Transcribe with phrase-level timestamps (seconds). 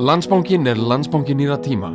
[0.00, 1.90] Landsbankinn er landsbanki nýra tíma.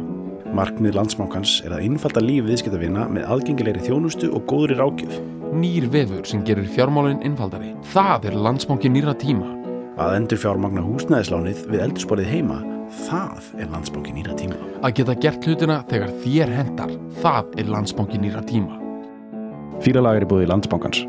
[0.53, 5.15] Markmið landsbankans er að innfalda líf viðskiptavina með aðgengilegri þjónustu og góðri rákjöf.
[5.57, 7.71] Nýr vefur sem gerir fjármálinn innfaldari.
[7.95, 9.49] Það er landsbanki nýra tíma.
[9.97, 12.59] Að endur fjármagna húsnæðislánið við eldursporið heima,
[13.07, 14.61] það er landsbanki nýra tíma.
[14.85, 16.95] Að geta gert hlutina þegar þér hendar.
[17.25, 18.77] Það er landsbanki nýra tíma.
[19.81, 21.05] Fýralagar er búið í landsbankans.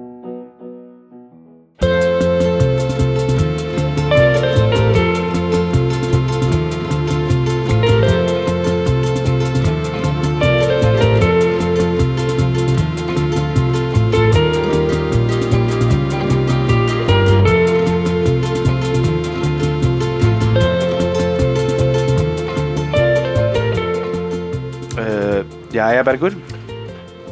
[26.07, 26.33] Jæja Bergur,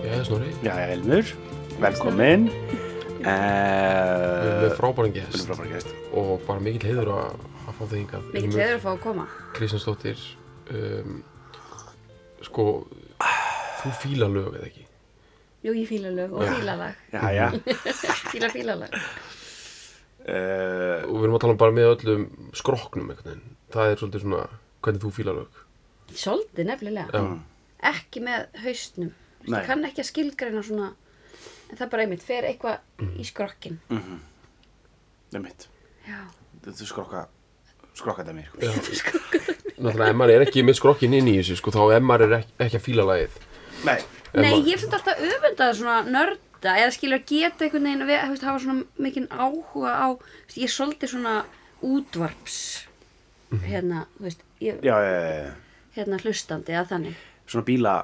[0.05, 1.29] Já, Snorri, jæja Elmur,
[1.81, 2.49] velkomin.
[3.23, 5.93] við erum frábæran Við erum gest frábæra gæst.
[6.13, 7.37] og bara mikill heiður að,
[7.69, 8.25] að fá þig hingað.
[8.33, 9.27] Mikið Ilmur hefur að fá að koma.
[9.55, 10.25] Kristjánsdóttir
[10.75, 11.15] um,
[12.49, 12.67] Sko,
[13.85, 14.85] þú fíla lög eða ekki?
[15.65, 16.53] Jú, ég fíla lög og Já.
[16.59, 17.49] fíla lag Jæja.
[18.35, 19.01] Fíla fíla lag
[20.25, 22.23] Uh, Og við erum að tala um bara með öllum
[22.57, 23.57] skrokknum einhvern veginn.
[23.75, 24.39] Það er svolítið svona
[24.81, 25.59] hvernig þú fíla lög.
[26.17, 27.11] Svolítið nefnilega.
[27.13, 27.21] Já,
[27.91, 29.13] Ekki með haustnum
[29.45, 29.59] Nei.
[29.61, 30.91] Ég kann ekki að skilgreina svona
[31.71, 35.67] En það er bara einmitt, fer eitthvað í skrokkin það er mitt.
[36.07, 36.21] Já,
[36.65, 37.23] Þetta er skrokka,
[37.99, 38.45] skrokka dæmi.
[38.95, 39.19] sko.
[39.81, 42.79] náttúrulega maður er ekki með skrokkin inn í þessu sko, þá maður er ekki, ekki
[42.79, 43.39] að fíla lagið
[43.85, 43.99] Nei.
[44.35, 48.47] Nei, ég samt alltaf öfundað svona nörda eða skilur að geta einhvern veginn að veist,
[48.47, 51.35] hafa svona mikinn áhuga á þú veist, ég er svolítið svona
[51.85, 52.57] útvarps
[53.67, 55.53] hérna, þú veist, ég, Já, já, já, já.
[55.99, 57.95] hérna hlustandi að þannig Svona bíla,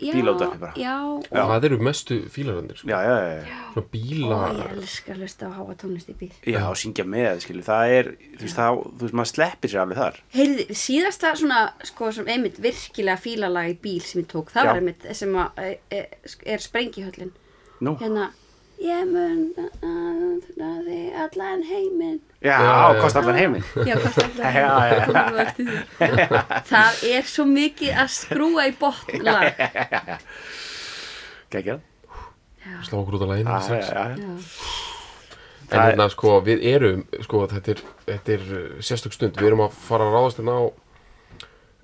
[0.00, 0.72] já, Bílaútvarpi bara.
[0.80, 0.94] Já,
[1.30, 1.42] Já.
[1.50, 2.88] Það eru mestu fílarandir sko.
[2.88, 3.58] já, já, já, já.
[3.74, 7.04] Svona bíla Ó, ég elska að hlusta á háa tónlist í bíl Já, og syngja
[7.04, 7.64] með, skilju.
[7.68, 10.18] Það er, þú veist, þá, þú veist, maður sleppir sér alveg þar.
[10.34, 14.70] Heyrði, síðasta svona, sko, sem einmitt virkilega fílalag í bíl sem ég tók, það Já.
[14.72, 17.32] var einmitt sem að, er, er, er sprengihöllin.
[17.80, 17.94] Nú.
[18.00, 18.30] Hérna,
[18.80, 22.18] ég mun að því allan heiminn.
[22.40, 23.64] Já, Já, kost allan heiminn.
[23.84, 26.30] Já, við eftir því.
[26.70, 29.64] Það er svo mikið að skrúa í botnlag.
[31.52, 31.84] Gægjað.
[32.86, 33.26] Slá okkur út
[33.82, 34.04] já.
[34.20, 34.32] Já.
[35.70, 39.62] En hérna sko, við erum, sko, þetta er, þetta er uh, sérstök stund, við erum
[39.68, 40.62] að fara að ráðast hérna á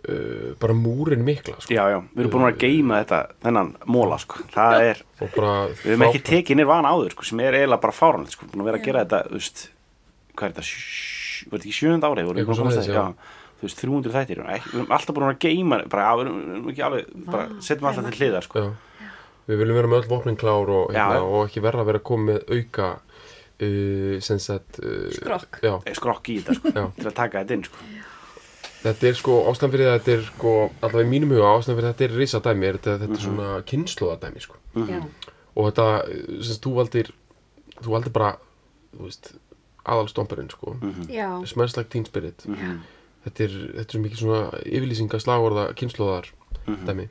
[0.09, 1.75] uh, bara múrin mikla, sko.
[1.75, 4.43] Já, já, við erum búin að geima þetta, þennan móla, sko.
[4.55, 5.03] Það er,
[5.37, 8.49] bara við erum ekki tekið nýr vana áður, sko, sem er eiginlega bara fáránlegt, sko.
[8.53, 9.65] Búin að vera að gera þetta, þú veist,
[10.37, 10.77] hvað er þetta,
[11.47, 13.07] var þetta ekki sjöfund árið, voru við búin að komast að, já.
[13.57, 16.83] Þú veist, 300 þættir, við erum alltaf búin að geima, bara, já, við erum, ekki
[16.91, 18.65] alveg, bara, setjum alltaf til hliðar, sko.
[18.67, 19.09] Já.
[19.47, 22.07] Við viljum vera með öll vopnin klár og, hérna, og ekki verða að vera að
[22.11, 22.89] koma með auka,
[23.63, 25.61] uh, sem sagt, uh, Skrokk.
[25.63, 27.87] Já, Eh, Skrokk í þetta, sko, til að taka þetta inn, sko.
[28.87, 30.53] Þetta er sko, ástæðan fyrir þetta er sko,
[30.83, 33.03] allavega í mínum huga, ástæðan fyrir þetta er risadæmi, er þetta, Mhm.
[33.03, 34.57] þetta er svona kynnslóðadæmi, sko.
[34.77, 35.03] Já,
[35.57, 35.87] Og þetta,
[36.43, 37.11] sem sagt, þú valdir,
[37.83, 38.37] þú valdir bara,
[38.97, 39.33] þú veist,
[39.87, 40.77] aðalstomperinn, sko.
[40.81, 41.07] Mhm.
[41.09, 42.45] já, Smells like teen spirit.
[43.27, 46.27] Þetta er, þetta er svo mikið svona yfirlýsinga slagorða kynnslóðar
[46.67, 46.87] Mhm.
[46.87, 47.09] dæmi.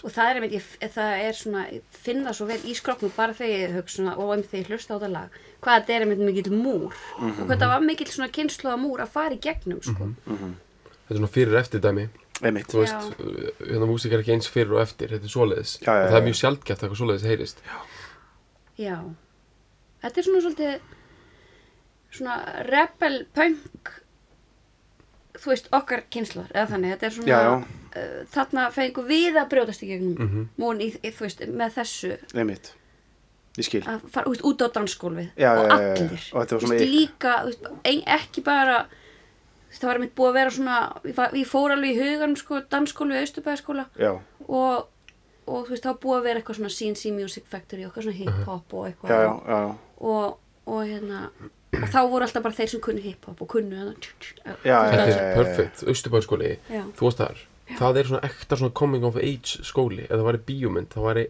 [0.00, 0.04] Já.
[0.06, 3.12] Og það er einmitt, ég, það er svona, ég finn það svo vel í skrokknum
[3.16, 5.94] bara þegar ég hugsa svona, og einmitt þegar ég hlusta á þetta lag, hvað þetta
[5.96, 9.40] er einmitt mikill múr og hvað þetta var mikill svona kynsluða múr að fara í
[9.44, 10.10] gegnum, sko.
[10.24, 12.08] Þetta er svona fyrir eftir dæmi.
[12.40, 12.70] Einmitt.
[12.72, 15.74] Þú veist, uh, hérna músík er ekki eins fyrir og eftir, þetta er svoleiðis.
[15.82, 16.26] Já, já, Og það er já.
[16.30, 17.58] mjög sjaldgæft að eitthvað svoleiðis heyrist.
[18.80, 18.96] Já.
[20.00, 20.78] Þetta er svona svolítið
[22.16, 22.36] svona
[22.66, 23.90] rebel punk
[25.40, 27.54] þú veist, okkar kynsluðar eða þannig, þetta er svona Já, já.
[27.90, 30.44] Uh, þarna fengum við að brjótast í gegnum mm Mhm.
[30.62, 32.72] múin í, í, þú veist, með þessu Einmitt.
[33.58, 33.82] Ég skil.
[33.82, 36.92] að fara þú veist, út á dansgólfið Já, og allir Og þetta var svona veist,
[36.94, 38.76] líka, þú veist, ein, ekki bara
[39.70, 40.76] það var einmitt búið að vera svona
[41.34, 42.60] ég, fór alveg í hugan sko,
[43.20, 44.12] Austurbæðaskóla Já,
[44.48, 44.86] og,
[45.46, 48.06] og þú veist, það var búið að vera eitthvað svona CNC Music Factory og eitthvað
[48.06, 49.74] svona hip-hop og eitthvað já, já, já, já.
[50.00, 51.20] og, og hérna
[51.76, 54.78] og þá voru alltaf bara þeir sem kunnu hip-hop og kunnu tjú, tjú, Já, já,
[54.90, 56.82] Þetta já, er perfect, Östubæðskóli, Já.
[56.98, 57.42] þú varst þar.
[57.78, 60.04] Það er svona ekta svona coming of age skóli.
[60.08, 61.26] Ef það væri bíómynd, þá væri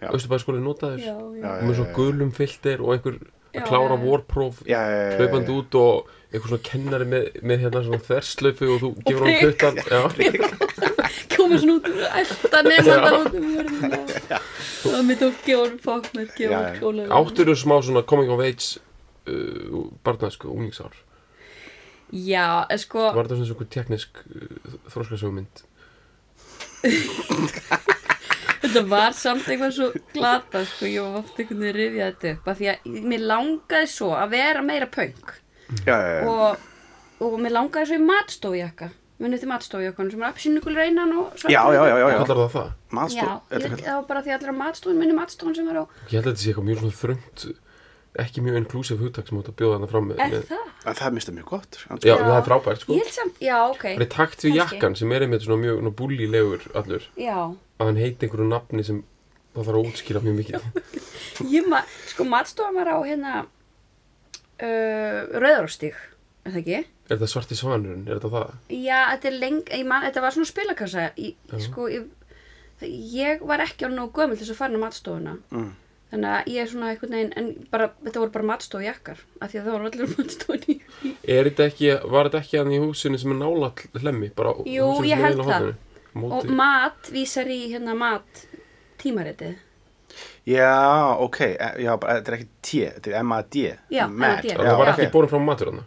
[0.00, 0.08] Já.
[0.16, 0.98] Östubæðskóli notaður.
[1.00, 3.16] já, Já, já, Og með svona gulum filter og einhver
[3.50, 4.04] Já, að klára já, já.
[4.04, 5.58] vorpróf, Já, já, já, já, hlaupandi já.
[5.58, 9.80] út og einhver svona kennari með, með hérna svona þverslaufu og þú gefur hann.
[9.90, 10.00] Já.
[11.34, 11.88] komið svona út
[12.20, 14.38] elda nefndan út um hörðina
[14.90, 16.06] og mitt og gefa hann
[16.38, 16.78] Já, já.
[16.78, 18.78] skóla Áttur þú smá svona coming of age
[19.30, 20.94] uh, barnaðsku, úningsár?
[22.10, 25.64] já, sko Var þetta svona svona teknisk uh, þróskasögumynd?
[28.60, 32.32] þetta var samt eitthvað svo glata sko, ég var oft einhvern veginn að rifja þetta
[32.36, 35.36] upp af því að mér langaði svo að vera meira punk
[35.86, 36.24] Já, já, já.
[36.26, 36.64] og,
[37.26, 38.90] og mér langaði svo í matstofujakka
[39.20, 41.52] munið til matstofujakkan sem er apsynningulega einan og svartur.
[41.52, 42.20] Já, já, já, já, já.
[42.24, 42.68] Kallar það það?
[42.70, 45.68] Já, Matstof, ég þetta kallar- það var bara því allir að matstofun, minni matstofun sem
[45.68, 47.44] er á, Ég held að þetta sé eitthvað mjög svona þröngt
[48.18, 50.64] ekki mjög inclusive hugtak sem þú átt að bjóða þarna fram með, er með það?
[50.80, 51.76] En það er mistað mjög gott.
[51.78, 51.98] sko.
[52.02, 53.84] Já, það er frábært sko Ég held samt, já, ok.
[53.86, 54.74] Það er takt við Kannski.
[54.74, 57.36] jakkan sem er einmitt svona mjög svona búlílegur allur Já,
[57.78, 59.02] að hann heiti einhverju nafni sem
[59.54, 60.60] það þarf að útskýra mjög mikið
[61.56, 65.94] ég ma, sko matstofan var á hérna uh, Rauðaróstíg,
[66.44, 66.80] er það ekki?
[67.10, 68.04] Er þetta svarti svanurinn?
[68.08, 68.50] Er þetta það?
[68.74, 72.04] Já, þetta er leng, ég man, þetta var svona spilakassa, ég, sko, ég,
[73.14, 75.34] ég var ekki á nógu gömul þess að fara inn á matstofuna.
[75.50, 75.70] Mm.
[76.10, 79.60] Þannig að ég er svona einhvern veginn, en bara, þetta voru bara matstofujakkar, af því
[79.60, 80.80] að það voru allir.
[81.36, 84.32] Er ekki, var þetta ekki hann í húsinu sem er nálat hlemmi?
[84.34, 85.68] Bara Jú, ég held það.
[86.26, 88.46] Og mat vísar í hérna mat
[88.98, 89.54] tímaritið.
[90.50, 93.64] Já, ok, e- já, bara, þetta er ekki T, þetta er M-A-D.
[93.94, 94.46] Já, Mad.
[94.50, 95.84] Það var ekki bórin frá matur hann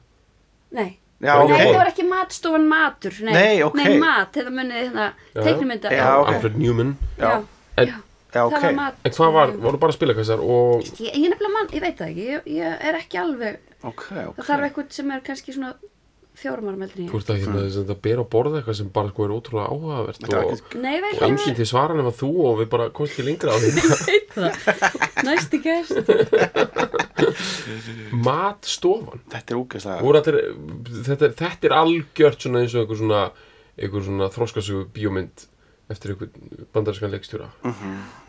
[0.73, 0.99] Nei.
[1.23, 1.51] Já, Nei, ok.
[1.51, 3.33] Nei, þetta var ekki matstofan matur, nei.
[3.33, 3.75] Nei, ok.
[3.79, 5.05] Nei, mat, þetta munið hérna,
[5.35, 5.91] teiknumynda.
[6.07, 7.29] Alfred Newman Já.
[7.77, 7.99] En, já.
[8.33, 8.63] Já, Það ok.
[9.05, 12.27] en hvað var, voru bara spilakassar og Ég, ég nefnilega mann, ég veit það ekki,
[12.33, 14.37] ég, ég er ekki alveg, Ok, ok.
[14.39, 15.73] það þarf eitthvað sem er kannski svona
[16.33, 17.21] fjórum árum eldri en þú ég.
[17.21, 17.91] ert að hérna, mm.
[17.93, 20.93] að bera á borða eitthvað sem bara sko er ótrúlega áhugavert er og, ekkert- Nei,
[20.95, 23.53] ég veit og það enginn til svara nema þú og við bara komst ekki lengra
[23.53, 23.69] á því
[25.23, 25.93] Næsti gæst.
[28.25, 30.01] Matstofan Þetta er úgeðslega.
[30.03, 30.39] Voru allir,
[31.05, 33.21] þetta, er- þetta er algjört svona eins og einhver svona,
[33.77, 34.29] einhver svona
[35.91, 36.29] eftir einhver
[36.73, 37.49] bandarískan leikstjóra.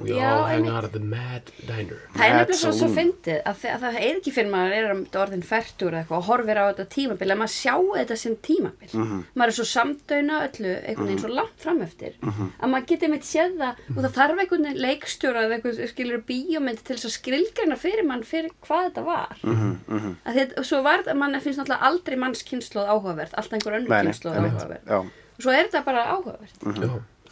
[0.00, 2.00] We Já, all hang out at the Mad Diner.
[2.16, 5.44] Það er nefnilega svo, fyndið að, að það er ekki fyrir maður er um orðin
[5.46, 8.90] færtur eða eitthvað og horfir á þetta tímabil að maður sjá þetta sem tímabil.
[9.38, 13.56] Maður er svo samdöina öllu einhvern veginn svo langt frameftir að maður getur meitt séð
[13.62, 13.74] það.
[13.94, 18.26] Og það þarf einhvern leikstjóra eða eitthvað skilur bíómynd til þess að skrilgreina fyrir mann
[18.26, 19.38] fyrir hvað þetta var.
[19.44, 20.10] Mhm, mhm.
[20.26, 23.74] að þetta, svo var þetta, mann finnst náttúrulega aldrei mannskynnslóð áhugavert, alltaf einhver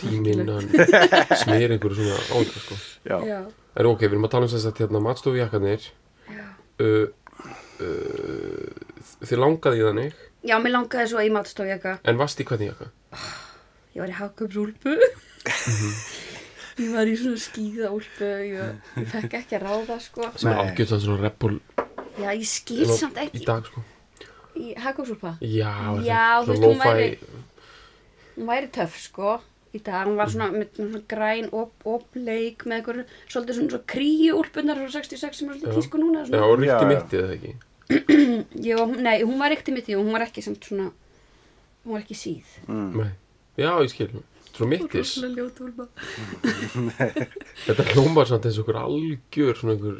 [0.02, 0.68] er tíminn hann
[1.42, 2.78] smýr einhverju svona áður sko.
[3.08, 3.16] Já.
[3.28, 3.40] Já,
[3.76, 5.86] En ok, við erum að tala um þess að hérna matstofujakkanir
[6.28, 6.46] já.
[6.84, 7.06] uh,
[7.80, 8.66] uh,
[9.22, 10.18] Þið langaði í þannig
[10.50, 12.90] Já, mér langaði svo í matstofjaka En varst í hvernig jakka?
[13.94, 14.96] Ég var í Hakupsúlpu
[16.80, 20.28] Ég var í svona skíðaúlpu ég, ég fekk ekki að ráða sko.
[20.40, 20.62] Sem er Nei.
[20.64, 21.56] algjört svona repul
[22.20, 23.82] Já, ég skil samt í ekki dag sko.
[24.58, 25.72] Í Hakupsúlpa Já,
[26.04, 27.18] Já, þú veist, hún væri-
[28.36, 29.38] Hún væri töff sko
[29.72, 31.70] Í dag, hún var svona með, svona græn og,
[32.12, 32.98] bleik með einhver
[33.32, 36.42] svolítið svona, svona kríu úlpunar frá 66 sem er svolítið tísku núna Já, svona.
[36.44, 36.90] og ríkti Já, já.
[36.90, 37.52] mittið eða ekki
[38.68, 38.78] Jó,
[39.08, 40.90] nei, hún var í mitt í og hún var ekki samt svona
[41.86, 43.10] hún var ekki síð Nei.
[43.56, 44.12] Já, ég skil
[44.52, 45.14] Svona mittis
[47.66, 49.96] Þetta hljómar samt eins og einhver algjör svona einhver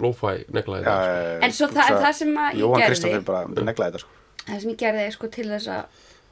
[0.00, 1.44] lo-fi negla í Já, dag sko.
[1.44, 4.12] En svo það, það sem að ég Jóhann gerði Kristoffer bara neglaði þetta sko.
[4.46, 5.82] það sem ég gerði sko til þess að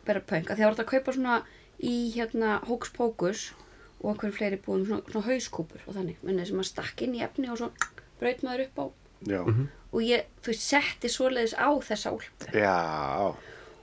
[0.08, 1.34] vera punk að því að voru að kaupa svona
[1.80, 3.50] í hérna Hóks Pókus
[4.00, 7.22] og okkur fleiri búðum svona, svona hauskúpur og þannig, menn sem að stakk inn í
[7.24, 7.70] efni og svo
[8.20, 8.84] braut maður upp á
[9.28, 9.40] Já.
[9.44, 12.76] og ég, þú veist, setti svoleiðis á þessa úlpu Já.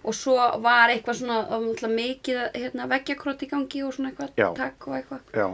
[0.08, 4.50] og svo var eitthvað svona náttúrulega mikið hérna, veggjakrót í gangi og svona eitthvað Já.
[4.58, 5.48] takk og eitthvað Já.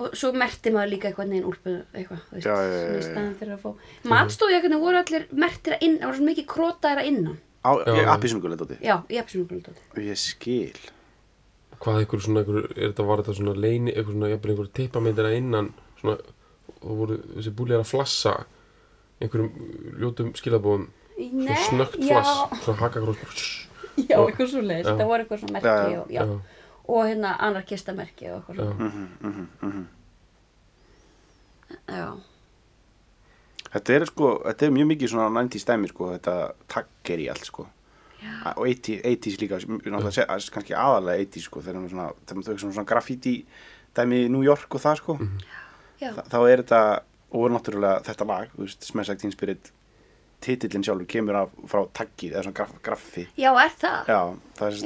[0.00, 3.00] og svo merti maður líka eitthvað neginn úlpu eitthvað, þú veist, Já, já, já, svona
[3.00, 6.50] í staðan fyrir að fá matstofujakkarnir voru allir mertir að inn, það voru svo mikið
[6.56, 8.06] krótaðir að innan Á, Já, ég
[8.80, 8.94] já.
[9.12, 10.78] ég hef svona Ég skil.
[11.80, 15.28] Hvað einhver svona einhver, er þetta var þetta svona leini, einhver svona jafnvel einhver tippamyndir
[15.30, 15.70] að innan
[16.00, 16.16] svona,
[16.80, 18.34] og voru þessi búlir að flassa
[19.20, 22.20] einhverjum ljótum skilabóðum svona Nei, snögt já.
[22.20, 23.20] flass, svona hakakrós
[24.00, 24.94] Já, eitthvað svo leiðis, Já.
[24.96, 26.00] það voru eitthvað svona Já, merki já.
[26.00, 26.22] og, já.
[26.94, 28.62] og hérna anarkistamerki og eitthvað Já.
[28.62, 28.74] svona.
[28.84, 29.88] Mhm, mhm, mhm.
[31.88, 32.06] Já.
[33.70, 36.36] Þetta er sko, þetta er mjög mikið svona 90s dæmi sko, þetta
[36.72, 37.66] tagger í allt sko.
[38.56, 39.58] Og 80, 80s líka,
[40.54, 43.34] kannski aðalega 80s sko, þegar þegar maður svona, svona graffiti
[43.96, 45.16] dæmi í New York og það sko.
[46.00, 46.12] Já.
[46.16, 46.80] Þa, þá er þetta,
[47.36, 48.54] og náttúrulega þetta lag,
[49.20, 49.72] Teen Spirit,
[50.40, 53.26] titillin sjálfur kemur af, frá taggið, eða svona graf, graffi.
[53.40, 54.08] Já, er það?
[54.08, 54.20] Já,
[54.58, 54.78] það er,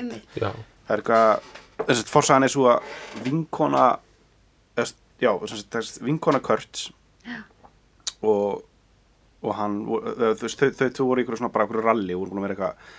[0.96, 1.48] er eitthvað,
[1.84, 2.92] þess að forsagan er svo að
[3.24, 3.86] vinkona,
[5.22, 5.30] já,
[6.04, 6.88] vinkona Kurtz
[7.24, 7.38] Já.
[8.26, 8.64] og,
[9.44, 12.42] og hann, þau, þau, þau, þau, þau voru í svona, bara ralli og voru búin
[12.42, 12.92] að vera eitthvað,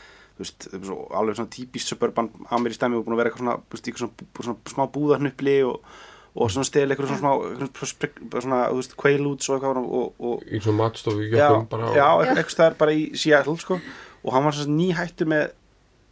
[0.43, 3.77] veist, svo, alveg svona típist suburban amerísk dæmi og búin að vera eitthvað svona, þú
[3.77, 5.91] veist, í eitthvað svona, svona smá búðarnupli og,
[6.35, 7.33] og svona stel eitthvað svona smá,
[7.65, 11.47] eitthvað svona, svona, þú veist, quaaludes og eitthvað og, og, í svona matstofu já,
[11.95, 13.79] já, eitthvað staðar bara í Seattle sko,
[14.25, 15.47] og hann var svona nýhættur með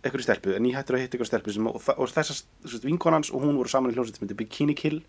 [0.03, 3.93] einhverju stelpu, nýhættur að hitta einhverju stelpu sem, og, þessar vinkonans og hún voru saman
[3.93, 4.99] í hljómsveit sem heitir Bikini Kill.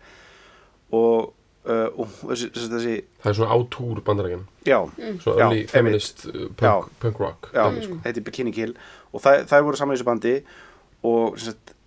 [0.95, 1.33] Og
[1.65, 4.79] uh, og þessi, þessi, það er svona á túr bandarækjan já,
[5.23, 5.71] Svo Já, early einmitt.
[5.73, 6.73] feminist uh, punk, Já.
[7.03, 7.99] punk rock já, dæmi, sko.
[8.05, 8.75] þetta er Bikini Kill
[9.11, 10.35] og það, það voru saman í þessu bandi
[11.05, 11.39] og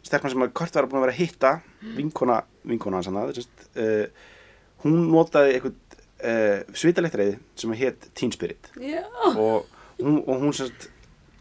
[0.09, 1.53] stelpan sem að Kurt var búin að vera að hitta
[1.97, 4.05] vinkona, vinkona hans hann uh,
[4.85, 5.75] hún notaði eitthvað
[6.25, 9.03] uh, svitalektreiði sem hétt Teen Spirit Já.
[9.35, 9.67] og
[10.01, 10.91] hún, og hún sem sagt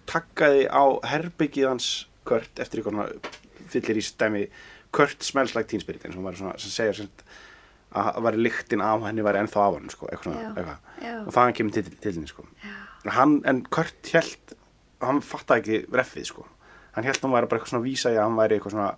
[0.08, 1.92] takkaði á herbyggið hans
[2.28, 4.46] Kurt eftir eitthvað svona fyllir í stæmi
[4.96, 7.24] Kurt smells like Teen Spirit eins og hún var svona sem segja sagt
[7.98, 10.50] að að væri lyktin af henni væri ennþá af hann sko, eitthvað Já.
[10.54, 11.14] eitthvað Já.
[11.26, 12.46] og þaðan kemur til, til henni sko.
[13.18, 14.56] hann, en Kurt held
[15.02, 16.46] hann fattaði ekki reffið sko.
[16.98, 18.90] hann held hann væri bara eitthvað svona að vísa í að hann væri eitthvað svona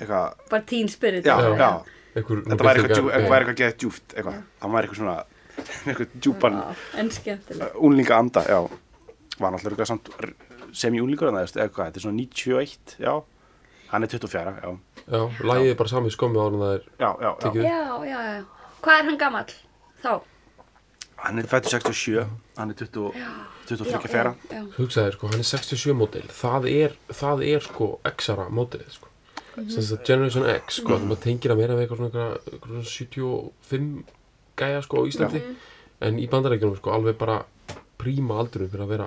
[0.00, 1.24] eitthvað, Bara teen spirit.
[1.26, 1.56] já, Já.
[1.58, 1.70] já,
[2.14, 5.16] Einhver, þetta væri eitthvað, eitthvað, eitthvað geðið djúft eitthvað, hann væri eitthvað svona
[5.88, 6.56] eitthvað djúpan
[7.14, 7.76] skemmtileg.
[7.88, 8.58] únlinga anda, já
[9.38, 10.10] var náttúrulega samt
[10.74, 13.12] það eða hvað, þetta er svona 91 já,
[13.94, 14.74] hann er 24 já,
[15.04, 15.20] Já,
[15.50, 17.32] lægið er bara sami skömmu ára en það er já, já, já.
[17.44, 17.64] Tekið.
[17.64, 18.44] Já, já, já.
[18.84, 19.52] Hvað er hann gamall?
[20.04, 20.12] Þá?
[21.24, 22.26] hann er fættur 67
[22.58, 23.12] hann er 20,
[23.70, 24.62] 23 fjara Já, já.
[24.76, 29.08] hugsaði sko, hann er 67 mótil það er, það er sko X-ara mótilið sko
[29.54, 29.68] Mhm.
[29.70, 32.24] sem þetta Generation X sko, þegar maður tengir að meira við eitthvað svona,
[32.58, 34.04] svona 75
[34.58, 35.42] gæja sko á Íslandi
[36.02, 37.36] en í bandarækjunum sko alveg bara
[37.98, 39.06] príma aldurum fyrir að vera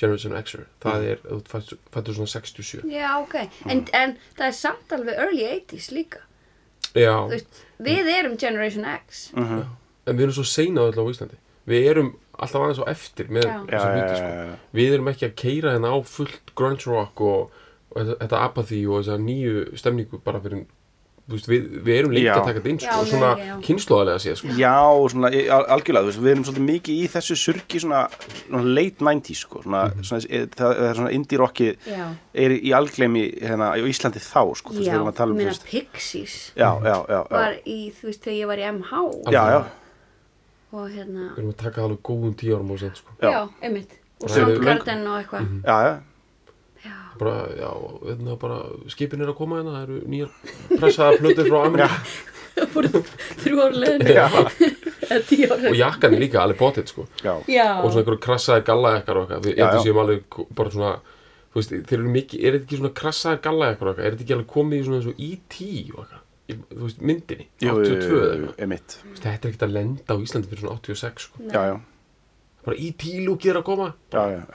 [0.00, 3.34] Generation X-er það er, þú fættur, svona 67 Já, ok.
[3.72, 6.20] En, en það er samt alveg early 80s líka.
[6.96, 9.30] já, veist, við erum Generation X.
[9.36, 9.64] Mhm.
[10.06, 13.46] en við erum svo seinað öll á Íslandi við erum alltaf aðeins á eftir með
[13.48, 13.54] Já.
[13.56, 16.52] já, þessa já, hluti já, sko já, við erum ekki að keira hérna á fullt
[16.54, 17.50] grunge rock og,
[17.96, 20.66] og þetta, apathy og þessa nýju stemningu bara fyrir
[21.34, 22.34] veist, við, við erum líka Já.
[22.36, 23.54] að taka þetta inn sko, Já, og svona nei, já.
[23.66, 24.50] kynnslóðarlega séð sko.
[24.60, 24.74] Já,
[25.12, 28.02] svona, al- algjörlega, þú veist, við erum svolítið mikið í þessu surgi svona,
[28.46, 32.04] svona late 90s, sko, svona, svona, e- það, það er svona indie rockið Já.
[32.46, 35.34] er í algleimi hérna í Íslandi þá, sko, þú veist, Já, við erum að tala
[35.34, 39.02] um, Pixies já, já, já, já, var í, þú veist, þegar ég var í MH
[39.34, 39.60] já, já,
[40.76, 43.14] og hérna, við erum að taka alveg góðum tíu árum og sent sko.
[43.22, 43.30] Já.
[43.34, 46.02] já, einmitt og Soundgarden og eitthvað já, já, Já,
[47.20, 47.70] bara, já,
[48.06, 48.58] hérna bara
[48.92, 50.30] skipin er að koma hérna, það eru nýjar
[50.76, 51.98] pressaða plötur frá Ameríku.
[52.56, 52.88] Það fóru
[53.42, 53.56] þrjú
[55.06, 57.02] eða tíu og jakkan er líka alveg potið sko.
[57.22, 57.42] já, og
[57.90, 59.82] svona einhverju krassaðir gallajakkar og eitthvað já.
[59.84, 60.20] séum alveg
[60.56, 60.92] bara svona
[61.52, 64.24] þú veist, þeir eru mikið, er þetta ekki svona krassaðir gallajakkar og eitthvað, er þetta
[64.26, 65.56] ekki alveg komið í svona eins og E.T.
[65.96, 66.22] og eitthvað,
[66.72, 68.32] þú veist, myndinni jú, 82 eða
[68.66, 68.96] eitthvað?
[69.20, 71.36] þetta er ekkert að lenda á Íslandi fyrir svona 86 sko.
[71.46, 71.76] já, já,
[72.66, 73.02] bara E.T.
[73.28, 73.88] lúkið er að koma.
[74.12, 74.54] Já, já, já,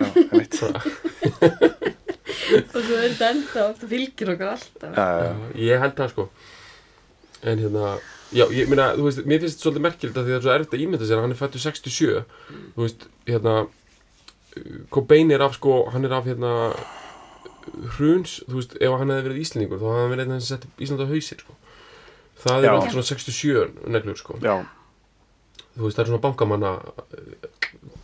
[2.59, 4.95] og svo er þetta ennþá, það fylgir okkur alltaf.
[4.97, 6.27] Já, já, ég held það sko.
[7.41, 7.91] En hérna
[8.31, 10.55] já, ég meina, þú veist, mér finnst þetta svolítið merkilegt að því það er svo
[10.55, 12.19] erfitt að ímynda sér að hann er fættur 67
[12.75, 13.55] þú veist, hérna
[14.91, 16.51] Cobain er af sko, hann er af hérna
[17.97, 20.85] hruns, þú veist, ef hann hefði verið Íslendingur þá hefði hann verið einn sem setti
[20.85, 21.57] Ísland á hausinn sko.
[22.41, 22.73] Það er Já.
[22.73, 24.37] allt svona 67 neglur sko.
[24.41, 24.55] Já,
[25.75, 26.71] þú veist, það er svona bankamanna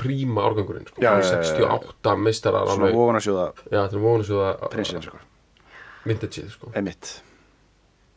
[0.01, 1.01] príma árgangurinn sko.
[1.01, 1.43] Já, já, já, já.
[1.51, 5.17] 68 meistarar svona alveg, ofan að sjóða já, þetta er móðunarsjóða prinsinn, sko,
[6.07, 6.65] vintageið sko.
[6.79, 7.05] Emitt,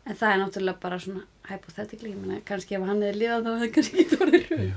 [0.06, 3.50] en það er náttúrulega bara svona hypothetically, ég meina, kannski ef hann hefði lifað þá
[3.56, 4.68] hefði kannski ekki orðið hrun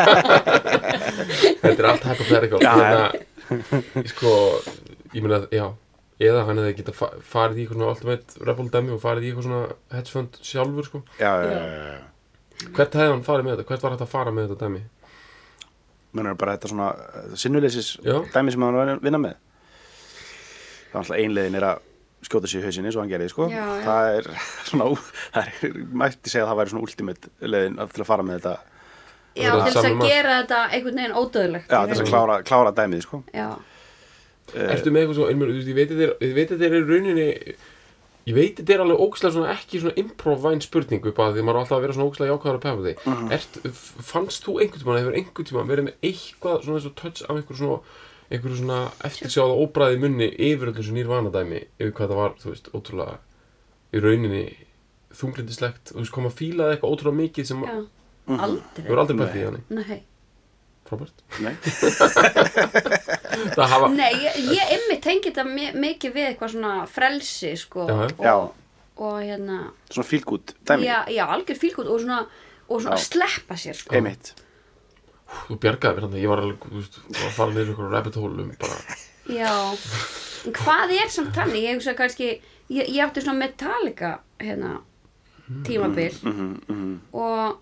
[1.60, 2.58] þetta er allt hypothetical.
[2.60, 3.06] Já, hérna,
[4.10, 4.34] sko,
[5.14, 5.66] ég meina, já
[6.20, 9.30] eða hann hefði geta fa farið í eitthvað svona ultimate rebel dæmi og farið í
[9.30, 9.62] eitthvað svona
[9.96, 10.98] hedge fund sjálfur, sko.
[11.16, 11.62] Já, já, já,
[11.94, 12.00] já,
[12.68, 14.80] hvert hefði hann farið með þetta, hvert var hægt að fara með þetta dæmi?
[16.18, 18.16] Menur bara þetta svona uh, sinnuleysis Já.
[18.34, 19.36] dæmi sem hann var að vinna með.
[20.90, 21.86] Það er alltaf einlegin er að
[22.26, 23.46] skjóta sér í hausinni svo hann gerði sko.
[23.52, 23.84] Já, já.
[23.86, 24.30] það er
[24.70, 28.26] svona það er, mætti segja að það væri svona ultimate leiðin að- til að fara
[28.26, 28.56] með þetta.
[29.38, 32.72] Já, til þess að gera þetta einhvern veginn ódöðlegt já, til þess að klára, klára
[32.74, 33.22] dæmið sko.
[33.30, 33.48] Já,
[34.50, 37.26] Ertu með eitthvað svo, einmur, ég veit þetta er, ég veit þetta er í rauninni
[38.30, 41.56] ég veit þetta er alveg ógæslega svona ekki svona improv-væn spurning upp að því maður
[41.56, 43.32] er alltaf að vera svona ógæslega jákvæður að pefa því Mhm.
[43.36, 46.94] Ert, f- fannst þú einhvern tímann, hefur einhvern tímann verið með eitthvað svona eins og
[47.00, 47.80] touch af einhver svona
[48.30, 52.68] einhverju svona eftirsjáða óbræði munni yfir öllu þessu nýrvanadæmi yfir hvað það var, þú veist,
[52.70, 53.16] ótrúlega
[53.92, 54.44] í rauninni
[55.14, 58.38] þunglindislegt þú veist, koma að fílaði eitthvað ótrúlega mikið sem Mhm.
[58.38, 59.82] aldrei hefur aldrei bætt í Nei.
[59.88, 60.02] nei,
[60.88, 61.54] frábært Nei.
[63.56, 67.86] það hafa, nei ég, einmitt tengi þetta mi- mikið við eitthvað svona frelsi sko.
[67.88, 68.34] Já, og, já.
[69.00, 69.58] og hérna
[69.90, 70.88] svona fílgút dæmi.
[70.88, 72.20] Já, já, algjör fílgút og svona,
[72.68, 73.94] og svona sleppa sér sko.
[73.96, 74.32] Einmitt.
[75.46, 78.18] Þú bjargaði mér þannig ég var alveg, þú veist, var að fara niður ykkur rabbit
[78.18, 78.98] hole um bara.
[79.30, 79.52] Já,
[80.48, 81.66] en hvað er samt þannig?
[81.68, 82.30] Ég hugsa kannski,
[82.72, 84.78] ég, ég átti svona Metallica hérna
[85.66, 86.14] tímabil.
[86.26, 86.94] Mhm, mhm.
[87.14, 87.60] og,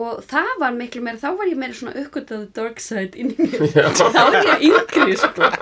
[0.00, 3.48] og það var miklu meira, þá var ég meira svona uppgötaði dark side inn í
[3.48, 3.90] mér.
[3.98, 5.50] Þá var ég yngri sko.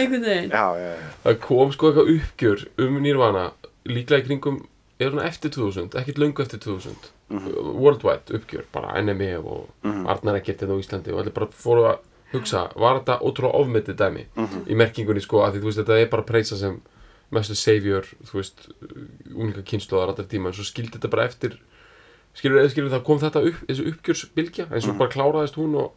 [0.00, 0.52] Einhvern veginn.
[0.54, 1.08] Já, já, já.
[1.24, 3.46] það kom sko eitthvað uppgjör um Nirvana
[3.90, 4.60] líklega í kringum
[5.00, 10.64] er svona eftir 2000, ekkert löngu eftir 2000 worldwide uppgjör, bara NME og Arnar Ekkert
[10.64, 12.00] hérna á Íslandi og allir bara fóru að
[12.32, 14.24] hugsa, var þetta ótrúlega ofmetið dæmi?
[14.70, 16.80] Í merkingunni sko, að því þú veist, þetta er bara preysa sem
[17.30, 18.64] mestu savior, þú veist
[19.34, 21.58] únika kynnslóðar allar tíma, en svo skildi þetta bara eftir
[22.34, 25.92] skilur, eða skilur það kom þetta upp, þessu uppgjörsbylgja, eins og bara kláraðist hún og,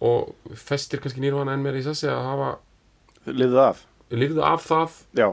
[0.00, 2.50] og festir kannski nýrvana enn meira í sessi að hafa
[3.28, 3.80] Lifðu af.
[4.14, 4.92] Lifðu af það.
[5.18, 5.26] Já,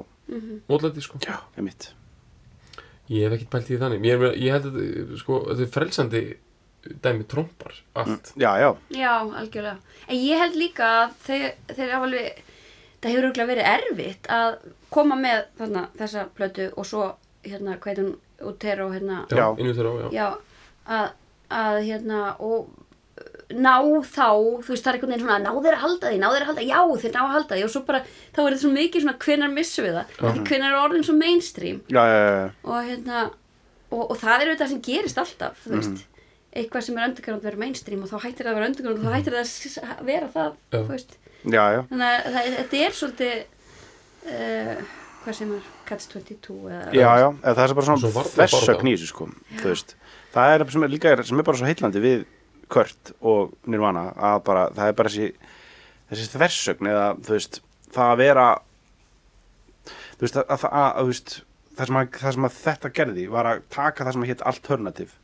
[0.67, 1.19] mótlæti sko.
[1.23, 1.93] Já, einmitt.
[3.07, 4.07] Ég hef ekkert pælt í því þannig.
[4.09, 6.21] Ég, er- ég held að sko, þetta er frelsandi
[7.05, 8.33] dæmi trompar allt.
[8.35, 9.77] Já, já, Já, algjörlega.
[10.09, 11.45] En ég held líka að þeir,
[11.77, 12.41] þeir alveg,
[13.05, 14.55] það hefur örugglega verið erfitt að
[14.95, 17.11] koma með þarna, þessa plötu og svo,
[17.45, 18.15] hérna, hvað hún,
[18.49, 19.45] Utero, hérna, Já, Já.
[19.61, 20.09] innu þeirra á, já.
[20.11, 20.25] já,
[20.95, 21.05] að,
[21.59, 24.27] að, hérna, og uh, ná þá,
[24.65, 26.49] þú veist, það er einhvern veginn svona, ná þeir að halda því, ná þeir að
[26.51, 28.01] halda, já, þeir ná að halda því og svo bara,
[28.35, 31.15] þá er þetta svo mikið svona, hvenar missum við það, því hvenar er orðin svo
[31.21, 32.49] mainstream já, já, já, já.
[32.65, 33.23] og hérna
[33.95, 36.03] og, og það er auðvitað sem gerist alltaf þú veist,
[36.55, 39.15] eitthvað sem er underground verður mainstream og þá hættir það að vera underground og þá
[39.15, 40.75] hættir það að vera það Já.
[40.75, 41.15] þú veist.
[41.45, 41.81] Já, já.
[41.89, 43.35] þannig að það, þetta er svolítið
[44.31, 44.85] uh,
[45.25, 48.95] hvað sem er Cats 22 eða Já, já, eða það er bara Svo svona í
[48.95, 49.29] þessu sko
[49.61, 49.95] þú veist,
[50.35, 52.25] það er sem er líka sem er bara svo heillandi við
[52.71, 55.51] Kurt og Nirvana að bara, það er bara þessi
[56.09, 57.59] þessi þversögn eða þú veist
[57.95, 58.47] það að vera
[60.15, 61.35] þú veist, að, að, að, að, þú veist
[61.75, 64.45] það sem, að, það sem að þetta gerði var að taka það sem að hétt
[64.51, 65.17] alternative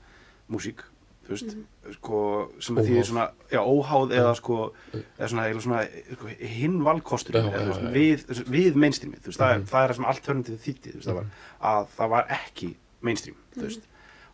[0.51, 0.85] músík
[1.31, 1.53] þú veist,
[1.97, 2.19] sko
[2.59, 3.07] sem að því Óháð.
[3.09, 4.57] svona, já, óháð eða sko,
[4.93, 5.81] eða svona, eða svona
[6.13, 8.25] sko, hinn valkostur eða, þú veist, við,
[8.57, 9.67] við mainstreamið, þú veist, það, er, Mhm.
[9.71, 11.25] það er það sem alternative þýtti, þú veist, það var
[11.71, 12.69] að það var ekki
[13.01, 13.87] mainstream, þú veist.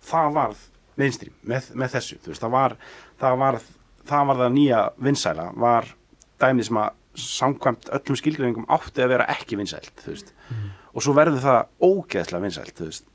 [0.08, 0.58] Það varð
[0.98, 2.78] mainstream með, með þessu, þú veist, það var
[3.22, 3.60] það var
[4.08, 5.94] það, var það nýja vinsæla var
[6.40, 10.34] dæmið sem að samkvæmt öllum skilgreiningum átti að vera ekki vinsælt, þú veist.
[10.94, 13.06] Og svo verður það ógeðslega vinsælt, þú veist.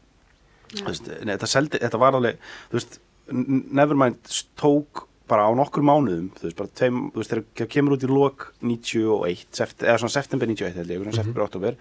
[0.72, 2.38] Þú veist, nei, þetta, seldi, þetta var alveg
[2.70, 2.98] þú veist,
[3.30, 8.02] Nevermind tók bara á nokkur mánuðum þú veist, bara tveim, þú veist, þegar kemur út
[8.04, 11.76] í lok 91, sept, eða svona september 91 held ég, mm september, oktober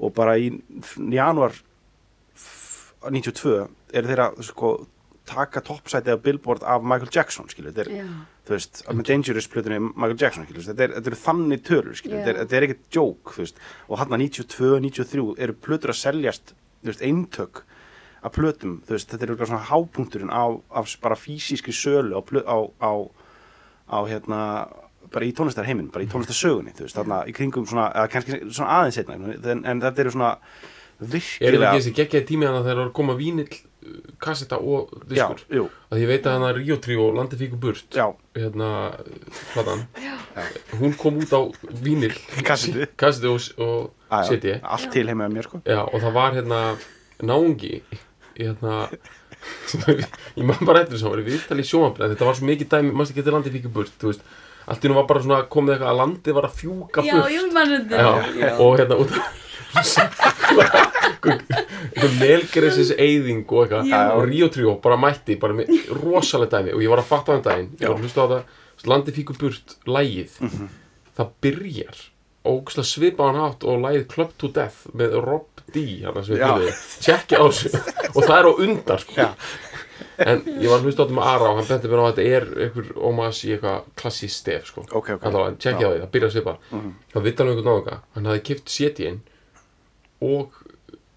[0.00, 0.48] og bara í
[2.34, 4.72] f- 92 er þeirra sko
[5.28, 8.08] taka toppsæti af Billboard af Michael Jackson skilur, þetta er, Já.
[8.44, 12.16] þú veist, með Dangerous plötunni Michael Jackson, skilur, þetta er, þetta eru þannig tölur skilur,
[12.18, 12.24] Já.
[12.24, 13.62] þetta er, þetta er ekkert joke, þú veist.
[13.88, 17.62] Og hann 92, 93 eru plötur að seljast þú veist, eintök
[18.24, 20.44] af plötum, þú veist, þetta er örugglega svona hápunkturinn á,
[20.80, 22.92] af bara fysískri sölu á, á, á,
[23.92, 24.40] á hérna
[25.14, 28.78] bara í tónlistarheiminn, bara í tónlistarsögunni þú veist, þarna í kringum svona, eða kannski svona
[28.80, 30.32] aðeins einna, en, en þetta eru svona
[30.94, 34.58] Er þetta virkilega ekki þessi geggjaði tími þegar það var að koma vínill, uh, kasseta
[34.62, 35.40] og já, diskur?
[35.58, 38.06] jú, Að ég veit að hana Rio Trio Landi fíku burt, já,
[38.38, 38.68] hérna,
[39.52, 39.82] platan,
[40.78, 41.40] hún kom út á
[41.82, 42.14] vínill,
[42.46, 42.86] Kassetu.
[42.86, 44.56] og, og já, já, CD.
[44.62, 46.60] allt til heima með mér sko Já, og það var hérna
[47.26, 47.82] náungi
[48.38, 48.72] hérna
[50.38, 52.48] ég man bara eftir þess að það var í viðtali í sjónvarpinu þetta var svo
[52.48, 54.22] mikið dæmi, mannst ekki þetta landi fikk burt þú veist,
[54.72, 57.34] allt í nú var bara svona komið eitthvað að landið var að fjúka Já, burt.
[57.34, 57.94] ég mann þetta.
[58.00, 59.12] Já, og hérna út
[61.24, 64.00] einhver melgresis eyðing og eitthvað Já.
[64.14, 67.36] og Rio Trio bara mætti bara með rosalega dæmi og ég var að fatta á
[67.38, 70.38] um daginn ég var að hlusta á það landi fíku burt lægið
[71.16, 72.02] það byrjar
[72.44, 76.18] ógustlega svipaðan hátt og lægið Club to Death með Rob D hann
[77.02, 77.70] tjekkja á þessu.
[78.14, 79.28] Og það er á undan sko.
[80.24, 82.10] En ég var að hlusta á þetta með Ara og hann benti mér á að
[82.12, 84.84] þetta er einhver ómas í eitthvað klassísk stef sko.
[84.90, 85.24] Ok, ok.
[85.26, 86.54] Allavega, tjekkja á því, það byrjar að svipa
[87.14, 89.18] það vitt alveg einhvern náðunga hann hafði kipt CD-in
[90.24, 90.60] og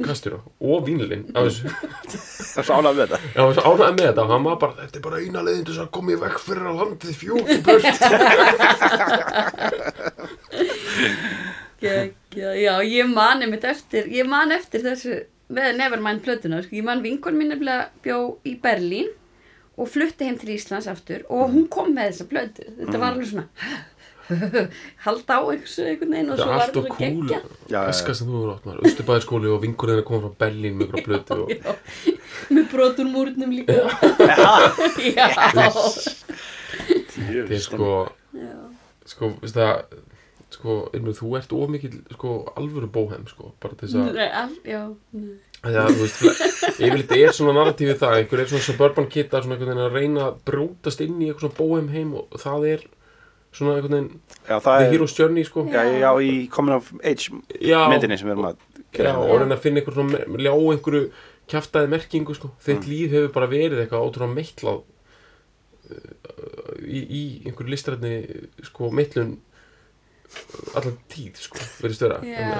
[0.06, 1.72] kastura og vínlinn af þessu.
[2.54, 3.20] Það er svo ánægð með þetta.
[3.36, 5.66] Hann var svo ánægði með þetta og hann var bara, þetta er bara eina leiðin
[5.66, 7.98] til þess að koma í vekk fyrir að landið fjúki burt.
[11.82, 15.20] Geggjað, Já, ég man einmitt eftir ég man eftir þessu
[15.54, 16.76] með Nevermind plötuna, sko.
[16.76, 19.10] ég man vinkon mín nefnilega bjó í Berlín
[19.78, 22.66] og flutti heim til Íslands aftur og hún kom með þessa plötu.
[22.80, 23.48] Þetta var alveg svona
[25.06, 27.40] halda á einhversu einhvern veginn og Það svo er var Já, já,
[27.72, 27.80] já.
[27.92, 28.84] Eska sem þú hefur átt maður.
[28.90, 31.48] Östubæðarskóli og vingur þeirra koma frá Berlín með blötu og...
[31.58, 31.72] Já,
[32.54, 33.74] með brotur múrnum líka.
[35.08, 35.28] Já,
[37.18, 37.92] Þetta er sko,
[39.08, 39.98] sko, veist það,
[40.54, 44.82] sko, Ilmur, þú ert ómikið, sko, alvöru bóhem, sko, bara þess að, já
[45.16, 45.38] nei.
[45.64, 46.20] því að, þú veist,
[46.76, 49.98] yfirleitt er svona narratífið það, einhver er svona suburban kid að svona einhvern veginn að
[49.98, 52.86] reyna að brjótast inn í eitthvað svona bóhem heim og það er
[53.58, 54.12] svona einhvern veginn,
[54.48, 55.60] já, það the er hero's journey, sko.
[55.74, 57.24] já, já, í Coming of Age
[57.62, 58.60] Já, myndinni sem við erum að Já,
[59.00, 61.04] gera og reyna að finna einhver svona, ljá einhverju
[61.52, 62.48] kjaftaði merkingu, sko.
[62.64, 64.86] Þitt líf hefur bara verið eitthvað ótrúlega meitlað uh,
[66.84, 68.14] í, í einhverju listrætni,
[68.70, 69.32] sko, meitlun
[70.76, 72.48] allan tíð sko, verðist vera Já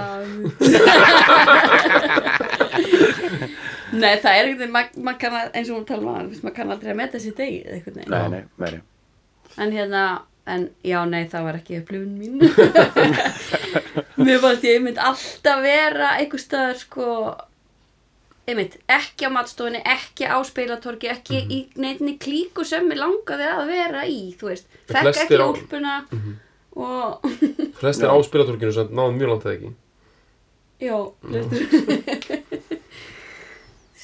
[3.98, 6.56] Nei, það er ekkert maður ma kann að, eins og hún tala um að maður
[6.58, 8.18] kann aldrei að meta sér degið eitthvað nei, nei,
[8.62, 8.82] nei, nei.
[9.64, 10.02] En hérna,
[10.48, 12.40] en já, nei, það var ekki upplifun mín.
[14.26, 17.08] Mér fannst ég einmitt alltaf vera einhver staðar sko
[18.48, 23.64] einmitt, ekki á matstofunni, ekki á spilatorki, ekki í neittni klíku sem ég langaði að
[23.74, 25.98] vera í, þú veist, flestir ekki úlpuna
[26.78, 27.28] og
[27.82, 28.14] flestir Já.
[28.14, 29.76] á spilatorkinu sem náðum mjög langt eða ekki?
[30.78, 30.98] Já,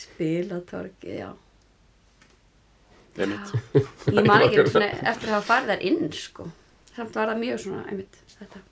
[0.04, 1.30] Spilatorki, já.
[1.30, 1.43] Einmitt.
[3.18, 6.48] Ég man ekki svona, eftir að hafa farið þar inn sko.
[6.94, 8.64] Samt var það mjög svona einmitt, þetta.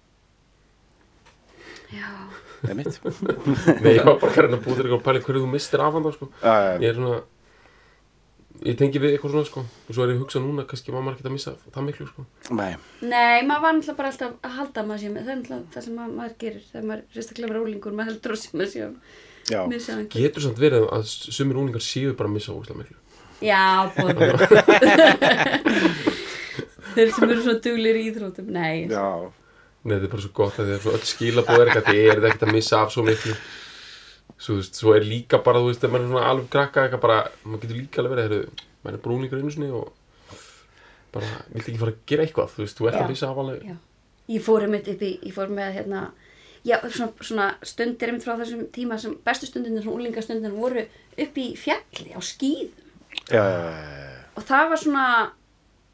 [1.91, 2.07] Já.
[2.69, 2.97] Einmitt.
[3.81, 6.07] Nei, ég var bara að búið til eitthvað að pæla hverju þú mistir af hann
[6.07, 6.31] þá, sko.
[6.81, 7.21] Ég er svona
[8.61, 9.61] Ég tengi við eitthvað svona sko.
[9.89, 12.05] Og svo er ég að hugsa núna, kannski var maður ekki að missa það miklu
[12.11, 12.25] sko.
[12.53, 15.39] Nei, Nei, maður var náttúrulega bara alltaf að halda að maður sé með Það er
[15.39, 18.51] náttúrulega það sem maður, maður gerir Þegar maður sérstaklega með rólingur Maður heldur að sé
[18.53, 18.93] maður sé að
[19.55, 21.07] já, missa einhvern Getur samt verið að
[21.39, 22.99] sumir úlingar séu bara að missa óslega miklu
[23.41, 24.37] Já, bóður
[26.91, 29.05] Þeir sem eru svo duglir í íþrótum Nei, já,
[29.81, 32.09] Nei, þetta er bara svo gott að því að svo öll skilabóð er eitthvað Þið
[32.11, 33.35] er ekkert að missa af svo miklu.
[34.41, 36.83] Svo, þú veist, svo er líka bara, þú veist, ef maður er svona alveg krakka
[36.85, 39.91] eitthvað bara, maður getur líka alveg verið, heyrðu, maður er brúningur einu sinni og
[41.13, 43.01] bara, viltu ekki fara að gera eitthvað, þú veist, þú ert Já.
[43.03, 43.65] að missa af alveg.
[43.69, 43.75] Já.
[44.31, 46.01] Ég fór einmitt upp í, ég fór með hérna,
[46.65, 50.85] já, svona, svona stundir einmitt frá þessum tíma sem bestu stundinir, svona úlingastundinir voru
[51.25, 52.90] upp í fjalli á skýðum
[53.31, 55.05] já, já, já, og það var svona,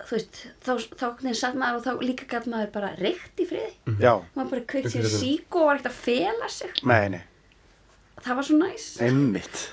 [0.04, 3.48] þú veist, þá, þá hvernig satt maður og þá líka gæt maður bara reykt í
[3.50, 3.72] friði.
[4.04, 6.72] já, Maður bara kveikt sér sík og var ekkert að fela sig.
[6.84, 7.24] nei, nei,
[8.24, 8.86] Það var svo næs.
[9.02, 9.66] einmitt,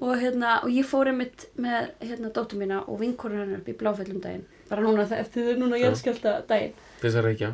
[0.00, 3.74] Og hérna, og ég fór einmitt með hérna dóttur mína og vinkorur hennar upp í
[3.76, 4.46] bláfellum daginn.
[4.70, 6.72] Bara núna, það- eftir þau núna jæðskjálta daginn.
[7.02, 7.50] þess að reykja.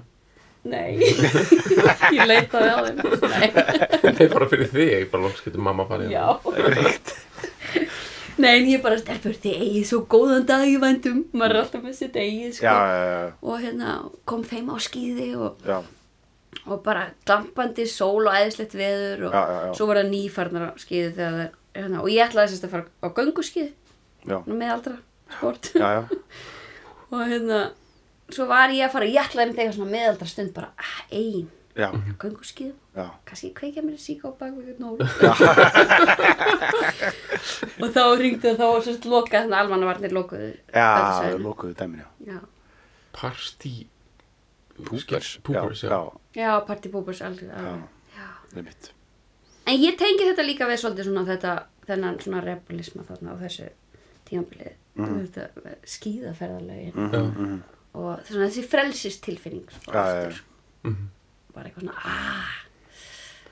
[0.67, 0.99] Nei,
[2.17, 2.97] ég leitaði á þeim.
[3.33, 4.29] Nei.
[4.31, 6.15] Bara fyrir þig, bara loks getur mamma farið.
[6.15, 6.39] Já
[8.37, 11.23] Nei, en ég bara stelpur þið eigið svo góðan dag í vændum.
[11.33, 12.67] Maður er alltaf með sitt eigið sko.
[12.67, 13.95] já, já, já, og hérna
[14.29, 15.65] kom þeim á skýði og,
[16.67, 19.39] og bara glampandi sól og eðislegt veður og
[19.79, 21.49] svo var það nýfarnar á skýði þegar það
[21.81, 23.73] hérna, og ég ætlaði sérst að fara á gönguskýði
[24.53, 24.97] með aldra
[25.39, 25.73] sport.
[25.73, 26.03] Já, já,
[27.17, 27.61] og hérna
[28.33, 30.99] svo var ég að fara, ég ætlaði með þegar svona meðaldra stund bara, ah,
[32.97, 35.03] já, kannski kveikja mér síka á bakvið nóg
[37.83, 40.87] og þá ringdi og þá var sérst lokað þannig að almannavarnir lokuðu já,
[41.45, 42.07] lókuðu dæminu,
[44.77, 45.91] púpers, Púpers, já.
[48.17, 48.27] Já.
[48.57, 48.91] einmitt,
[49.67, 51.55] en ég tengi þetta líka við svolítið svona þetta
[51.89, 53.71] þennan svona rebellisma þarna á þessu
[54.29, 55.27] tímabilið Mhm.
[55.27, 57.19] þetta skíðaferðarlegin Já.
[58.01, 60.33] og svona þessi frelsistilfinning svona Já, já, aftur.
[60.33, 60.89] já.
[60.89, 61.05] Mhm.
[61.57, 62.47] Bara eitthvað svona aaa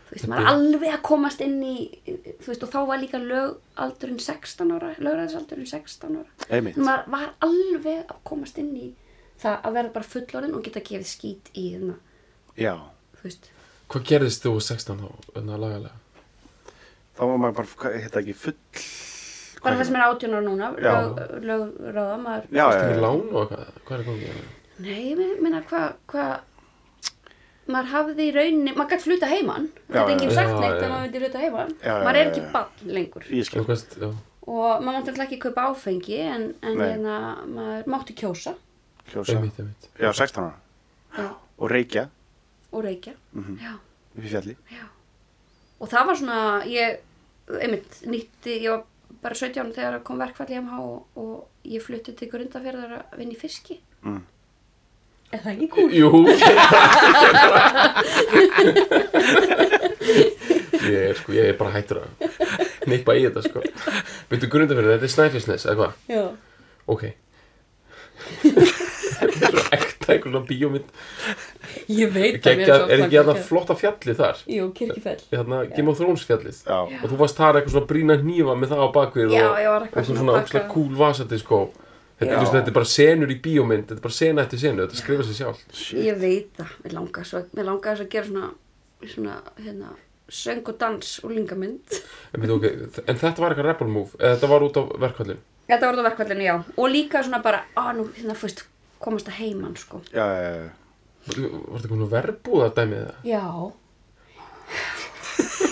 [0.05, 3.19] þú veist, maður er alveg að komast inn í þú veist, og þá var líka
[3.23, 8.91] lögaldurinn 16 ára, lögræðisaldurinn 16 ára einmitt, maður var alveg að komast inn í
[9.43, 11.97] það að verða bara fullorinn og geta gefið skít í þarna,
[12.61, 12.75] já,
[13.19, 13.51] þú veist
[13.95, 15.99] Hvað gerðist þú á 16 þá, öðna lagalega?
[17.15, 18.55] þá var maður bara, hvað heit það ekki, full,
[19.65, 20.95] bara það sem er 18 ára núna Já.
[20.95, 24.41] lög, lögráða maður já, já, Það er já, lán og hvað, hvað er komið?
[24.85, 26.25] nei, ég meina hvað hva,
[27.71, 31.05] maður hafði í rauninni maður gæti fluta heimann þetta enginn já, sagt neitt ef maður
[31.07, 31.73] myndi fluta heimann
[32.05, 33.25] maður er já, ekki bann lengur.
[34.05, 34.11] Já.
[34.45, 37.15] og maður mátti alltaf ekki kaupa áfengi en, en hérna,
[37.49, 38.53] maður mátti kjósa.
[39.09, 39.89] Kjósa, Einmitt, einmitt.
[40.01, 40.55] já, 16 ára,
[41.17, 42.07] já, og reykja,
[42.73, 43.15] og reykja.
[43.33, 43.57] Mhm.
[44.21, 44.85] í fjalli, já.
[45.81, 46.39] Og það var svona
[46.71, 47.01] ég,
[47.61, 48.85] einmitt, nýtti ég var
[49.25, 53.33] bara 17 þegar kom verkfall í MH og, og ég flutti til grundafjörðar að vinna
[53.37, 53.81] í fiski.
[54.05, 54.23] Mm.
[55.35, 55.91] Er það ekki cool?
[55.95, 56.09] Jú.
[60.85, 62.09] Ég er sko, ég er bara hættur að
[62.91, 63.63] neipa í þetta sko.
[64.31, 65.93] Byrju grundafyrir, þetta er Snæfellsnes, eða hvað?
[66.13, 66.25] já,
[66.93, 67.05] Ok.
[68.45, 70.89] Þetta er svo ekta einhver svona bíómynd.
[71.91, 74.37] Ég veit Gekja, Er ekki hérna flotta fjallið þar?
[74.53, 75.23] jú, kirkjufell.
[75.33, 76.61] Hérna Game of Thrones fjallið.
[76.69, 79.57] Já, Og þú varst þar eitthvað svona brína hnífa með það á bakvið Já, og
[79.59, 81.84] ég var eitthvað eitthvað svona svona að ókslega pakka- cool vasadiskó Þetta, Já.
[82.21, 85.01] Þú veist, þetta er bara senur í bíómynd Þetta er bara sena eftir senu, þetta
[85.01, 88.31] skrifa sér sjálf shit, ég veit það, mér langar svo mér langar þess að gera
[88.31, 88.51] svona
[89.11, 89.95] svona, hérna,
[90.33, 94.53] söng og dans og lingamynd en, okay, en þetta var eitthvað rebel move Eða þetta
[94.55, 96.57] var út á verkvallin þetta var þetta verkvallinu, já.
[96.77, 98.67] Og líka svona bara, á nú, hérna, fyrst
[99.05, 100.01] komast að heiman, sko.
[100.13, 100.69] Já, já, já,
[101.25, 103.29] Var þetta eitthvað verbúða dæmið það?
[103.31, 103.45] Já.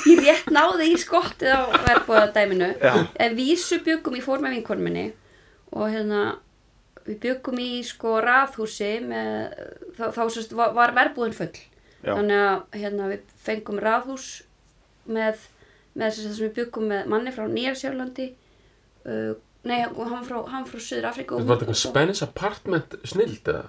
[0.08, 2.94] Ég rétt náði í skottið á verbúðadæminu Já.
[3.22, 5.04] En vísu byggum í fór með vinkonum minni
[5.72, 6.22] Og hérna
[7.02, 9.56] Við byggum í sko raðhúsi með,
[9.96, 11.50] þá, þá sérst, var, var verbúðin full
[12.02, 12.12] Já.
[12.14, 14.26] þannig að hérna, við fengum raðhús
[15.10, 15.40] með,
[15.98, 18.28] með þess að við byggum með manni frá Nýjarsjálandi
[19.10, 19.32] uh,
[19.66, 23.64] nei, hann frá, hann frá Suður Afríku Þetta var eitthvað Spanish Apartment snild eða?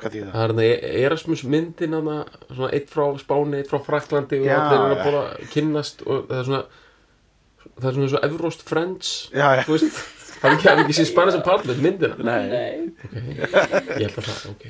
[0.00, 0.34] Hvað þýð það?
[0.34, 2.18] Það er hérna Erasmus myndin hana,
[2.50, 5.22] svona eitt frá Spáni, eitt frá Fraklandi og allir eru að bóla
[5.54, 6.64] kynnast og það er svona
[7.76, 9.64] það er svona svo Evrost Friends Já, já.
[9.66, 10.04] þú veist,
[10.46, 12.16] það er ekki, sér Spanish Apartment myndina?
[12.26, 12.92] Nei.
[13.04, 13.22] okay.
[14.00, 14.66] ég held að það, ok.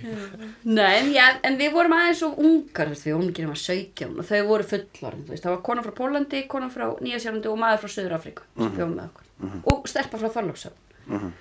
[0.69, 3.63] Nei, en, já, en við vorum aðeins svo ungar, þú veist, við ungir um að
[3.65, 7.85] 17 og þau voru veist, það var kona frá Pólandi, kona frá Nýjasjálandi og maður
[7.85, 9.59] frá Suður Afríku sem bjóðum með okkur.
[9.73, 11.35] Og stelpa frá Þorlóksöfn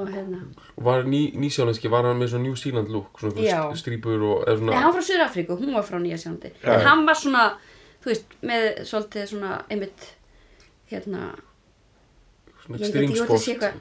[0.00, 0.38] og hérna,
[0.76, 4.70] var ný, nýsjálenski, var hann með svona New Zealand look svona strípur og eða nei,
[4.70, 7.44] svona hann frá Suður Afríku, hún var frá Nýjasjálandi Já, en hann var svona,
[8.00, 10.06] þú veist, með svolítið svona, einmitt
[10.92, 11.32] hérna,
[12.78, 13.74] eitthvað sport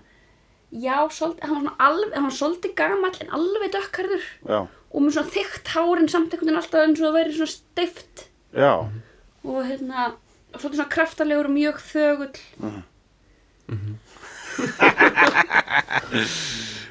[0.69, 4.59] já, svolítið, hann var svona alveg, hann var svolítið gamall en alveg dökkarður Já.
[4.69, 8.15] og með svona þykkt hárin samt einhvern veginn alltaf eins og það væri svona steift
[8.53, 8.73] Já.
[9.43, 9.99] og hérna
[10.53, 12.37] svolítið svona kraftalegur og mjög þögull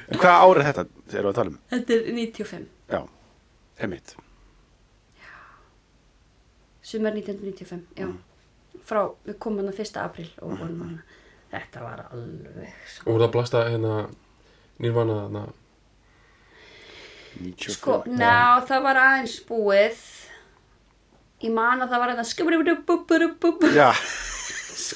[0.09, 1.59] En hvað árið þetta þegar við að tala um?
[1.69, 3.01] þetta er 95 Já.
[3.79, 4.15] Einmitt.
[6.89, 8.07] sumar 1995, já
[8.89, 9.97] frá, við komum hann 1.
[10.01, 10.95] april og vorum hann
[11.51, 13.93] þetta var alveg sko, og voru það blasta hérna
[14.79, 15.45] nýrvana þarna.
[17.39, 17.75] 95.
[17.77, 20.03] sko ná, það var aðeins búið.
[21.39, 23.71] Ég man að það var þetta skubribudububudububu.
[23.71, 23.89] Já.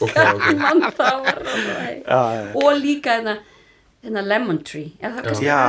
[0.03, 0.45] ok, ok.
[0.49, 2.03] ég man það var alveg.
[2.03, 2.45] Já, já.
[2.59, 3.37] og líka hérna
[4.03, 4.91] hérna lemon tree.
[4.99, 5.59] Eða það kannski Já,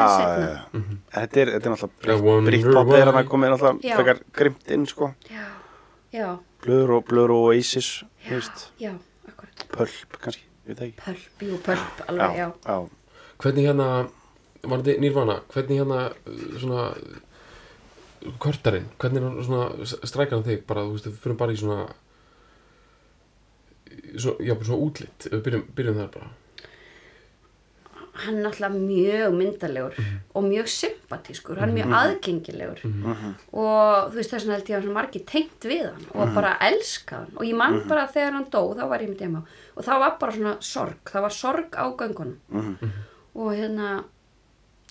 [0.43, 0.81] já.
[1.15, 2.97] Þetta er, er náttúrulega why.
[2.99, 3.95] er hann að koma náttúrulega Já.
[4.01, 5.13] frekar grimt inn sko.
[5.31, 5.45] Já,
[6.15, 6.29] já,
[6.65, 7.13] Blöður og,
[7.53, 7.91] Oasis
[8.25, 8.91] þú já, veist, já,
[9.29, 9.67] akkurat.
[9.77, 12.77] Pulp kannski, pölp, jú, pölp, alveg, já, já.
[13.43, 13.89] hvernig hérna
[14.65, 15.99] var þetta nýrvana, hvernig hérna
[16.61, 16.85] svona
[18.41, 21.61] kortarinn, hvernig er hann svona strækar hann þig, bara þú veist, við fyrir bara í
[21.61, 21.81] svona
[24.17, 26.31] svona, já, bara svona útlitt við byrjum, byrjum þar bara
[28.23, 29.97] hann er náttúrulega mjög myndalegur
[30.35, 32.83] og mjög sympatískur, hann er mjög aðgengilegur.
[33.53, 36.55] Og þú veist þess vegna held ég að hann margir tengt við hann og bara
[36.69, 37.35] elskað hann.
[37.39, 39.43] Og ég man bara þegar hann dó, þá var ég með dema
[39.75, 42.95] og það var bara svona sorg, það var sorg á göngunum.
[43.35, 43.91] Og hérna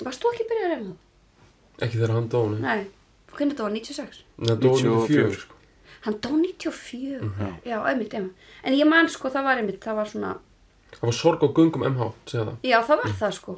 [0.04, 1.00] varst þú ekki byrjað að reyna það?
[1.84, 2.86] ekki þegar hann dó, nei, Nei,
[3.34, 4.24] hvernig þetta var 96?
[4.38, 5.60] Nei, dó 94, 94 sko.
[6.04, 7.30] Hann dó 94,
[7.64, 8.50] já, einmitt, einmitt.
[8.64, 10.34] En ég man sko, það var einmitt, það var svona
[11.00, 12.58] það var sorg á göngum MH, segja það.
[12.70, 13.56] Já, það var það sko.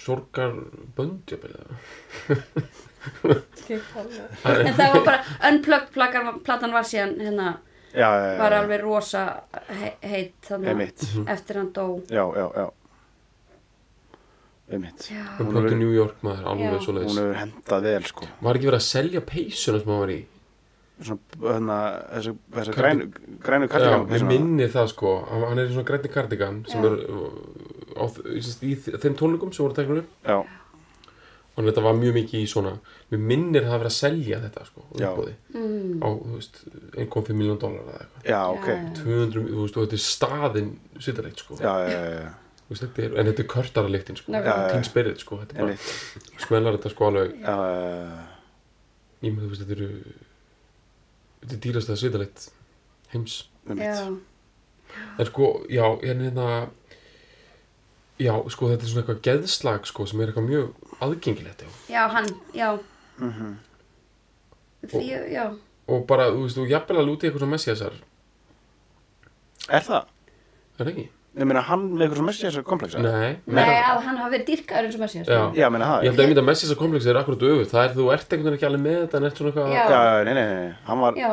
[0.00, 0.52] Sorgar
[0.96, 1.58] bönd, ég byrja
[3.70, 7.48] en það var bara unplugged platan, platan var síðan hérna
[7.90, 8.58] Já, já, já, var já.
[8.62, 9.22] alveg rosa
[9.80, 11.06] he heitt þannig Einmitt.
[11.34, 11.86] eftir hann dó.
[12.06, 12.66] Já, já, já.
[14.70, 15.08] Einmitt.
[15.40, 18.28] Plökti New York maður, alveg svo Hún leiðis hefur hendað vel sko.
[18.46, 20.20] Var ekki verið að selja peysuna sem hann var í
[21.00, 21.76] Svona, hérna,
[22.76, 23.10] Kardi-
[23.40, 25.12] grænu, kardigan ég minni það sko.
[25.30, 27.28] Hann, er í svona grænni kardigan sem er uh,
[27.96, 30.10] á, í, í þeim tónleikum sem voru teknur upp.
[30.28, 30.42] Já,
[31.60, 32.74] og þetta var mjög mikið í svona
[33.10, 36.60] mér minnir það að vera að selja þetta sko uppbóði mm, á, þú veist,
[37.02, 38.28] 1,5 miljón dólar eða eitthvað.
[38.30, 38.68] Já, ok.
[38.70, 38.92] Já.
[39.00, 41.58] 200, þú veist, og þetta er staðinn svitaleitt sko.
[41.60, 44.32] Já, já, já, já, Þú veist, þetta er, en þetta er körtara líktin sko.
[44.70, 48.26] Teen Spirit sko, þetta er bara smellar þetta sko alveg Já, já, já,
[49.26, 49.90] ég með þú veist, þetta eru
[51.40, 52.48] þetta er dýrasta svitaleitt
[53.14, 54.20] heims já, einmitt
[55.18, 56.46] en sko, já, hérna hérna
[58.20, 61.70] já, sko, þetta er svona eitthvað geðslag sko, sem er eitthvað mjög aðgengilegt já.
[61.96, 62.70] já, hann, já
[63.20, 63.56] Mhm.
[64.88, 65.00] því,
[65.34, 65.42] já,
[65.88, 67.92] og bara, þú veist, þú jafnvel að lúti eitthvað svona messiasar,
[69.68, 70.06] Er það?
[70.78, 71.08] er það ekki?
[71.30, 74.48] Ég meina hann með eitthvað svo messi þessu komplexa Nei, nei, að hann hafi verið
[74.48, 75.42] dýrkaður eins og maður sér Já.
[75.60, 76.00] Já, meina það.
[76.02, 77.70] Ég held að einmitt að Messias komplex er akkurat öfugt.
[77.70, 79.84] Það er þú ert einhvern veginn ekki alveg með þetta en ert svona eitthvað Já.
[79.94, 81.28] Já, nei, nei, nei, hann var já,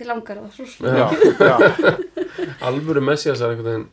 [0.00, 0.66] til langar það svo
[0.98, 1.06] Já.
[1.46, 1.56] Já,
[2.72, 3.86] alvöru Messias er einhvern veginn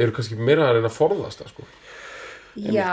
[0.00, 1.68] eru kannski meira að reyna að forðast það sko.
[2.56, 2.90] já,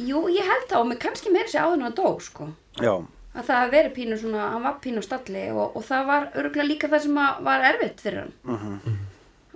[0.00, 2.48] jú, ég held það og með kannski meira sér áður en hann dó sko.
[2.80, 2.94] Já,
[3.36, 6.28] að það hafi verið pínu svona, hann var pínu á stalli og, og það var
[6.40, 8.32] örgulega líka það sem að var erfitt fyrir hann.
[8.48, 8.96] Mhm.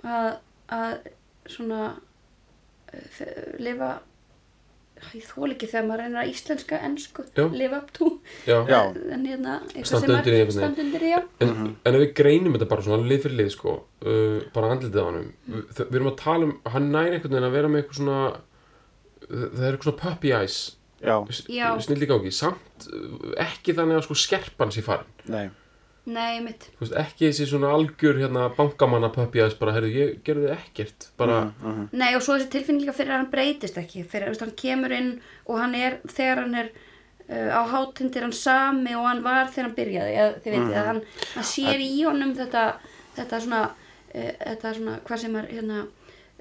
[0.05, 0.29] að,
[0.77, 0.93] að
[1.51, 1.81] svona
[2.93, 3.89] f- lifa
[5.13, 7.43] ég þól ekki þegar maður reynir að íslenska ensku, Já.
[7.53, 8.07] live up to
[8.47, 8.55] Já.
[8.71, 8.79] Já.
[9.13, 10.57] en hérna eitthvað Standa sem undir því einhvern veginn.
[10.57, 13.51] standa undir því, já En, en ef við greinum þetta bara svona lið fyrir lið
[13.53, 13.75] sko,
[14.07, 17.49] uh, bara andlitið á hann við, við erum að tala um, hann næri einhvern veginn
[17.51, 18.19] að vera með eitthvað svona
[19.27, 20.57] það er eitthvað svona puppy eyes
[20.97, 21.69] já, Já.
[21.77, 25.45] í gangi, samt uh, ekki þannig að sko skerpan sé farin nei
[26.07, 30.17] nei, mitt, Þú veist, ekki þessi svona algjör hérna bankamanna puppy eyes bara, herru, ég
[30.23, 31.09] gerði ekkert.
[31.19, 31.89] Bara, Mhm.
[31.91, 34.05] nei og svo þessi tilfinning líka fyrir að hann breytist ekki.
[34.07, 36.69] Fyrir að hann kemur inn og hann er þegar hann er
[37.29, 40.13] uh, á hátindir hann sami og hann var þegar hann byrjaði.
[40.15, 40.79] Eða þið veitir Mhm.
[40.81, 41.01] að hann,
[41.35, 42.63] hann sér í honum þetta,
[43.17, 43.63] þetta svona
[44.15, 45.81] uh, þetta svona hvað sem er hérna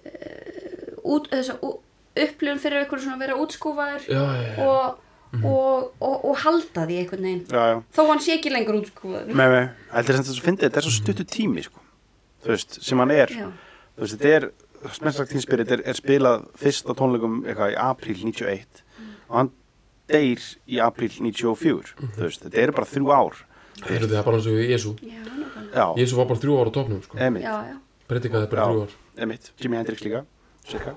[0.06, 1.80] uh, út, þessa ú-
[2.16, 4.94] upplifun fyrir eitthvað svona að vera útskúfaður Já,
[5.32, 5.48] já, já.
[5.50, 7.42] og, og, og, halda því einhvern veginn.
[7.50, 7.80] Já, já.
[7.96, 8.78] Þó hann sé ekki lengur
[9.50, 11.82] nei, þetta er sem þetta þetta er svo stuttu tími sko.
[12.44, 13.32] þú veist, sem hann er.
[13.34, 13.48] Já.
[13.96, 14.48] þú veist, þetta er
[15.76, 18.82] er, er spilað fyrst á tónleikum eitthvað í apríl 91
[19.26, 19.50] og hann
[20.12, 23.40] deyr í apríl 94 þú veist, þetta er bara þrjú ár.
[23.76, 24.94] Það eru það bara eins og Jésu
[26.00, 27.18] Jésu var bara þrjú ára á topnum sko.
[27.72, 27.74] já.
[28.06, 28.70] Predikaði bara Já.
[28.70, 28.94] þrjú ár.
[29.58, 30.22] Jimi Hendrix líka,
[30.68, 30.94] cirka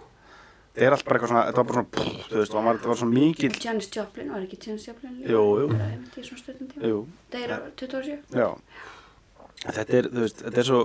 [0.76, 2.80] þetta er allt bara eitthvað svona, þetta var bara svona pff, þú veist, það var,
[2.84, 5.32] það var svona mikill Janis Joplin, var ekki Janis Joplin líka?
[5.34, 5.68] Jú, jú.
[5.74, 6.90] Bara einmitt í svona stundum tíma.
[6.92, 7.00] Jú,
[7.34, 7.54] Það er
[7.84, 8.48] 27 Já,
[9.66, 10.82] þetta er, þú veist, þetta er svo,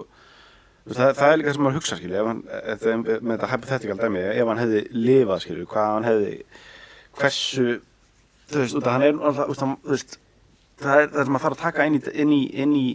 [0.89, 3.35] veist, það, það er líka það sem maður hugsa, skilju, ef hann, ef, ef, með
[3.37, 6.33] þetta hypothetical dæmi, ef hann hefði lifað, skilju, hvað hann hefði,
[7.21, 7.69] hversu,
[8.51, 10.19] þú veist, út að hann er, þú veist,
[10.83, 12.87] það er það sem maður þarf að taka inn í, inn í, inn í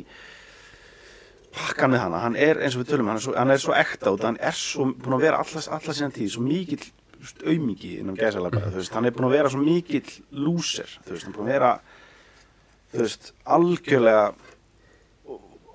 [1.60, 3.76] pakkan með hana, hann er, eins og við tölum, hann er svo, hann er svo
[3.78, 6.88] ekta út, hann er svo, búin að vera alla, alla síðan tíð, svo mikill,
[7.46, 11.26] aumingi innan gæsalega, þú veist, hann er búin að vera svo mikill lúser, þú veist,
[11.28, 11.72] hann er búin að vera,
[12.94, 14.24] þú veist, algjörlega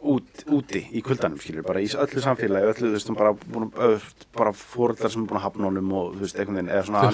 [0.05, 3.71] út, úti í kuldanum skilur, bara í öllu samfélagi öllu, þú veist, hann bara, búin,
[3.81, 6.87] að- bara fóreldrar sem er búin að hafna honum og þú veist, einhvern veginn, eða
[6.89, 7.05] svona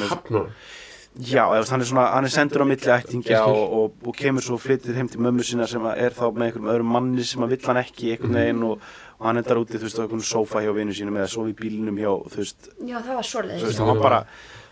[1.19, 4.45] já, þú hann er svona, hann er sendur á milli ættingja og, og, og kemur
[4.47, 7.57] svo flyttir heim til mömmu sinna sem er þá með einhverjum öðrum manni sem að
[7.57, 8.87] vill hann ekki einhvern veginn og,
[9.19, 11.57] og hann endar úti, þú veist, á einhvern sófa hjá vinnu sínum eða sofa í
[11.59, 14.23] bílnum hjá, þú veist, Já, það var þú svoleiðis veist, hann var bara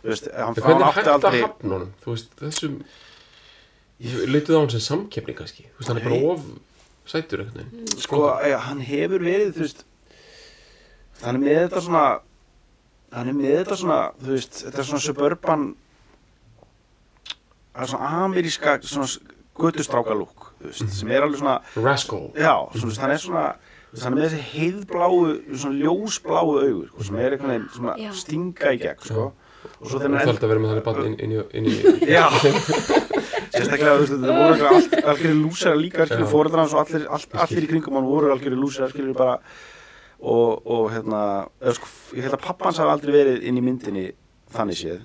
[0.05, 1.93] þú veist, hann, hann hvernig er átti hægt að aldrei hafna honum?
[2.05, 2.81] Þú veist, þessum
[3.99, 5.65] Ég leitið á hann sem samkeppni kannski.
[5.75, 6.45] Þú veist, hann er bara of
[7.11, 7.99] sætur einhvern veginn.
[8.05, 9.85] Sko, ja, hann hefur verið þú veist
[11.25, 12.05] hann er með þetta svona
[13.17, 15.65] hann er með þetta svona þú veist, þetta er svona suburban
[17.79, 19.09] það er svona ameríska svona
[19.59, 22.25] göttustráka lúk þú veist, sem er alveg svona Rascal.
[22.39, 23.47] Já, svona, hann er svona
[23.89, 25.19] hann er með þessi heiðbláu
[25.57, 28.11] svona ljósbláu augur sko, sem er einhvern veginn svona Já.
[28.19, 29.31] stinga í gegn sko.
[29.79, 31.67] og svo Þú þegar hann þarf að vera með þannig bann inn, inn, í- inn
[31.71, 31.77] í
[32.19, 32.27] Já.
[33.49, 36.21] Sérstaklega, þú veist, það voru allt, algjörði lúsera líka, Já.
[36.31, 39.39] fóreldrar hans og allir, allt, allir í kringum hann voru algjörði lúsera, skilur, bara
[40.19, 41.23] og, og hérna,
[41.63, 44.05] eða, sko, ég held að pappa hans hafi aldrei verið inn í myndinni
[44.55, 45.01] þannig séð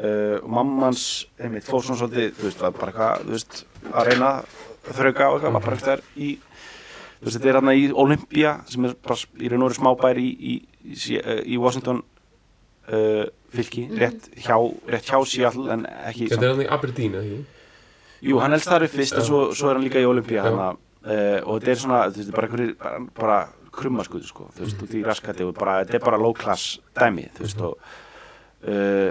[0.00, 1.04] uh, og mamma hans,
[1.38, 5.28] einmitt, fór svona svolítið, þú veist, var bara eitthvað, þú veist, að reyna að þrauka
[5.28, 6.30] og eitthvað, var bara eitthvað í,
[7.20, 10.20] þú veist, þetta er hérna í Olympia sem er bara í raun og veru smábær
[10.20, 10.54] í, í,
[10.90, 10.98] í,
[11.54, 14.56] í, Washington uh, fylki, rétt hjá,
[14.90, 17.42] rétt hjá Seattle en ekki Þetta er hann í Aberdeen, ekki?
[18.24, 20.72] Jú, hann helst þar upp fyrst en svo, svo er hann líka í Olympia hana,
[20.74, 23.42] uh, og þetta er svona, þú veist, bara einhverjir bara, bara
[23.74, 27.26] krummaskuðu, sko, þú veist, út í raskati og bara, þetta er bara low class dæmi,
[27.36, 27.78] þú veist, og
[28.70, 29.10] uh,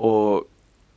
[0.00, 0.46] og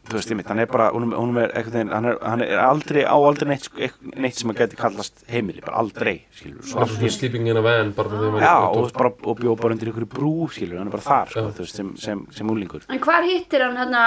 [0.03, 2.57] þú veist, ég mitt, hann er bara, hún, hún er veginn, hann er, hann er
[2.59, 3.87] aldrei á aldrei neitt, sko,
[4.19, 7.47] neitt sem að geti kallast heimili, bara aldrei, skilur, svo allt í svona einu- sleeping
[7.51, 10.33] in a van bara þegar maður Já, og, bara, og bjóð bara undir einhverju brú,
[10.51, 12.83] skilur, hann er bara þar, sko, veist, sem, sem, sem úlingur.
[12.91, 14.03] En hvar hittir hann hérna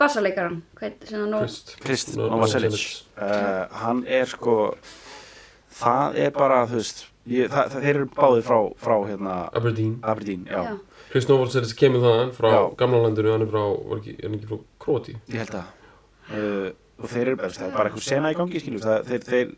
[0.00, 0.62] bassaleikaran?
[0.80, 1.42] Hvað sem hann nú
[1.84, 2.16] Krist.
[2.16, 2.80] Novoselic
[3.20, 4.56] uh, hann er sko
[5.76, 9.96] það er bara þú veist ég, það, það, þeir eru báðir frá, frá hérna Aberdeen.
[10.02, 10.76] Aberdeen, já, Já.
[11.10, 12.60] Chris Novoselic kemur þaðan frá Já.
[12.80, 15.64] gamla landinu hann er frá, var ekki, er hann ekki frá Króti ég held að
[16.32, 19.50] uh, og þeir eru, það er bara eitthvað sena í gangi skilju, það, þeir, þeir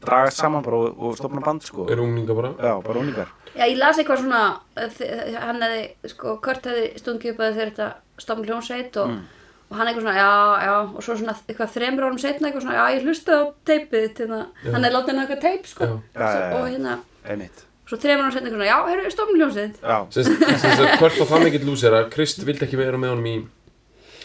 [0.00, 3.64] dragast saman bara og, og stopna band sko er unglinga bara já, bara úningar Já,
[3.66, 4.40] ég las eitthvað svona,
[4.78, 7.88] þ- hann hefði, sko, Kurt hefði stungið upp að þeir þetta
[8.22, 9.24] stofn hljónsveit og, Mm.
[9.70, 10.30] og hann eitthvað svona, já,
[10.66, 14.04] já, og svo svona eitthvað þremur árum setna eitthvað svona, já, ég hlustaði á teipið
[14.06, 14.38] þitt, hérna,
[14.70, 15.88] hann er látið hann eitthvað teip, sko.
[16.14, 16.54] Já, já, já.
[16.60, 16.94] og hérna,
[17.26, 19.80] einmitt, svo þremur árum setna eitthvað svona, já, heyrðu, stofn hljónsveit.
[19.82, 23.28] já, sem að hvert var það mikill lúsir að Krist vildi ekki vera með honum
[23.32, 23.36] í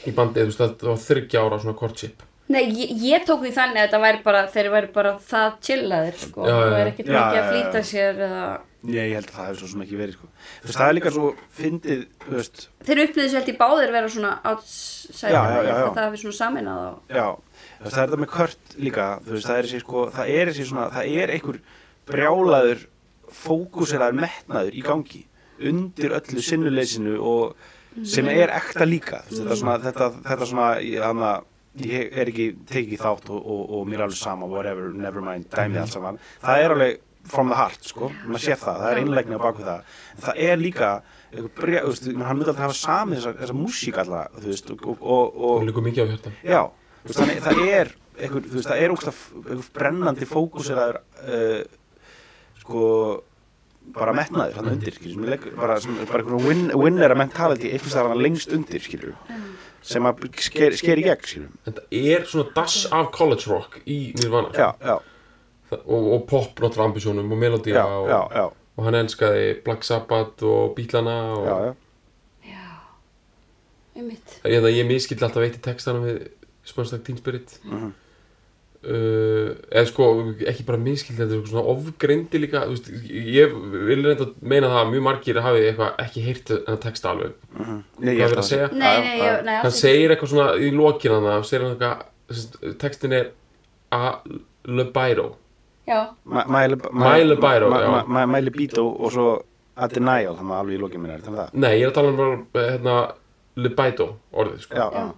[0.06, 3.52] í bandið, þú veist, það var þryggja ára svona courtship Nei, ég, ég tók því
[3.56, 6.76] þannig að þetta væri bara, þeir væri bara það chillaðir, sko, Já, og já.
[6.78, 8.42] er ekkert mikið að flýta sér eða,
[8.86, 10.30] ég, ég held að það hefur svo sem ekki verið sko.
[10.46, 12.62] Þú veist, það er líka svo fyndið, þú veist.
[12.86, 14.36] Þeir upplýði sér held í báðir vera svona
[17.10, 17.26] já.
[17.82, 20.34] það og, það er þetta með kört líka, þú veist, það er þessi sko, það
[20.38, 21.60] er þessi svona, það er einhver
[22.14, 22.86] brjálaður,
[23.34, 25.24] fókuseraður metnaður í gangi
[25.66, 27.56] undir öllu sinnuleysinu og
[28.04, 30.70] sem er ekta líka, þetta svona, þetta, þetta svona,
[31.06, 31.32] hana,
[31.80, 35.24] ég er ekki, tek ekki þátt og, og, og mér er alveg sama, whatever, never
[35.24, 38.92] mind, dæmið allt saman, það er alveg from the heart, sko, maður sér það, það
[38.92, 39.94] er einlægni á baku það,
[40.26, 40.90] það er líka,
[41.32, 45.00] þú veist, hann myndi alltaf hafa samið þessa, þessa músík alltaf, þú veist, og, og,
[45.16, 46.36] og, og líka mikið á hjarta.
[46.44, 46.62] Já,
[47.08, 51.58] veist, þannig, það er einhver, veist, það er ógst að brennandi fókuseraður uh,
[52.66, 53.24] sko
[53.96, 57.16] bara metnaður hann undir, skilur, sem er legg- bara, sem er bara einhvern win, winnera
[57.16, 59.14] mentality einhvers staðar hann lengst undir, skilur
[59.86, 64.00] sem að sker, sker í gegn, skilur Þetta er svona dass af college rock í
[64.18, 64.58] Nirvana sko.
[64.58, 64.98] já, já,
[65.70, 68.46] Það- og, og pop náttúrulega ambisjónum og melodía já, og, já, já,
[68.78, 71.76] og hann elskaði Black Sabbath og Beatlana og já, já.
[72.50, 72.66] Já,
[74.02, 74.40] einmitt.
[74.46, 76.26] ég, það, ég miskill alltaf veitt í textana við
[76.66, 77.60] Spurstak Teen Spirit.
[77.64, 77.94] Mhm.
[78.86, 80.08] Uh, eða sko
[80.52, 83.56] ekki bara miskill þetta er svona ofgrindi líka þú veist, ég
[83.88, 87.32] vil reynda að meina það að mjög margir hafi eitthvað ekki heyrt þennan texta alveg.
[87.56, 87.80] Mhm.
[88.00, 88.68] Nei, ég hvað er að segja?
[88.74, 89.80] Nei, nei, ég, nei, hann ekki.
[89.82, 93.26] segir eitthvað svona í lokina það segir hann eitthvað textin er
[93.92, 94.04] a
[94.66, 95.28] libido
[95.86, 96.66] Já, My My
[97.22, 98.26] libido, já.
[98.26, 99.26] My libido og svo
[99.78, 101.50] a denial, þannig að alveg í lokin minna, er þetta það?
[101.62, 102.18] nei, ég er að tala um
[102.54, 102.96] bara hérna
[103.56, 104.76] libido orðið sko.
[104.76, 105.14] Já, já,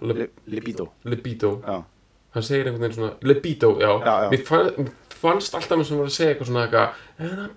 [2.34, 4.30] Hann segir einhvern veginn svona libido, já, Já, já.
[4.30, 7.56] Mér, fann, mér fannst alltaf mér sem var að segja eitthvað svona eitthvað en að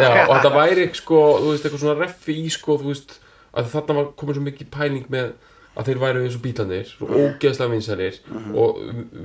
[0.00, 3.16] já, og þetta væri sko, þú veist, eitthvað svona reffi í sko, þú veist,
[3.54, 5.32] að þarna var komin svo mikið pæling með
[5.74, 8.56] að þeir væru eins og bílandir, svo ógeðslega vinsælir Mhm.
[8.56, 8.76] og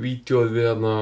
[0.01, 0.93] vídeoð við þarna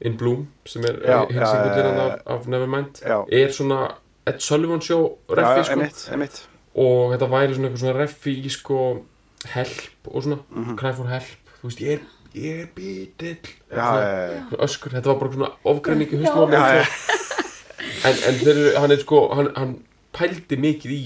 [0.00, 3.24] In Bloom sem er singullir já, af, af Nevermind Já.
[3.32, 3.94] er svona
[4.26, 5.80] Ed Sullivan show reffi sko.
[6.76, 9.04] og þetta væri svona eitthvað svona reffi í sko
[9.46, 10.76] help og svona Mhm.
[10.78, 12.00] cry for help, þú veist, ég er
[12.34, 13.36] ég er bítill
[13.70, 16.42] já, já, já, svona öskur, þetta var bara svona ofgræning í já, sko.
[18.04, 19.74] en, en þeir hann er sko hann, hann
[20.12, 21.02] pældi mikið í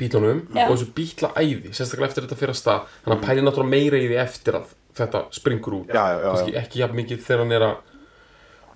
[0.00, 0.66] bílunum Já.
[0.68, 3.24] og þessu bílaæði sérstaklega eftir þetta fyrir að stað hann mm.
[3.26, 6.60] pæli náttúrulega meira í því eftir að þetta springur út Já, já, já, Kannski já.
[6.62, 7.76] ekki jafn mikið þegar hann er að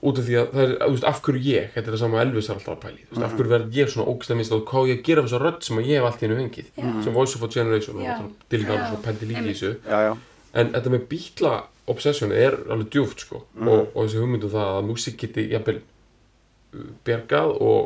[0.02, 1.68] út af því að það er, þú veist, af hverju ég?
[1.74, 3.86] Þetta er það sama Elvis er alltaf að pæli þú veist, af hverju verð ég
[3.92, 5.94] svona ógstæð minnst og hvað á ég að gera með þessa rödd sem að ég
[5.96, 6.68] hef allt í hennu hengið
[7.06, 7.96] sem Voice of a Generation
[8.50, 8.72] Dylan Já.
[8.76, 9.70] Alves og pældi líka í þessu.
[9.86, 10.12] Já, já,
[10.56, 11.52] en þetta með bíla
[11.86, 13.36] obsessioni er alveg djúft sko.
[13.54, 13.68] Mhm.
[13.68, 15.84] og, og þessi hugmyndu það að músík geti jafnvel uh,
[17.06, 17.82] bjargað og,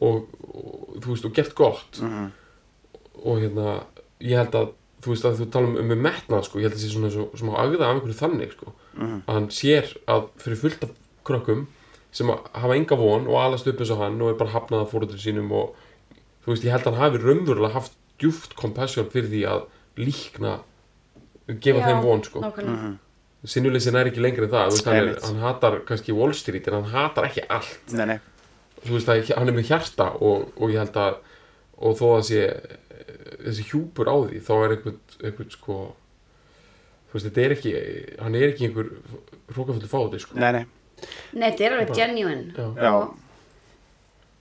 [0.00, 0.16] og,
[0.50, 1.92] og þú veist og gert gott.
[2.02, 2.24] Mhm.
[3.20, 3.66] og hérna
[4.20, 4.68] ég held að
[5.00, 6.58] þú veist að þú tala um, um metnað sko.
[6.60, 7.94] Ég held að það sé svona svo, smá agða af
[11.20, 11.26] Mhm.
[11.26, 11.66] krökkum
[12.12, 14.92] sem hafa enga von og alast upp eins og hann og er bara hafnað af
[14.92, 15.74] fóröldur sínum og
[16.44, 19.62] þú veist ég held að hann hafi raunverulega haft djúft compassion fyrir því að
[19.96, 20.56] líkna
[21.60, 22.96] gefa Já, þeim von sko nákvæmlega.
[23.44, 25.24] sinnuleysin er ekki lengri en það þú veist, hann, er, Einmitt.
[25.24, 28.18] hann hatar kannski Wall Street en hann hatar ekki allt nei, nei,
[28.84, 31.16] þú veist að hann er með hjarta og, og ég held að
[31.80, 32.42] og þó að sé
[33.40, 35.78] þessi hjúpur á því þá er einhvern, einhvern sko
[37.10, 37.72] þú veist þetta er ekki
[38.20, 38.90] hann er ekki einhver
[39.54, 40.64] hrókafullu fáti sko nei, nei,
[41.32, 42.68] Nei, þetta er alveg genuine.
[42.90, 43.16] Og,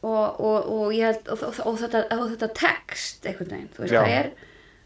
[0.10, 3.84] og, og, og ég held, og, og, og, þetta, og þetta text einhvern veginn, þú
[3.84, 4.00] veist, Já.
[4.04, 4.32] það er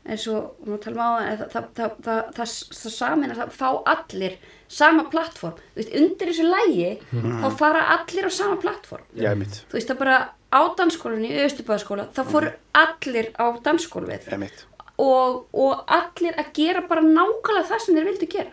[0.03, 3.67] eins og, við tala um á það, það, það, það, það, samin að það fá
[3.93, 4.33] allir
[4.73, 6.89] sama plattform, þú veist, undir þessu lægi
[7.43, 9.05] þá fara allir á sama plattform.
[9.15, 10.17] Já, þú veist, það bara
[10.53, 12.51] á dansskólinni í Östubæðaskóla, það fóru
[12.83, 14.65] allir á dansskólfið emitt,
[15.01, 18.51] og, og allir að gera bara nákvæmlega það sem þeir vildu gera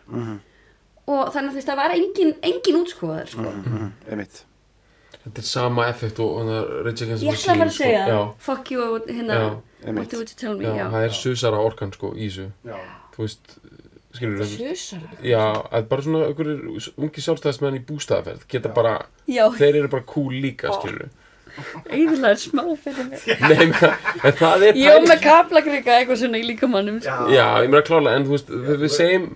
[1.11, 3.55] og þannig að þú veist, það var engin, engin útskóðar sko.
[4.15, 4.45] emitt,
[5.17, 8.07] þetta er sama effekt og hann er Rage Against the ég ætla bara að segja
[8.11, 10.65] já, fuck you og hérna Já, what do you tell me?
[10.65, 12.51] Já, já, það er susara orkan sko í þessu.
[12.69, 12.77] Já,
[13.15, 13.55] þú veist
[14.17, 15.41] skilur Susar já,
[15.71, 16.27] að bara svona
[17.01, 18.99] ungi sjálfstæðismenn í bústæðaferð geta bara,
[19.31, 21.17] Já, þeir eru bara cool líka skilur við.
[21.91, 23.25] Eiginlega smá fyrir mig.
[23.51, 27.27] Nei, menn, en það er Ég var með kaplakrika eitthvað svona í líkamannum sko.
[27.33, 29.27] Já, ég meina klálega, en þú veist, við, við segjum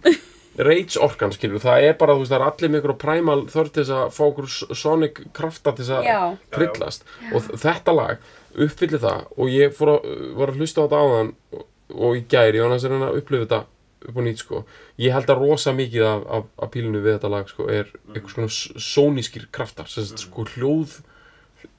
[0.58, 3.72] rage orkan, skilur, það er bara, þú veist, það er allir með ykkur primal þörf
[3.74, 6.08] til þess að fá ykkur sonic krafta til þess að
[6.54, 9.24] trillast og þetta lag uppfyllir það.
[9.34, 12.68] Og ég fór að, var að hlusta á þetta áðan og, og í gæri, og
[12.68, 13.62] annars er hann að upplifa þetta
[14.04, 14.60] upp á nýtt, sko.
[15.00, 18.34] Ég held að rosa mikið af, af, af pílinu við þetta lag, sko, er eitthvað
[18.36, 21.00] svona s- sónískir kraftar, sem sagt, sko, hljóð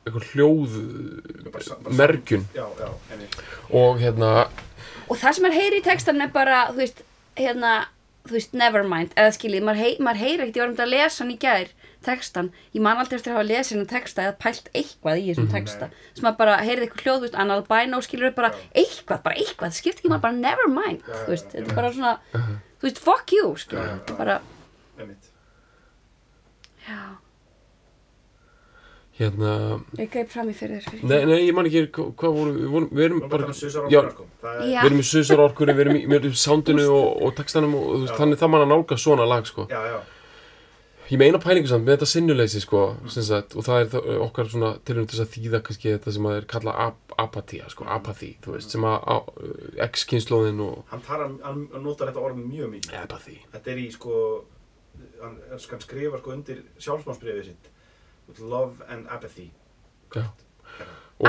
[0.05, 0.76] eitthvað hljóð
[1.95, 2.43] mergjun.
[2.55, 3.36] Já, já, emitt,
[3.71, 4.32] og hérna
[5.07, 7.01] Og það sem maður heyri í textan er bara Þú veist,
[7.38, 7.71] hérna
[8.26, 10.93] Þú veist, nevermind, eða skiljið, maður, hei, maður heyri ekkert, ég var um þetta að
[10.95, 11.67] lesa hann í gær,
[12.05, 15.49] textan, ég man aldrei eftir að hafa lesið hennar texta eða pælt eitthvað í þessum
[15.53, 19.21] texta, sem maður bara heyrið eitthvað hljóð, þú veist, annað bæna og skilur bara eitthvað,
[19.28, 22.15] bara eitthvað, það skiptir ekki maður bara nevermind, þú veist, þetta er bara svona,
[22.82, 24.39] þú veist, fuck you, skilur, þetta er bara,
[26.89, 26.99] já,
[29.20, 29.51] hérna
[29.99, 31.03] ég greip fram í fyrir þér.
[31.07, 34.26] Nei, nei, ég man ekki hva- hvað voru, við, vorum, við erum bara, já, sko,
[34.41, 37.07] það Já, við erum í susar orkunni, við erum í, við erum í soundinu og,
[37.24, 39.68] og textanum og þú veist, þannig það mann að nálga svona lag, sko.
[39.72, 39.97] já, já,
[41.05, 42.80] Ég meina pælingu samt með þetta sinnuleysi, sko,
[43.13, 46.13] sem sagt, og það er það, okkar svona tilhörnum til þess að þýða kannski þetta
[46.16, 50.82] sem að er kalla ap apatía, sko, apathy, þú veist, sem að uh, X-kynnslóðin og
[50.89, 52.97] hann talar, hann notar þetta orð mjög mikið.
[53.03, 53.38] Apathy.
[53.53, 54.16] þetta er í sko
[55.22, 57.70] hann, hann skrifar sko undir sjálfsmánsbrifið sitt
[58.39, 59.51] love and apathy.
[60.13, 60.30] Bara,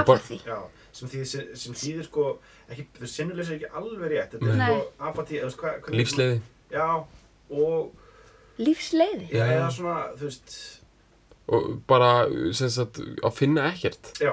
[0.02, 0.40] Apathy.
[0.46, 0.58] Já,
[0.92, 2.24] sem þýðir, sem þýðir sko
[2.70, 6.40] ekki, þú sinnuleysi er ekki alveg rétt þetta er sko apathy, hvernig- lífsleiði.
[6.72, 6.88] Já,
[7.50, 7.92] og
[8.58, 9.28] Lífsleiði.
[9.30, 9.52] Já, Já.
[9.58, 10.80] eða svona, þú veist
[11.48, 14.12] og bara sem sagt, að finna ekkert.
[14.18, 14.32] Já,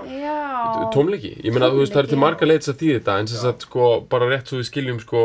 [0.95, 3.37] tómleiki, ég meina þú veist það er til marga leiðis að þýða þetta en sem
[3.43, 5.21] sagt sko bara rétt svo við skiljum sko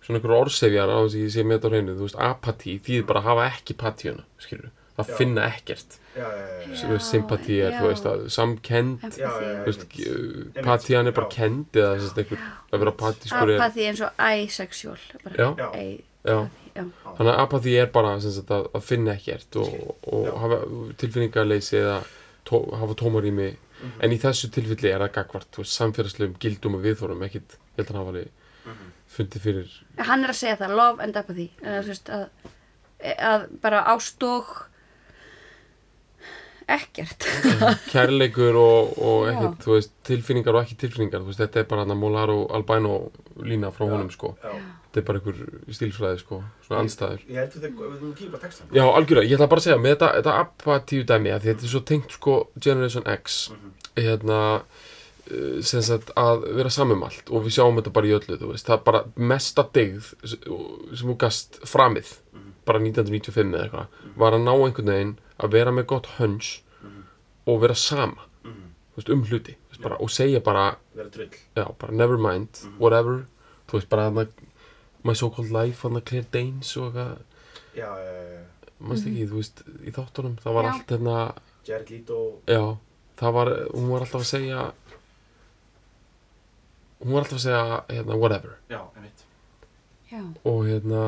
[0.00, 2.78] svona einhver orðsefjar á þess að ég sé með þetta á hreinu þú veist apatí
[2.86, 5.16] þýðir bara að hafa ekki patíuna skilur að Já.
[5.18, 5.98] finna ekkert
[7.04, 9.20] sympatí er þú veist að samkend Empathy.
[9.22, 9.58] Já, já, já.
[9.60, 10.60] þú veist Einmitt.
[10.64, 14.10] patían er bara kend eða sem sagt einhver að vera patískur er Apathy eins og
[14.18, 14.98] asexual.
[15.24, 15.48] bara Já.
[15.56, 15.68] Já.
[15.74, 16.38] ei- já
[16.76, 16.84] já.
[17.16, 20.58] Þannig að apatí er bara sagt, að, að finna ekkert og, og hafa
[21.00, 22.02] tilfinningarleysi eða
[22.44, 23.92] tó, hafa tómarými Mhm.
[24.00, 27.94] en í þessu tilfelli er það gagvart samfélagslegum gildum og viðþórum ekkit, ég held að
[27.94, 28.24] hann hafa
[28.64, 28.92] Mhm.
[29.16, 29.68] fundið fyrir
[29.98, 31.50] Hann er að segja það, love and apathy.
[31.62, 32.28] Eða, þú veist, að,
[33.20, 34.46] að bara ást og
[36.68, 37.22] ekkert.
[37.92, 39.36] kærleikur og, og Já.
[39.62, 42.50] þú veist, tilfinningar og ekki tilfinningar þú veist, þetta er bara hann að Molar og
[42.56, 42.96] Albino
[43.46, 44.50] lína frá honum sko, Já.
[44.90, 48.42] þetta er bara einhver stílfræði sko, svona andstæður Ég held að við þurfum ekki bara
[48.48, 51.66] texta Já, algjörlega, ég ætla bara að segja, með þetta, þetta apatíu dæmi, að þetta
[51.68, 52.36] er svo tengt sko
[52.66, 53.38] Generation X,
[53.96, 54.40] hérna,
[55.30, 58.50] uh, sem sagt að vera samum allt og við sjáum þetta bara í öllu, þú
[58.54, 59.04] veist, það er bara
[59.34, 60.36] mesta dyggð s-
[60.98, 62.16] sem þú gast framið,
[62.66, 66.62] bara 1995 eða eitthvað, var að ná einhvern veginn að vera með gott hunch
[67.46, 71.30] og vera sama, þú veist, um hluti, veist, bara, og segja bara, Vera drull.
[71.56, 73.26] Já, bara never mind, whatever,
[73.68, 74.28] þú veist, bara hann
[75.06, 77.18] My So-Called Life, hann að Claire Danes og eitthvað,
[77.76, 78.70] Já, já, já, já.
[78.80, 80.72] mannst ekki, þú veist, í þáttunum, það var Já.
[80.72, 81.16] allt hérna,
[81.68, 82.18] Jared Leto.
[82.48, 82.62] Já,
[83.20, 84.64] það var, hún var alltaf að segja,
[87.04, 87.62] hún var alltaf að segja,
[87.92, 89.24] hérna, whatever, Já, einmitt.
[90.10, 90.22] Já.
[90.48, 91.02] og hérna,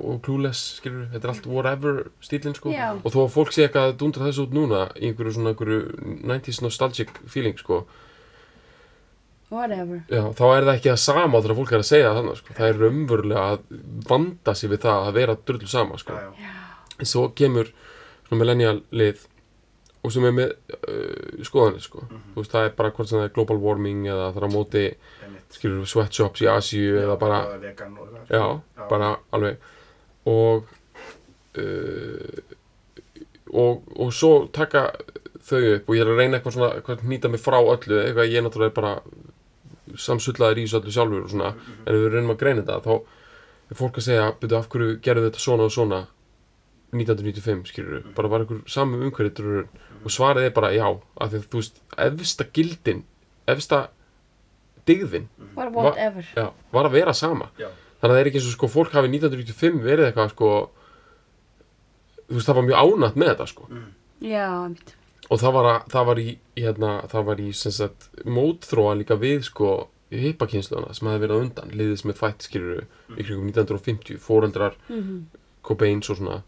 [0.00, 2.88] og clueless, skilur þetta er allt whatever stílinn, sko, Já.
[2.98, 5.80] og þó að fólk sé eitthvað að dundra þessu út núna í einhverju svona, einhverju
[6.26, 7.84] 90s nostalgic feeling, sko,
[9.52, 10.00] Whatever.
[10.10, 12.54] já, þá er það ekki það sama þegar fólk er að segja það þannig, sko,
[12.56, 13.66] það er raunverulega að
[14.08, 16.54] vanda sig við það að vera drullu sama, sko, Já, já,
[16.98, 17.70] en svo kemur
[18.24, 19.22] svona millennial lið
[20.04, 22.02] og sem er með uh, skoðanir sko.
[22.34, 24.50] þú veist það er bara hvort sem það er global warming eða það er á
[24.52, 24.82] móti
[25.54, 28.88] skilur sweatshops í Asíu eða bara vegan og já, Já.
[28.90, 29.56] bara alveg
[30.30, 30.64] og
[31.58, 32.38] uh,
[33.54, 34.86] og, og svo taka
[35.44, 37.98] þau upp og ég er að reyna eitthvað svona eitthvað að nýta mig frá öllu
[38.00, 38.94] eitthvað ég náttúrulega er bara
[40.00, 41.50] samsullaður í þessu öllu sjálfur og svona
[41.84, 42.94] en ef við reynum að greina þetta þá
[43.74, 46.00] er fólk að segja byrju af hverju gerðu þetta svona og svona?
[46.94, 49.70] 1995 skilur við, bara var einhver saman umhverfið drurun
[50.04, 53.00] og svarið er bara já af því að þú veist, efsta gildin
[53.50, 53.80] efsta
[54.86, 56.28] digðin What- Whatever.
[56.36, 57.48] já, var að vera sama.
[57.58, 57.68] Já,
[58.04, 60.50] þannig að það er ekki eins og sko fólk hafi 1995 verið eitthvað sko
[62.28, 63.68] þú veist það var mjög ánætt með þetta sko
[64.24, 64.92] Já, mitt.
[65.30, 66.28] og það var, að, það var í
[66.60, 69.72] hérna, það var í sagt mótþróa líka við sko
[70.14, 72.84] hippakynnsluna sem hefði verið á undan liðið sem er fætt skilur
[73.18, 75.24] í kringum 1950 foreldrar Mhm.
[75.64, 76.42] Cobains og svona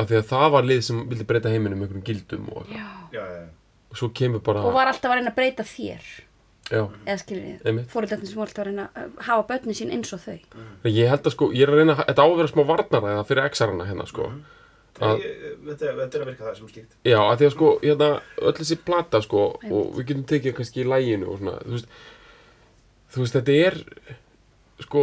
[0.00, 2.86] af því að það var lið sem vildi breyta heiminum með einhverjum gildum og, já,
[3.12, 3.42] já, já.
[3.92, 6.06] og svo kemur bara Og var alltaf að reyna að breyta þér.
[6.70, 7.80] Já, Eða skiljið.
[7.92, 10.38] Fóreldarnir sem voru alltaf að reyna að hafa börnin sín eins og þau.
[10.88, 13.48] ég held að sko, ég er að reyna þetta á að vera smá varnaræða fyrir
[13.50, 14.30] X-arana hérna sko.
[15.00, 17.68] Að- Ég- Þetta þetta er að virka það sem slíkt Já, að því að sko,
[17.82, 18.08] hérna,
[18.38, 19.40] öll þessi plata sko,
[19.70, 21.88] og við getum tekið kannski í læginu og svona, þú veist,
[23.10, 23.78] þú veist, þetta er,
[24.84, 25.02] sko,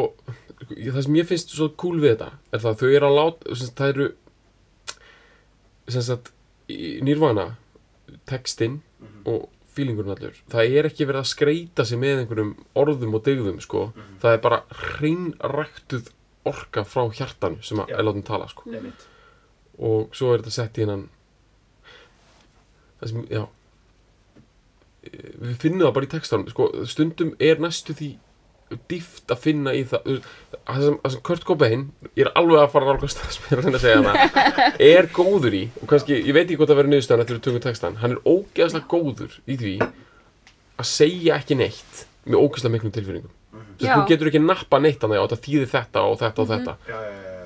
[0.71, 3.55] það sem ég finnst svo cool við þetta, er það að þau eru að láta,
[3.59, 4.07] sem það eru,
[5.91, 6.31] sem sagt,
[7.03, 7.45] nýrvana,
[8.29, 8.79] textinn
[9.27, 12.51] og feelingurinn allur, það er ekki verið að skreita sig með einhverjum
[12.81, 13.85] orðum og dygðum, sko,
[14.23, 16.11] það er bara hreinræktuð
[16.51, 18.67] orka frá hjartanu sem að er látum tala, sko.
[18.71, 19.07] Einmitt.
[19.81, 21.07] Og svo er þetta sett í hennan
[23.01, 23.47] það sem,
[25.41, 26.51] við finnum það bara í textanum.
[26.51, 28.11] Sko, stundum er næstu því
[28.91, 31.83] dýft að finna í það það sem, það sem Kurt Cobain
[32.17, 34.85] ég er alveg að fara að nálgast það sem ég er að að segja það
[34.91, 37.65] er góður í og kannski, ég veit ekki hvort það verður niðurstaðan eftir að tökum
[37.67, 43.37] textan hann er ógeðslega góður í því að segja ekki neitt með ógeðslega miklum tilfinningum
[43.51, 43.95] Þess, Já.
[43.97, 46.97] þú getur ekki nappa neitt að það þetta þýðir þetta og þetta og þetta já,
[47.01, 47.39] já, já, já.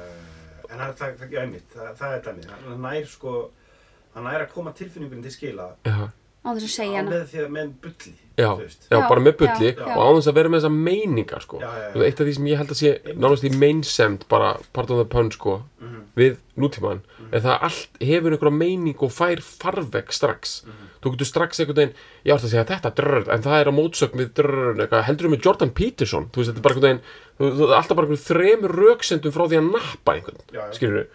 [0.75, 2.47] En það, það, það, það, það er dæmið.
[2.65, 3.33] Hann nær sko,
[4.15, 7.13] hann nær að koma tilfinningunni til skila Á þess að segja hana.
[7.13, 8.13] með því að með bulli.
[8.35, 8.49] Já,
[8.91, 11.59] já, bara með bulli og á þess að vera með þessa meiningar sko.
[11.61, 11.91] Já, já, já.
[11.93, 14.91] Þú veist, eitt af því sem ég held að sé nánast í meinsemd bara part
[14.91, 16.01] of the pun sko, Mhm.
[16.17, 16.99] við nútíman
[17.31, 20.89] er það að allt hefur einhverja meining og fær farveg strax Mhm.
[21.03, 21.93] þú getur strax einhvern veginn
[22.25, 25.29] ég átt að segja þetta drrr, en það er á mótsögn við drrr, eitthvað, heldur
[25.29, 27.01] með Jordan Peterson þú veist, þetta er bara einhvern veginn
[27.39, 30.71] þú, þú, alltaf bara einhverjum þremur röksendum frá því að nappa einhvern Já, já.
[30.73, 31.07] skilur þú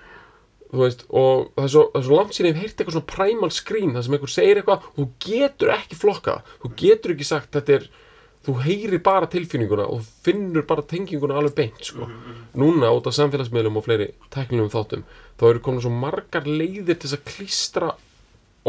[0.70, 3.10] veist, og það er svo, það er svo langt síðan ég hef heyrt eitthvað svona
[3.10, 7.26] primal screen það sem einhver segir eitthvað og þú getur ekki flokka þú getur ekki
[7.26, 7.88] sagt þetta er
[8.46, 12.06] þú heyrir bara tilfinninguna og finnur bara tenginguna alveg beint sko.
[12.56, 15.04] núna út af samfélagsmiðlum og fleiri teknilegum þáttum
[15.40, 17.90] þá eru komin svo margar leiðir til að klístra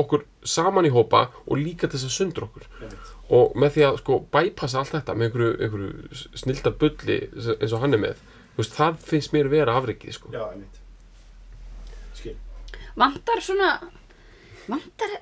[0.02, 2.68] okkur saman í hópa og líka til að sundra okkur
[3.32, 7.84] og með því að sko bypassa allt þetta með einhverju, einhverju snildar bulli eins og
[7.86, 8.22] hann er með
[8.58, 10.32] veist, það finnst mér vera afrikið sko.
[10.36, 10.81] Já, einmitt
[13.00, 13.70] vantar svona
[14.68, 15.16] vantar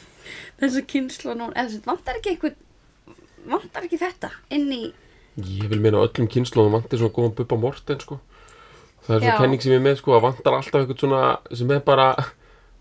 [0.60, 2.56] þessu kynslu nú eða þessi, vantar ekki einhvern
[3.50, 4.82] vantar ekki þetta inn í
[5.40, 8.16] Ég vil meina að öllum kynnslóðum vantir svona góðan Bubba Morten sko.
[9.06, 9.36] Það er svona Já.
[9.40, 11.20] kenning sem ég er með sko, að vantar alltaf eitthvað svona
[11.56, 12.08] sem er bara,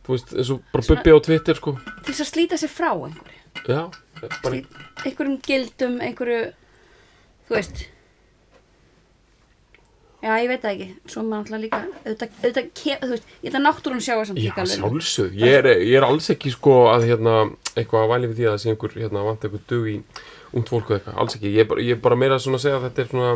[0.03, 1.75] þú veist, eins og bara Bubbi á Twitter sko.
[2.03, 3.83] til þess að slíta sig frá einhverju Já,
[4.17, 6.41] bara, Slít- einhverjum gildum, einhverju
[7.47, 7.85] þú veist
[10.23, 12.65] já, ég veit það ekki svo maður alltaf líka auðvitað, auðvitað
[13.03, 14.81] þú veist, ég að náttúrun sjá þessum já, líka alveg.
[14.81, 15.37] sjálfsög.
[15.39, 17.35] Ég er, ég er alls ekki sko að hérna,
[17.75, 19.95] eitthvað að væli við því að það sé einhver, hérna, vant eitthvað dug í
[20.49, 21.53] ungt fólk og eitthvað, alls ekki.
[21.55, 23.31] Ég er bara, ég er bara meira svona að segja að þetta er svona,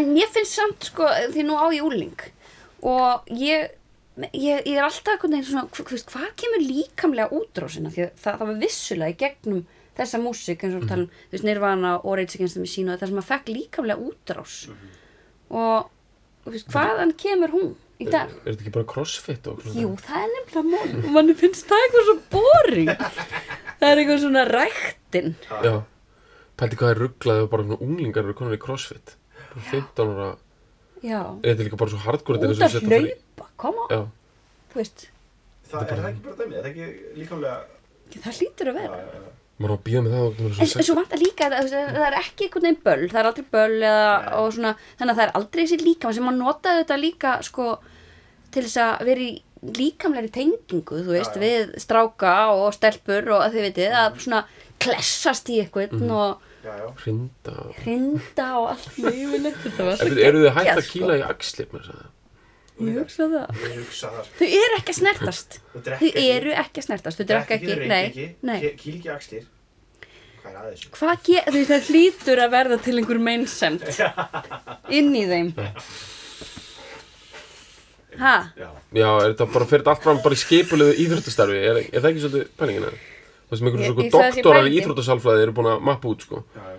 [0.00, 2.26] En mér finnst samt sko, því nú á ég úling
[2.82, 3.68] og ég,
[4.32, 8.12] ég, ég er alltaf einhvern veginn svona, hva- hvað, hvað kemur líkamlega útrásina því að
[8.24, 9.60] það, það var vissulega í gegnum
[9.98, 12.94] þessa músík eins og mm tala um, þú veist, Nirvana og Rage Against the Machine
[12.94, 14.54] og það sem að fekk líkamlega útrás
[15.52, 16.01] og þú
[16.50, 17.68] veist, hvaðan kemur hún
[18.02, 18.30] í er, dag?
[18.42, 19.80] er þetta ekki bara crossfit og svona?
[19.82, 22.92] Jú, það er nefnilega mál og manni finnst það eitthvað svo boring.
[23.82, 25.34] Það er eitthvað svona ræktin.
[25.66, 25.74] Já,
[26.58, 29.14] pælti hvað er rugglaðið og bara svona unglingar eru konar í crossfit.
[29.52, 30.30] Bara 15 ára,
[31.02, 34.02] Já, er þetta líka bara svo hardcore þetta er út að hlaupa, koma, Já,
[34.72, 35.06] þú veist.
[35.72, 38.98] Það er það ekki bara dæmið, er það ekki líkamlega það hlýtur að vera.
[38.98, 39.41] Já, já, já.
[39.60, 42.06] Maður á að býða með það og það En, svo vantar líka að það, það
[42.08, 45.26] er ekki einhvern veginn böll, það er aldrei böll eða, og svona, þannig að það
[45.26, 47.66] er aldrei þessi líkam sem maður notaði þetta líka sko
[48.52, 49.32] til þess að vera í
[49.62, 51.42] líkamlegri tengingu, þú veist, Já, já.
[51.44, 54.40] við stráka og stelpur og að þið vitið að svona
[54.82, 56.88] klessast í eitthvað og Já, já.
[57.04, 62.02] hrinda hrinda og allt svo eru þið hægt að kýla í axlir með þess að
[62.02, 62.10] sko.
[62.80, 64.28] Ég hugsa það Ég hugsa það.
[64.38, 68.28] Þau eru ekki að snertast Þau eru ekki að snertast, þau drekka ekki, nei, ekki,
[68.48, 69.44] nei ke- Kýl ekki axlir
[70.42, 70.86] Hvað er aðeins?
[70.96, 73.84] Hvað ge- þú veist, það hlýtur að verða til einhver meinsemt
[74.98, 75.52] inn í þeim
[78.20, 78.34] Ha?
[78.60, 82.10] Já, Já, er þetta bara fyrir allt fram bara í skipulegu íþróttastarfi er, er það
[82.10, 82.98] ekki svolítið pælingin eða?
[83.48, 84.82] Það sem einhverjum Ég- svona doktorar í pælingin.
[84.82, 86.42] íþróttasalfræði eru búin að mappa út sko.
[86.52, 86.71] já, já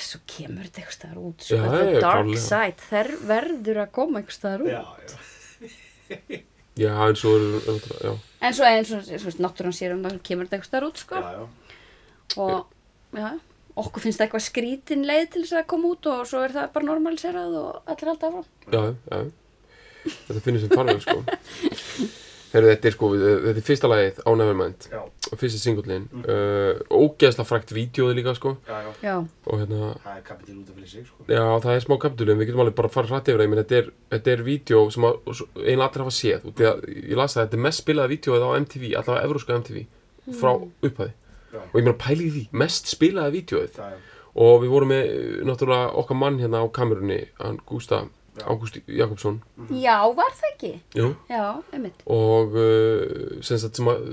[0.00, 1.42] Svo kemur þetta eitthvað staðar út?
[1.44, 2.44] Já, sko, já, The dark klárlega.
[2.46, 5.16] side, þær verður að koma eitthvað staðar út.
[6.06, 6.22] Já,
[6.76, 8.12] já svo eru auðvitað- já.
[8.46, 10.96] En svo eins og, svo veist, náttúran sér um það kemur þetta eitthvað staðar út
[11.02, 11.14] sko.
[11.20, 11.44] Já, já.
[12.36, 12.66] Og
[13.16, 13.28] já,
[13.76, 16.72] okkur finnst það eitthvað skrítin leið til þess að koma út og svo er það
[16.72, 18.46] bara normaliserað og allir alltaf áfram.
[18.72, 19.30] Já, já
[20.06, 21.16] Þetta finnir sem farveg sko.
[22.52, 24.86] Heru, þetta er sko, þetta er fyrsta lagið á Nevermind.
[24.92, 25.00] Já,
[25.34, 28.54] fyrsta singullin uh, ógeðslega frækt vídeoði líka sko.
[28.68, 28.92] já, já.
[29.02, 29.16] Já,
[29.50, 31.26] og hérna Það er kapitil út af fyrir sig, sko.
[31.28, 33.46] Já, það er smá kapitúli en við getum alveg bara að fara hrætt yfir það,
[33.48, 36.46] ég menn þetta er, þetta er vídeo sem að, og eiginlega allir hafa séð.
[36.46, 39.60] Og því að ég las að þetta er mest spilaða vídeoið á MTV, allavega evróska
[39.62, 39.86] MTV
[40.40, 41.12] frá upphæði
[41.56, 43.76] og ég meina pælið því, mest spilaða vídeoið
[44.36, 48.02] og við vorum með eh, náttúrulega okkar mann hérna á kamerunni, hann Gústa.
[48.44, 49.38] Ágúst Jakobsson
[49.70, 50.72] já, var það ekki?
[50.98, 51.08] Jú.
[51.30, 54.04] Já, einmitt og uh, sem sagt sem að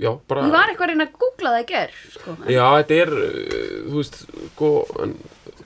[0.00, 2.36] já, bara Ég var eitthvað að reyna að googla það í ger sko.
[2.38, 4.18] en- já, þetta er, uh, þú veist
[4.54, 4.70] sko,
[5.04, 5.14] en,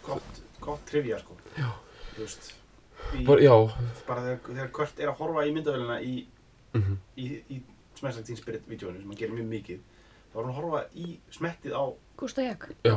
[0.08, 1.70] Gott, gott trivia, sko Já
[2.16, 2.50] Þú veist
[3.14, 3.54] í, bara, já,
[4.08, 6.14] Bara þegar, þegar Kurt er að horfa í myndavélina í
[6.74, 6.96] Mhm.
[7.22, 7.60] Í, í
[7.94, 11.12] Smash Teen Spirit vídjóinu sem hann gerir mjög mikið þá var hann að horfa í
[11.30, 11.84] smettið á
[12.18, 12.96] Gústa Jak Já,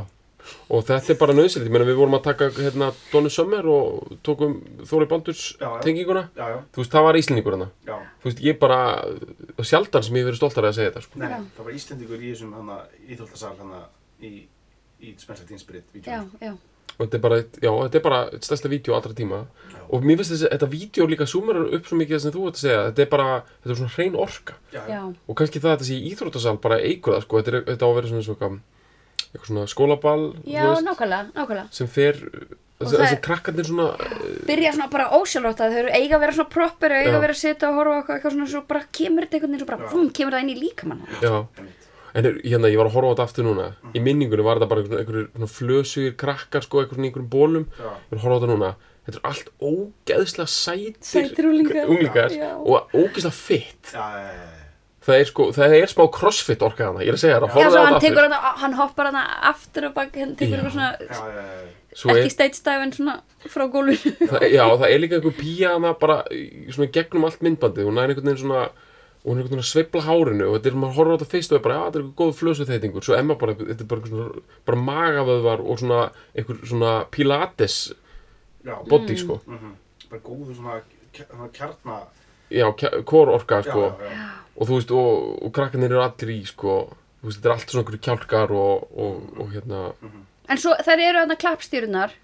[0.71, 4.13] og þetta er bara nöðsilegt, ég meina við vorum að taka hérna Donni Summer og
[4.23, 4.57] tókum
[4.87, 5.43] Þóri Baldurs
[5.83, 7.97] tenginguna, Já, já, þú veist, það var Íslendingur hana, já.
[8.21, 8.79] Þú veist, ég bara,
[9.57, 11.19] það sjaldan sem ég hef verið stoltar að segja þetta, sko.
[11.23, 11.37] Nei, Já.
[11.57, 13.81] það var Íslendingur í þessum hana, íþjóldasal hana,
[14.23, 14.31] í,
[15.03, 16.55] í Smash Teen Spirit Já, vídjóinu já.
[16.97, 19.81] Og þetta er bara, já, þetta er bara stærsta vídeo allra tíma, Já.
[19.93, 22.55] og mér finnst þessi, þetta vídeo líka súmerar upp svo mikið það sem þú ert
[22.57, 23.27] að segja, þetta er bara,
[23.59, 26.55] þetta er svona hrein orka, Já, Já, og kannski það að þetta sé í íþróttasal
[26.63, 28.49] bara eigur það, sko, þetta, er, þetta
[29.33, 32.15] eitthvað svona skólaball, já nákvæmlega, nákvæmlega sem fer,
[32.77, 33.87] Og þessi, krakkarnir svona,
[34.45, 37.15] Byrja svona bara ósjálfrátt að þau eru eiga að vera svona proper eiga Já.
[37.17, 39.51] að vera að sitja og horfa á eitthvað, eitthvað svona svo bara kemur þetta einhvern
[39.55, 41.33] veginn svo bara, fum, kemur það inn í líkamann já.
[42.17, 43.65] En er- hérna, ég var að horfa á þetta aftur núna
[43.97, 47.89] Í minningunni var þetta bara einhverjum einhver, einhver flösugir krakkar sko, einhverjum einhverjum bólum Já.
[47.97, 48.69] Ég var að horfa á þetta núna
[49.07, 52.31] Þetta er allt ógeðslega sætir Sætir unglingar.
[52.61, 54.56] og ógeðslega fitt Já, já, já, já.
[55.07, 57.53] Það er sko, það er smá crossfit orka hana Ég er að segja það, Já,
[57.55, 59.19] horfa svo á hann þetta tekur aftur hann, hann hoppar hann
[59.51, 60.63] aftur og bak, hann tekur Já.
[60.63, 61.75] eitthvað svona Já, já, já, já.
[61.97, 63.13] Svo ekki stage dive en svona
[63.47, 66.17] frá gólfinu það, já, það er líka einhver pía hana bara
[66.75, 69.69] svona gegnum allt myndbandið hún er einhvern veginn svona og hún er einhvern veginn að
[69.71, 71.99] sveifla hárinu og þetta er maður horfður á þetta fyrst og er bara, já, þetta
[71.99, 75.81] er eitthvað góð flösuþeitingur svo Emma bara, þetta er bara, einhver svona, bara magavöðvar og
[75.81, 76.01] svona
[76.35, 77.79] einhver svona pilates
[78.67, 79.73] Já, body, sko mhm.
[80.11, 80.81] bara góðu svona,
[81.15, 81.97] kja- svona kjarna
[82.53, 82.67] já,
[83.09, 84.46] kór orka, sko já, já, já.
[84.57, 86.77] Og þú veist, og, og krakkarnir eru allir í, sko
[87.21, 89.83] þú veist, þetta er allt svona einhverju kjálkar og, og, og hérna,
[90.47, 92.15] en svo þær eru þarna klappstýrunar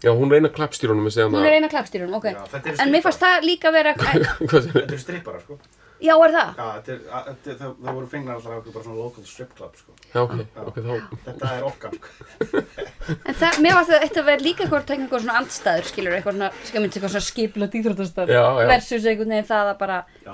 [0.00, 2.30] já, hún reyna klappstýrunum hún er eina klappstýrun, ok.
[2.30, 3.02] Já, en mér strippar.
[3.08, 5.58] fannst það líka vera Þetta eru strippara sko.
[6.00, 6.52] Já, er það?
[6.56, 9.24] Já, þetta er, að- þetta, það, það voru fengnar alltaf af okkur bara svona local
[9.28, 9.96] strip club sko.
[10.14, 10.32] Já, ok,
[10.70, 12.62] ok, þá Þetta er okkar sko.
[13.28, 16.16] En það, mér varst það eitt að vera líka eitthvað tekna eitthvað svona andstæður, skilur,
[16.16, 18.66] eitthvað svona, myndi eitthvað svona skipla dýþróttastar Já, já.
[18.72, 20.32] versus einhvern veginn það að bara, Já,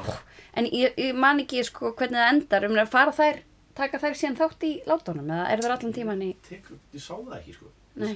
[0.56, 3.40] en ég, ég man ekki sko hvernig það endar, um að fara þær,
[3.76, 7.14] taka þær síðan þátt í látunum, eða er það allan tíman í, tek, ég sá
[7.16, 7.72] það ekki sko.
[8.02, 8.14] Nei,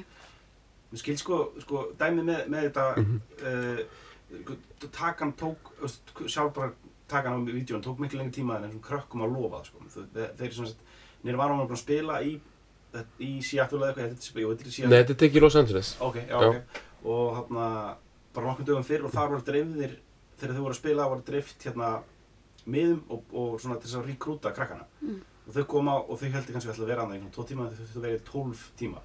[0.91, 2.85] Mér skil sko, sko dæmi með, með þetta
[3.47, 3.83] uh,
[4.91, 5.71] takan tók,
[6.27, 6.73] sjálf bara
[7.11, 9.85] takan á vídjón tók miklu lengi tíma en þessum krökkum að lofa sko.
[10.15, 10.75] Þeir eru svona
[11.21, 12.39] Nýr var hann að spila í
[13.21, 15.57] í Seattle eða eitthvað, þetta er- jú, þetta er Seattle Nei, þetta er í Los
[15.61, 15.91] Angeles.
[16.01, 16.49] Ok, já, Já.
[16.49, 16.79] ok.
[17.05, 17.67] Og hérna
[18.35, 19.93] bara nokkur dögum fyrr og þar voru dreifðir
[20.41, 21.91] þegar þau voru að spila voru dreift hérna
[22.71, 24.89] miðum og, og svona til þess að rekrúta krakkana.
[25.47, 27.79] Og þau koma og þau heldur kannski að vera annað í svona tvo tíma þau
[27.81, 29.05] þurftu að vera í tólf tíma.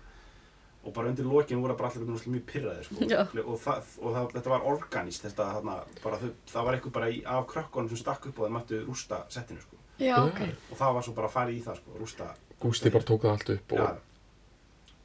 [0.85, 2.97] Og bara undir lokin voru bara allir einhvern veginn mjög pyrraðir sko.
[3.41, 7.09] Og, það, og það, þetta var organíst þetta, þarna, bara, þau, það var eitthvað bara
[7.09, 9.79] í, af krökkunum sem stakk upp og þeir mættu rústa settinu sko.
[9.97, 12.27] já, ok, og það var svo bara að fara í það sko, rústa
[12.61, 13.87] Gústi bara tók það allt upp og Já,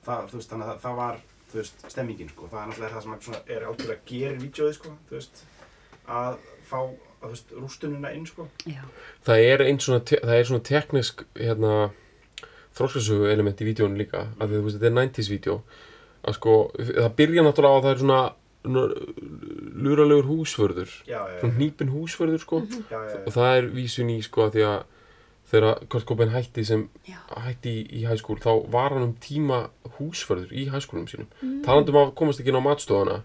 [0.07, 1.21] það, veist, þannig að það, það var,
[1.55, 2.49] veist, stemmingin, sko.
[2.51, 5.43] Það er náttúrulega það sem er, er gerir vídeoði, sko, þú veist,
[6.19, 6.39] að
[6.71, 6.79] fá,
[7.21, 8.49] að, veist, rústunina inn, sko.
[8.69, 8.83] já,
[9.27, 11.91] það er einn svona, er svona teknisk hérna,
[12.79, 15.57] þróskasögu element í vídjónu líka, af því að þetta er 90s vídjó
[16.21, 18.21] að sko, það byrja náttúrulega á að það er svona,
[18.61, 18.87] svona
[19.89, 23.21] luralegur húsförður svona já, hnípin húsförður sko já, já, já.
[23.25, 24.81] og það er vísun í sko að því að
[25.51, 27.19] þegar Kurt Cobain hætti sem Já.
[27.47, 29.65] hætti í, í hæskúl þá var hann um tíma
[29.99, 31.61] húsförður í hæskúlum sínum mm.
[31.67, 33.17] talandum að komast ekki inn á matstofuna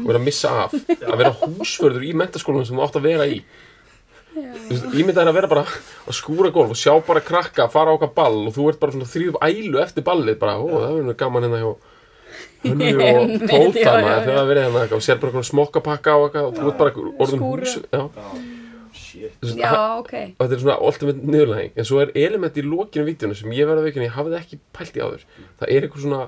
[0.00, 3.28] og vera að missa af að vera húsförður í mentaskólanum sem þú átt að vera
[3.30, 3.40] í.
[4.30, 7.92] Þú veist, ímyndað er að vera bara að skúra gólf og sjá bara krakka fara
[7.92, 10.94] á okkar ball og þú ert bara svona þrýðum ælu eftir ballið bara, ó það
[11.00, 11.72] verður gaman hérna hjá
[12.60, 16.58] Hönnu og tótana þegar það verið hérna og sér bara eitthvað smokkapakka og eitthvað og
[16.58, 17.64] þú ert bara orðin Skúra.
[17.64, 18.44] hús
[19.56, 20.12] já, ok.
[20.38, 23.68] og þetta er svona ultimate niðurlæging en svo er element í lokinu vídjónu sem ég
[23.68, 25.24] verði að veikina ég hafði ekki pælt í áður.
[25.60, 26.20] Það er eitthvað svona,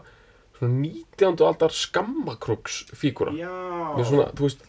[0.63, 0.79] svona
[1.19, 1.43] 19.
[1.49, 3.51] aldar skammakróks fígúra Já.
[3.99, 4.63] Mér svona, þú veist,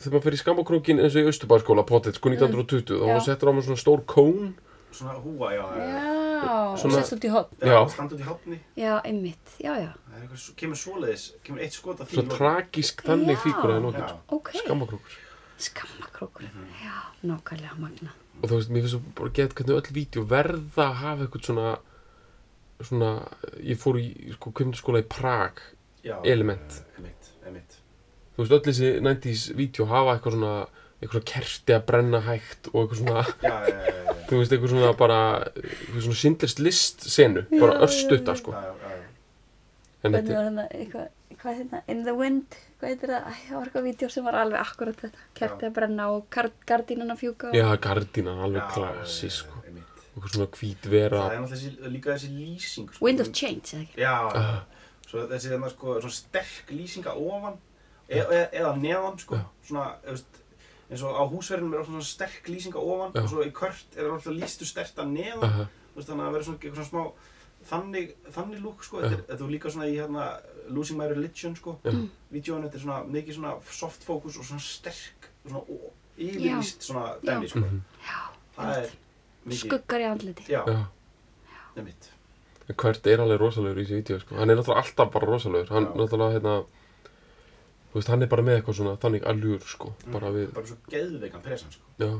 [0.00, 3.14] þegar maður fer í skammakrókin eins og í Östubæðskóla, potið, sko 1920 þá Já.
[3.16, 4.52] var settur á með svona stór kón
[4.90, 6.76] Svona húa, já, já.
[6.82, 7.78] sérst út í hotn Já.
[7.92, 8.56] Standa út í hopni.
[8.76, 12.16] já, einmitt, já, já, Það er eitthvað, svo- kemur svoleiðis, kemur eitt skot af því.
[12.16, 13.42] svona tragísk þannig Já.
[13.44, 13.84] fígúra í Já.
[13.86, 15.18] lokinu, ok skammakrókur
[15.60, 16.42] skammakrókur,
[16.82, 18.10] já, nákvæmlega magna
[18.42, 21.44] og þú veist, mér finnst svo bara gett hvernig öll vídeo verða að hafa eitthvað
[21.44, 21.78] svona
[22.88, 23.10] svona,
[23.64, 24.06] ég fór í
[24.36, 25.60] sko kvimdaskóla í Prag
[26.06, 26.78] Já, Element.
[26.98, 27.78] Emitt, emitt.
[28.34, 30.54] þú veist, öll þessi 90s vídeo hafa eitthvað svona
[31.00, 34.16] eitthvað svona kerti að brenna hægt og eitthvað svona Já, já, já, já, já.
[34.30, 35.20] þú veist, eitthvað svona bara
[35.60, 39.08] eitthvað svona Schindler's List senu bara örstutta, sko Já, já, já, já.
[40.02, 41.08] en hvernig þetta, var hérna, eitthvað
[41.40, 44.38] hvað hérna, In the Wind hvað heitir það, Æ, það var eitthvað vídeo sem var
[44.40, 46.38] alveg akkurat þetta, kerti að brenna og
[47.14, 47.56] að fjúka og...
[47.56, 49.59] já, gardínan, alveg Já, klassi, já, sko já, emitt.
[50.20, 53.04] Eitthvað svona hvít vera Það er náttúrulega þessi, líka þessi lýsing, sko.
[53.06, 54.00] Wind of Change, eða ekki?
[54.00, 54.60] Já, Ah.
[55.10, 57.58] svo þessi þarna sko, svona sterk lýsinga ofan
[58.08, 59.44] e e eða neðan sko, Já.
[59.66, 60.26] svona, veist,
[60.90, 63.22] eins og á húsverðinum er alltaf svona sterk lýsinga ofan Já.
[63.22, 66.58] og svo í kört er alltaf lýstu sterta neðan, þú veist, þannig að vera svona
[66.58, 67.12] eitthvað svona smá
[67.70, 70.40] þannig, þannig lúk sko, þetta er, þetta er líka svona í hérna
[70.70, 71.90] Losing My Religion sko, Já.
[72.32, 77.14] vídjóinu, þetta er svona mikið svona soft focus og svona sterk, og svona yfirlýst svona
[77.24, 77.80] dæmi sko, Mhm.
[78.00, 78.20] Já,
[78.56, 78.90] það er
[79.46, 80.44] mikið, skuggar í andliti.
[80.52, 80.80] Já, já.
[81.74, 82.10] Það er mitt,
[82.70, 84.36] Hvert er alveg rosalegur í þessu vídeo sko.
[84.38, 85.70] Hann er náttúrulega alltaf bara rosalegur.
[85.74, 86.58] Hann náttúrulega hérna
[87.90, 90.76] Þú veist, hann er bara með eitthvað svona þannig allur sko Bara við, bara svo
[90.92, 92.10] geðveikan presan sko, já.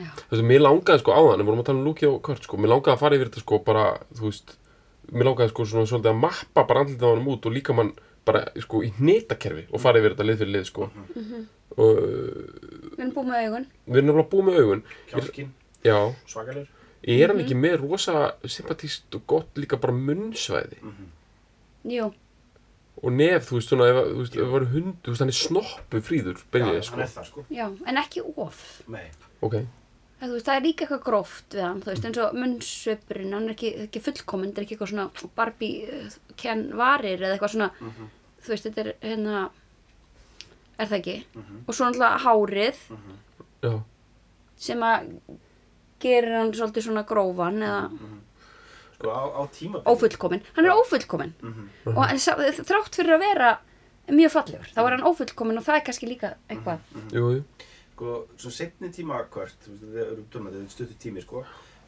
[0.00, 0.08] Já.
[0.24, 2.58] Þú veist, mér langaði sko áðan Við vorum að tala um Luki og Kurt sko.
[2.58, 3.84] Mér langaði að fara yfir þetta sko bara
[4.18, 4.56] Þú veist
[5.14, 7.92] Mér langaði sko svona svolítið að mappa bara andlitið á hann út Og líka mann
[8.26, 10.88] bara sko í hnetakerfi Og fara yfir þetta lið fyrir lið sko.
[11.78, 12.42] Og uh,
[12.94, 13.68] Við erum búið með augun.
[13.86, 14.82] við erum nefnilega búið með augun.
[15.10, 15.48] Kjálkin,
[15.84, 15.98] Já.
[16.30, 16.66] Svakalur,
[17.06, 20.78] Er hann ekki með rosa sympatíst og gott líka bara munnsvæði.
[21.84, 22.06] Jú,
[23.04, 25.32] og nef, þú veist, svona, ef, þú veist, ef það var hund, þú veist, hann
[25.34, 27.00] er snoppu fríður, já, byrjaði, hann sko.
[27.04, 28.62] er það sko, já, en ekki of.
[28.88, 29.08] Nei,
[29.44, 29.58] Ok,
[30.24, 33.48] Það, veist, það er líka eitthvað gróft við hann, þú veist, eins og munnsvipurinn, hann
[33.50, 37.52] er ekki, ekki fullkominn, þetta er ekki eitthvað svona Barbie uh, ken varir eða eitthvað
[37.58, 37.68] svona,
[38.46, 39.42] þú veist, þetta er hérna
[40.78, 41.16] er það ekki?
[41.34, 41.58] Mhm.
[41.68, 42.80] og svo náttúrulega hárið.
[43.66, 43.74] Já,
[44.56, 45.10] sem að
[46.04, 47.82] gerir hann svolítið svona grófan eða
[48.94, 51.68] sko á, á tímabili ófullkomin hann er ófullkomin Mhm.
[51.96, 53.52] og hann sá- þrátt fyrir að vera
[54.08, 56.78] mjög fallegur þá er hann ófullkomin og það er kannski líka eitthvað.
[57.12, 57.44] Jú, jú.
[57.94, 60.24] Sko, svo setni tíma veist, þetta eru
[60.60, 61.44] er stuttu tími sko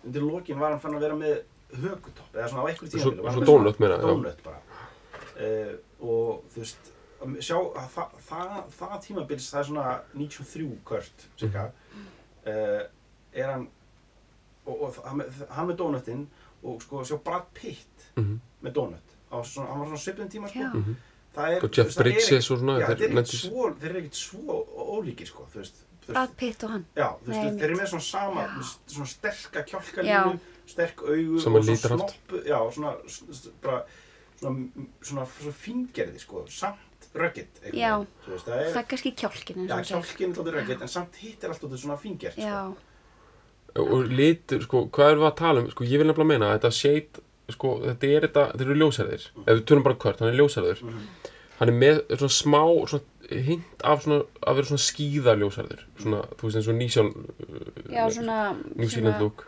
[0.06, 1.42] undir lokin var hann fann að vera með
[1.76, 4.60] högutopp eða svona á einhverjum Svo- tímabili var svo með donut meina, donut bara.
[5.36, 6.92] Uh, og þú veist
[7.42, 11.64] sjá að það, það, það tímabils það er svona 93 kvört cirka.
[12.46, 12.82] Uh,
[13.34, 13.66] er hann
[14.66, 16.26] og, og hann með- hann með donutinn
[16.62, 18.40] og sko sjá Brad Pitt Mhm.
[18.64, 20.72] með donut á svona, hann var svona svipin tíma sko Já.
[20.74, 20.96] Mhm.
[21.36, 23.98] það er Og Jeff er Bridges og svona, já, þeir eru ekkert svo þeir eru
[24.00, 24.64] ekkert svo
[24.96, 25.74] ólíkir sko þú veist,
[26.06, 28.46] Brad Pitt og hann Já, þú veist, Nei, þeir eru með svona sama,
[28.86, 30.38] svona sterka kjálkalínu, Já.
[30.66, 33.82] sterk augu Sama og svona snoppu, já, svona, svona,
[34.40, 34.66] svona,
[35.02, 36.78] svona fíngerði, sko, samt
[38.32, 40.02] veist, það er, það er kannski kjálkin eins já, og hann segir.
[40.02, 42.76] kjálkinn er alltaf röggit, en samt hitt er alltaf svona fíngert, sko.
[43.82, 45.70] Og litur, sko, hvað erum við að tala um?
[45.72, 47.24] Sko, ég vil nefnilega meina að þetta shade
[47.54, 50.80] sko, þetta er þetta, þetta eru ljósærðir ef við tölum bara kört, hann er ljósærður
[51.58, 56.22] hann er með svona smá svona hint af svona, að vera svona skíða ljósærður svona,
[56.38, 57.06] þú veist eins og nýsjál
[57.90, 58.38] já, svona
[58.76, 59.46] New Zealand look.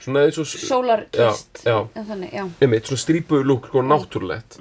[0.00, 4.60] Svona eins og sólarkist já, já, en þannig, já, einmitt, svona strípuðu look, sko, náttúrulegt.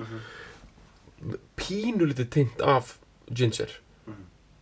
[1.59, 2.97] Pínulítið tint af
[3.33, 3.71] ginger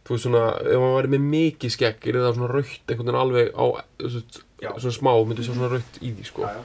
[0.08, 3.22] þú veist svona, ef hann væri með mikið skegg er það svona rautt einhvern veginn
[3.22, 3.66] alveg á
[4.00, 4.22] þú
[4.58, 4.72] Já.
[4.80, 6.46] svona smá, myndi sjá svona rautt í því sko.
[6.48, 6.62] Já, já.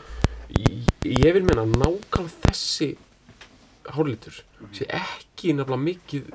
[0.62, 2.88] ég, ég vil meina nákvæmlega þessi
[3.92, 4.38] hárlitur
[4.72, 6.30] sé ekki nefnilega mikið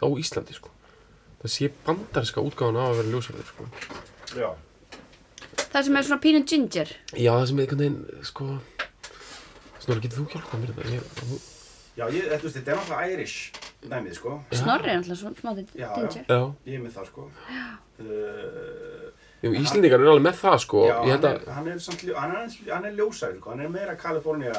[0.00, 0.72] á Íslandi sko.
[1.42, 3.68] það sé bandarska útgáfan af að vera ljósarður sko.
[4.40, 4.48] Já,
[5.60, 8.48] það sem er svona pínu ginger já það sem er einhvern veginn sko,
[9.84, 10.90] Snorri, getur þú hjálpað mér þetta?
[10.96, 11.48] Ég,
[12.00, 14.34] já, ég, þú veist, þetta er náttúrulega Irish dæmið, sko.
[14.52, 16.22] snorri er alltaf svona smá Já, já.
[16.28, 17.26] já, Ég er með það, sko.
[18.00, 19.12] Uh,
[19.46, 22.02] Íslendingar eru alveg með það sko já, ég held hann að, er, hann er, samt,
[22.16, 23.50] hann er, hann er ljósæður, sko.
[23.52, 24.54] Hann er meira Kalifornía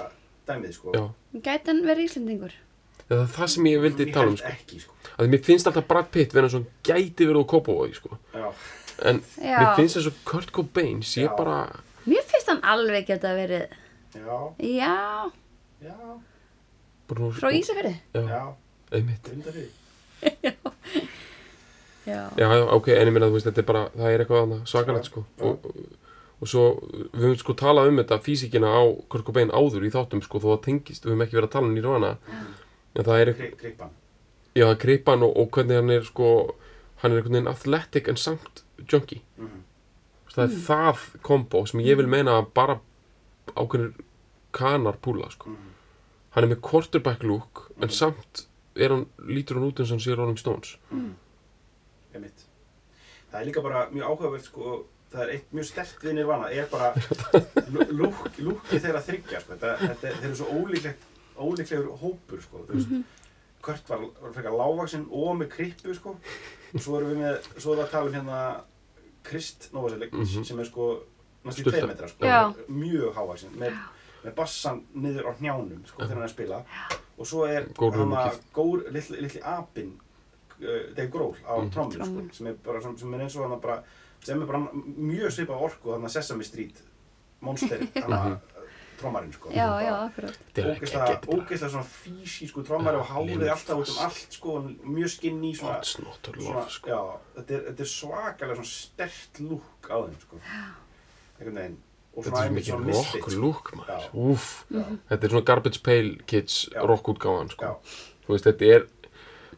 [0.47, 0.93] dæmið, sko.
[0.95, 1.03] já,
[1.47, 2.55] gæti hann verið íslendingur
[3.07, 4.51] það er það sem ég vildi Ég tala um sko.
[4.53, 4.93] ekki, sko.
[5.17, 8.17] að mér finnst alltaf Brad Pitt verið hann gæti verið á Kópavogi sko.
[8.36, 8.47] Já,
[9.11, 9.57] en Já.
[9.61, 11.34] mér finnst þess að Kurt Cobain sé Já.
[11.38, 11.57] bara
[12.07, 13.67] mér finnst hann alveg geta verið
[14.17, 14.95] já, já,
[15.84, 15.97] já,
[17.07, 18.41] frá Ísafirði já, já,
[18.91, 19.27] einmitt
[22.07, 24.53] já, Já, já, ok, en ég minna, þú veist, þetta er bara, það er eitthvað
[24.71, 25.23] svakalegt, sko.
[25.43, 25.65] Og,
[26.39, 26.61] og svo,
[27.11, 28.81] við höfum sko talað um þetta, físíkina á
[29.11, 31.67] Kurt Cobain áður í þáttum, sko, þó það tengist, við höfum ekki verið að tala
[31.67, 32.11] um Nirvana.
[32.95, 33.91] En það er, Kri- Krippan.
[34.55, 36.29] já, kripan og, og hvernig hann er, sko,
[37.03, 39.21] hann er einhvern veginn athletic en samt junkie.
[39.38, 39.63] Mhm.
[40.38, 42.79] Það er það kombo sem ég vil meina að bara
[43.57, 43.93] ákveðnir
[44.55, 45.51] kanar púla, sko.
[45.51, 45.73] Mhm.
[46.38, 48.45] Hann er með quarterback look, en samt
[48.93, 50.78] hann, lítur hann út eins og hann sé Rolling Stones.
[52.13, 52.45] Einmitt.
[53.32, 56.67] Það er líka bara mjög áhugavert sko, það er eitt mjög sterkt við Nirvana, er
[56.71, 56.93] bara
[57.91, 61.01] lúk, lúki þeirra þryggja sko, þetta, þetta, þeir eru svo ólíklegt,
[61.38, 63.13] ólíklegur hópur sko, þú veist,
[63.67, 66.13] Kurt var, var frekar lágvaksinn og með krippu sko,
[66.71, 68.41] og svo erum við með, svo erum við að tala um hérna
[69.28, 70.43] Krist Novoselic, Mhm.
[70.47, 70.86] sem er sko
[71.43, 71.82] næstu Stuttar.
[71.84, 72.53] 2 metra sko, Já.
[72.69, 73.75] mjög hávaksinn, með,
[74.28, 76.59] með bassan niður á hnjánum sko, þegar hann er að spila,
[77.17, 81.71] og svo er Gór litli, litli apinn uh, Dave Grohl á Mhm.
[81.73, 83.80] trommur sko, sem er bara sem, sem er eins og hann bara
[84.25, 86.84] sem er bara mjög svipað orku þannig að Sesame Street
[87.41, 88.38] Monster hann að
[88.97, 89.51] trommarinn sko.
[89.53, 90.38] Já, já, akkurat.
[90.57, 94.55] Þetta er ekki ógeðslega svona físísku trommari Já, og Limur alltaf út um allt sko
[94.89, 96.89] mjög skinny svona, What's not to svona love, sko.
[96.89, 97.01] já,
[97.36, 100.39] þetta er, þetta er svakalega svona stert lúk á þeim sko.
[101.38, 101.78] Einhvern veginn
[102.18, 104.84] Þetta er mikið rock look maður, úff Já.
[105.11, 106.82] Þetta er svona Garbage Pail Kids Já.
[106.89, 107.65] rock útgáfan sko.
[107.65, 107.76] Já.
[108.28, 108.88] Þú veist, þetta er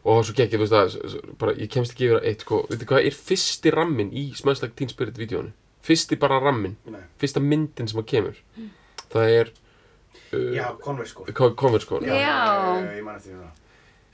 [0.00, 2.44] og það er svo geggið, þú veist það bara, ég kemst ekki yfir að eitt,
[2.46, 5.50] sko, veitir hvað er fyrsti rammin í Smells Like Teen Spirit vídjónu
[5.84, 7.02] fyrsti bara rammin, Nei.
[7.20, 8.38] fyrsta myndin sem að kemur
[9.12, 9.50] það er
[10.32, 12.14] uh, já, Converse sko Converse sko Já.
[12.16, 12.36] já,
[12.96, 13.50] ég man eftir því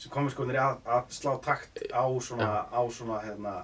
[0.03, 3.55] sem Converse sko er að, að slá takt á svona, á svona hérna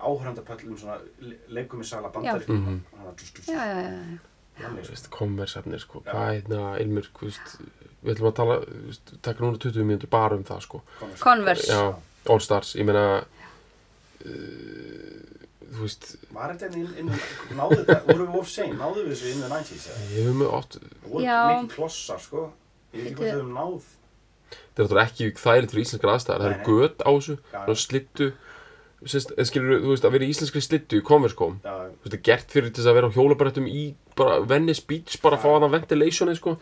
[0.00, 2.80] áhörandapöllum svona le- leikum í sala bandarískum Mhm.
[3.46, 4.18] já, já, já, já.
[4.58, 4.94] Þannig, Þú sko.
[5.78, 6.12] sko, Já.
[6.12, 7.06] hvað hérna, Ilmur,
[8.02, 8.56] við ætlum að tala,
[9.22, 10.82] taka núna 20 mínútur bara um það, sko
[11.20, 11.68] Converse.
[11.72, 11.94] Já,
[12.28, 13.24] All Stars, ég meina
[14.24, 15.36] uh,
[15.68, 17.12] þú veist Var þetta inn, inn,
[17.58, 20.08] náðu þetta, voru við of sein, náðu við þessu inn the 90s eða?
[20.16, 21.38] ég hef með oft Það voru Já.
[21.52, 22.44] mikið klossar, sko.
[22.92, 23.88] Ég veit ekki hvað þau höfum náð.
[24.48, 26.68] þetta er náttúrulega ekki þægilegt fyrir íslenskar aðstæðar það Nei, er nei.
[26.68, 28.26] göt á þessu, Já, svona slittu
[29.06, 32.12] sérst, eða skilur, þú veist, að vera í íslenskri slittu í Converse-kom, Já, þú veist,
[32.12, 33.82] það er gert fyrir þess að vera á hjólabrættum í
[34.18, 36.56] bara Venice Beach, bara að fá hana ventilationi, sko.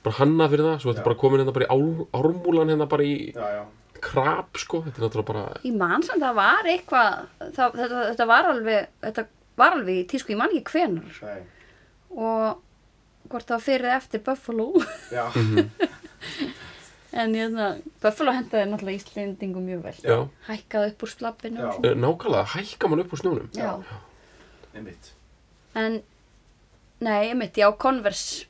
[0.00, 2.86] Bara hanna fyrir það, svo þetta er bara komin hérna bara í ár, ármúlan hérna
[2.88, 3.64] bara í Já, já.
[4.00, 7.20] krab sko, þetta er náttúrulega bara Í mann sem það var eitthvað,
[7.58, 9.26] það, þetta, þetta var alveg, þetta
[9.60, 11.42] var alveg í tísku, ég man ekki hvenar Nei.
[12.16, 14.70] og hvort það fyrir eftir Buffalo.
[15.12, 15.26] Já.
[17.12, 17.70] en hérna,
[18.02, 19.96] Buffalo hendaði náttúrulega Íslendingum mjög vel.
[20.04, 21.66] Já, hækkaði upp úr slappinu Já.
[21.66, 21.90] og svona.
[21.90, 23.48] Eh, nákvæmlega, hækka mann upp úr snjónum.
[23.56, 23.72] Já.
[24.74, 25.12] Einmitt.
[25.74, 26.02] en
[27.00, 28.46] nei, ég mitt, já, Converse.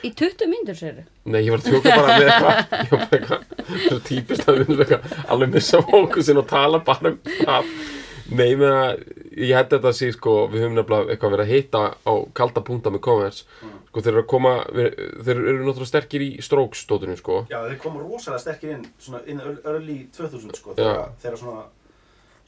[0.00, 2.60] Í 20 mínútur sér Nei, ég var að tjóka bara með eitthvað.
[2.86, 6.46] Ég var bara eitthvað Það er típist að við erum eitthvað Alveg missa fókusin og
[6.48, 7.68] tala bara um það
[8.30, 9.00] Nei, með að
[9.40, 12.62] Ég held þetta að sé sko Við höfum nefnilega eitthvað verið að hitta á kalda
[12.66, 13.44] punta með Converse.
[13.90, 14.88] Sko þeir eru að koma við,
[15.26, 17.40] Þeir eru náttúrulega sterkir í strokes stóðunum sko.
[17.50, 21.64] Já, þeir komu rosalega sterkir inn, svona inn ear- early 2000 sko, þegar, þegar svona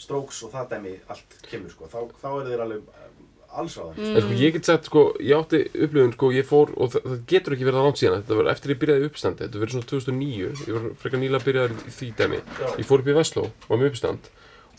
[0.03, 3.26] strokes og það dæmi allt kemur sko, þá, þá eru þeir alveg um,
[3.62, 4.12] alls á þeim.
[4.16, 7.18] En sko ég get sagt sko Ég átti upplifun sko Ég fór Og það, það
[7.35, 9.74] getur ekki verið að langt síðan Þetta var eftir ég byrjaði í uppstandi Þetta verið
[9.76, 12.41] svona 2009 Ég var frekar nýlega byrjaði í því dæmi.
[12.62, 12.68] Já.
[12.80, 14.30] Ég fór upp í Vestló Var með uppstand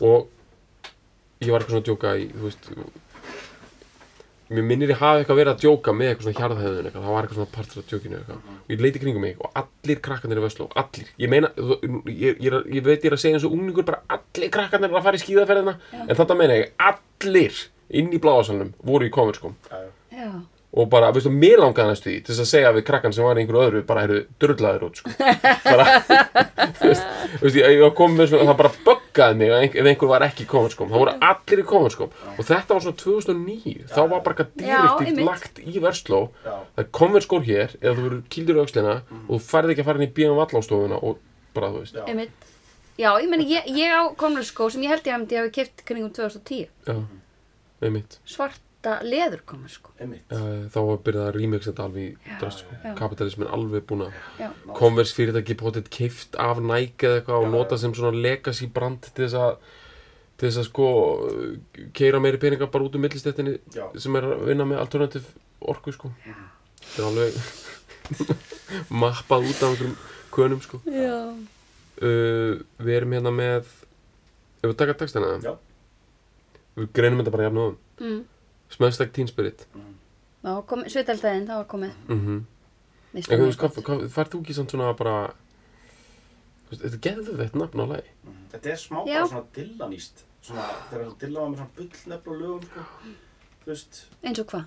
[0.10, 0.26] Og
[1.48, 2.70] ég var eitthvað svona að djóka í Þú veist
[4.54, 7.26] Mér minnir ég hafi eitthvað verið að djóka með eitthvað svona hjarðhæðun eitthvað, það var
[7.26, 8.42] eitthvað svona partur af djókinu eitthvað.
[8.54, 11.80] Og ég leiti kringum mig og allir krakkarnir í Vestló, allir, ég meina, þú-
[12.12, 14.92] ég, ég, er ég veit ég er að segja eins og unglingur bara allir krakkarnir
[14.92, 15.74] eru að fara í skíðaferðina.
[16.04, 19.14] En þetta meina ég, allir inn í bláasalunum voru í
[19.72, 19.82] já.
[20.12, 20.30] já,
[20.74, 23.38] og bara, veistu, mér langaði næstu því til þess að segja við krakkan sem var
[23.38, 25.12] í einhverju öðru bara eru dröllaðir út, sko.
[25.68, 25.86] Bara,
[26.80, 27.04] þú veist,
[27.36, 30.48] þú veist, ég, ég kom með svona, það bara böggaði mig ef einhver, var ekki
[30.48, 34.34] í konverskom, það voru allir í konverskom og þetta var svona 2009 þá var bara
[34.48, 35.22] eitthvað Já, einmitt.
[35.30, 36.24] lagt í versló.
[36.42, 36.56] Já.
[36.74, 39.90] það er konverskór hér, eða þú verður kildur í aukslina og þú færði ekki að
[39.92, 41.22] fara inn í bíðan vallánstofuna og
[41.54, 42.06] bara, þú veist, Já.
[42.10, 42.50] einmitt.
[42.98, 45.54] Já, ég meni, ég, ég á Converse skó sem ég held ég að ég hafi
[45.62, 46.98] keft kringum 2010 já,
[47.82, 48.20] einmitt.
[48.30, 48.62] Svarta
[49.08, 50.26] leður Converse skó Einmitt.
[50.36, 52.76] uh, þá var byrjað að remix þetta alveg í Já, drast, sko.
[52.84, 52.94] já.
[53.00, 57.52] kapitalismin alveg búin að já, Converse fyrirtæki potið keift af Nike eða eitthvað og Já,
[57.56, 57.82] nota já.
[57.86, 59.56] sem svona legacy brand til þess að
[60.38, 60.88] til þess að sko
[61.94, 63.86] keira meiri peninga bara út um millistéttinni Já.
[64.02, 65.28] sem er að vinna með alternativ
[65.62, 67.38] orku sko þetta er alveg
[69.04, 69.96] mappað út af einhverjum
[70.34, 71.16] könum sko já.
[72.02, 73.62] uh, við erum hérna með
[74.64, 75.54] ef við taka textina Já.
[76.80, 77.68] við greinum þetta bara jafn á
[78.04, 78.24] Mm.
[78.74, 79.66] Smells like teen spirit.
[80.44, 81.94] Já kom, svitaldaginn, það var komið.
[82.10, 82.46] Mm
[83.14, 88.14] En það þú ekki samt svona bara þú veist, Þetta getur veitt nafn á lagi?
[88.54, 92.40] Þetta er smá bara svona dillaníst, svona, þegar svona dilla var með svona bullnefn og
[92.42, 92.86] lögum, sko.
[93.64, 94.66] Þú veist, eins og hvað?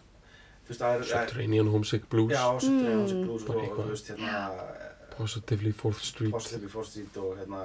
[0.82, 1.02] það er...
[1.10, 2.32] Subterranean Homesick Blues.
[2.32, 2.78] Já, svo Mm.
[2.82, 4.40] dreifum þessi blues og, þú veist, hérna,
[5.16, 6.32] Positively 4th Street.
[6.32, 7.60] Positively Forced Street og hérna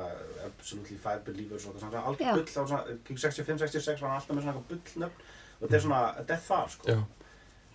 [0.45, 2.03] Absolutely Five Believers og eitthvað svona.
[2.07, 5.11] Algjör bull á svona, kring 65-66 var hann alltaf með svona bullnöfn
[5.61, 6.97] þetta er svona, þetta er það sko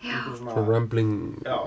[0.07, 1.15] svona svona, rambling
[1.47, 1.59] já,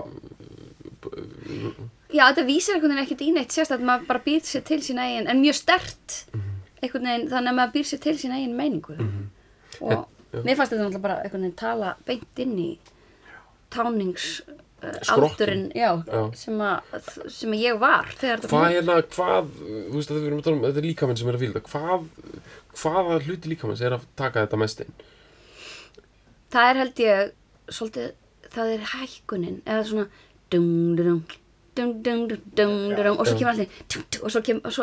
[2.14, 4.80] já, þetta vísir einhvern veginn ekkert í neitt sérst að maður bara býr sér til
[4.86, 6.22] sín eigin en mjög stert
[6.84, 8.96] einhvern veginn þannig að maður býr sér til sín eigin meiningu
[9.80, 10.42] og já.
[10.44, 12.72] mér fannst þetta náttúrulega bara einhvern veginn tala beint inn í
[13.74, 14.32] tánings
[14.80, 15.24] Skrokkinn.
[15.26, 16.22] aldurinn já, Já.
[16.40, 20.40] Sem, að, sem að ég var þetta Hvað hérna, hvað, þú veist að við erum
[20.40, 22.06] að tala um, þetta er líkaminn sem er að þetta, hvað,
[22.80, 24.94] hvaða hluti líkaminn er að taka þetta mest inn?
[26.54, 27.32] Það er held ég
[27.70, 28.10] svolítið,
[28.50, 30.10] það er hækkunin eða svona
[31.80, 33.68] og svo kemur allir
[34.24, 34.74] og svo kemur,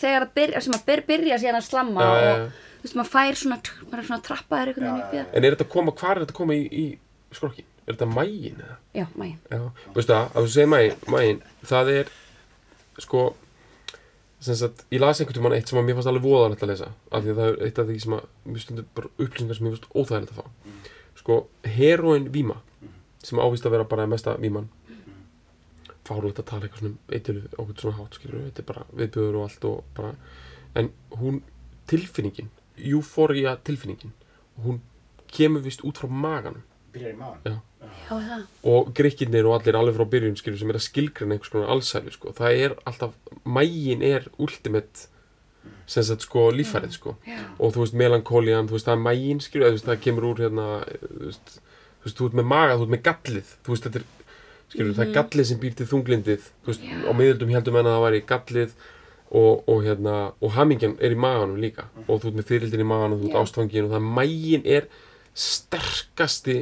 [0.00, 2.20] þegar það byrja sem að byr, byrja síðan að slamma og
[2.80, 3.58] þú veist, maður fær svona
[3.90, 5.34] maður er svona trappaður einhvern veginn upp í það.
[5.34, 7.68] En er þetta að koma, hvað er þetta að koma í, í skrokkin?
[7.84, 8.76] Er þetta mægin eða?
[8.94, 9.60] já, mægin, Já,
[9.96, 10.70] veistu það, að þú segir
[11.16, 11.42] mægin,
[11.72, 12.12] það er,
[13.04, 13.24] sko,
[14.40, 16.88] sem sagt, ég las einhvern tímann eitt sem að mér fannst alveg voðalegt að lesa,
[17.10, 19.66] af því að það er eitt af því sem að, mér stundur bara upplýsingar sem
[19.66, 20.46] mér fannst óþægilegt að fá.
[21.20, 21.40] Sko,
[21.76, 22.60] heroin víma,
[23.24, 24.70] sem ávist að vera bara mesta víman,
[26.08, 29.36] fárlegt að tala eitthvað svona um eitthvað okkur svona hátt, skilur þetta er bara viðbjöður
[29.38, 30.14] og allt og bara,
[30.80, 30.90] en
[31.20, 31.42] hún,
[31.90, 32.48] tilfinningin,
[32.80, 34.16] euphoria tilfinningin,
[34.64, 34.80] hún
[35.30, 36.64] kemur vist út frá maganum
[36.94, 37.52] byrjar í maður
[38.10, 38.40] Já.
[38.72, 42.14] og gríkirnir og allir alveg frá byrjun skilur sem er að skilgreina einhvers konar allsælu
[42.14, 42.34] sko.
[42.36, 43.14] það er alltaf,
[43.44, 45.06] mægin er ultimate
[45.90, 47.16] sem sagt sko líffærið sko.
[47.26, 50.04] Já, og þú veist melankólian, þú veist það er mægin skilur eða þú veist það
[50.06, 51.52] kemur úr hérna þú veist,
[52.00, 54.06] þú veist, þú ert með maga, þú ert með gallið þú veist þetta er,
[54.70, 57.96] skilur það er gallið sem býr til þunglindið, þú veist á miðöldum heldum en að
[57.96, 58.74] það væri gallið
[59.30, 61.86] og, og hérna, og hamingjan er í maganum líka.
[62.06, 63.42] Og þú ert með fyririldin í maganum, þú ert Já.
[63.44, 64.88] ástfangin og það mægin er
[65.38, 66.56] sterkasti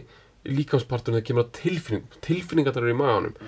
[0.49, 3.39] líkamsparturinn þegar kemur á tilfinningum tilfinningar eru í maganum.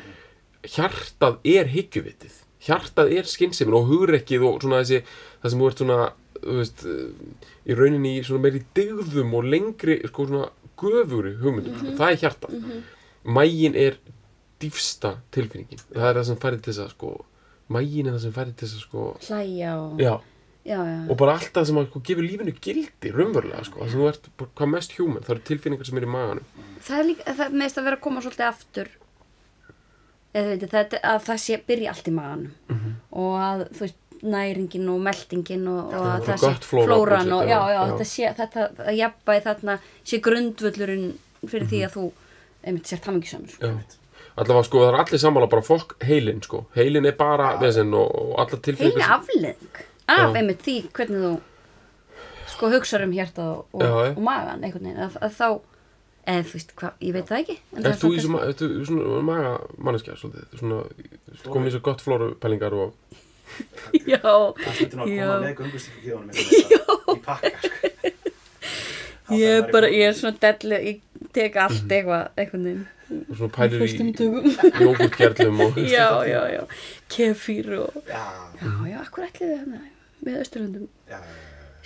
[0.64, 5.02] Hjartað er hyggjuvitið hjartað er skynnsemin og hugrekkið og svona þessi,
[5.42, 5.98] það sem þú ert svona
[6.40, 6.86] þú veist,
[7.68, 10.48] í rauninni í svona meiri dygðum og lengri sko svona
[10.80, 12.60] göfuri hugmyndum, sko, það er hjartað.
[13.36, 13.98] Mægin er
[14.60, 15.82] dýfsta tilfinningin.
[15.92, 17.10] Það er það sem færi til þess að sko
[17.70, 20.12] magin er það sem færi til þess að sko hlæja og já,
[20.66, 20.96] já, já.
[21.06, 24.30] og bara alltaf sem að sko, gefur lífinu gildi raunverulega sko, það sem þú ert
[24.58, 26.48] hvað mest human það eru tilfinningar sem er í maganum.
[26.80, 28.92] Það er líka, það meðist að vera að koma svolítið aftur
[30.34, 32.52] veit, þetta, að það sé byrja allt í maganum.
[32.68, 32.94] Mhm.
[33.12, 37.42] og að þú veist næringin og meldingin og, og að það sé flóra flóran og
[37.48, 41.06] já, já, já, þetta sé þetta að jafnvægi þarna sé grundvöllurinn
[41.48, 41.70] fyrir Mhm.
[41.70, 42.04] því að þú
[42.64, 43.70] einmitt sért hamingjusam sko.
[44.36, 46.66] allavega sko það er allir sammála bara fokk heilin sko.
[46.76, 51.24] Heilin er bara vesen og, og alla heilin tilfinningar sem- afleðing af einmitt því hvernig
[51.24, 51.40] þú
[52.50, 55.02] sko hugsaður um hjarta og, og magan einhvern veginn.
[55.06, 55.60] Að, að þá
[56.26, 58.42] eða þú veist hvað, ég veit það ekki en það er Ert þú í svona
[58.50, 60.80] ertu í svona maga manneskja svolítið, svona,
[61.48, 62.94] komið í svo gott flórupælingar og,
[64.12, 65.26] já, Það Já.
[65.26, 66.30] koma með göngustík í honum
[67.16, 68.14] í pakka sko.
[69.30, 71.00] Ég er bara, ég er svona dellu, ég
[71.34, 71.92] tek allt Mhm.
[71.94, 72.86] eitthvað, einhvern veginn.
[73.30, 73.86] Og svona pælir í
[74.80, 76.62] jógurtgerlum og, já, já, já,
[77.10, 78.22] kefír og Já,
[78.60, 79.80] já, já, akkur ætlið við hérna
[80.26, 81.22] með Östurlundum já, já,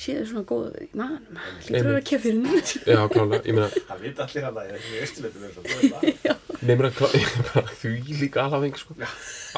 [0.00, 1.38] séðu svona góð í maganum
[1.68, 2.46] lítur að vera kefírinn
[2.94, 5.80] já, klálega, ég meina, það vita allir að það er ekki austurleitum eins og er
[5.92, 6.40] það.
[6.64, 7.92] nefnir að því
[8.24, 8.96] líka alhafing, sko.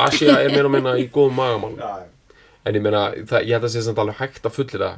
[0.07, 1.79] Asia er meira að minna í góðum magamálum.
[1.81, 2.13] Já,
[2.67, 4.97] En ég meina, það, ég held að sé samt alveg hægt að fullir það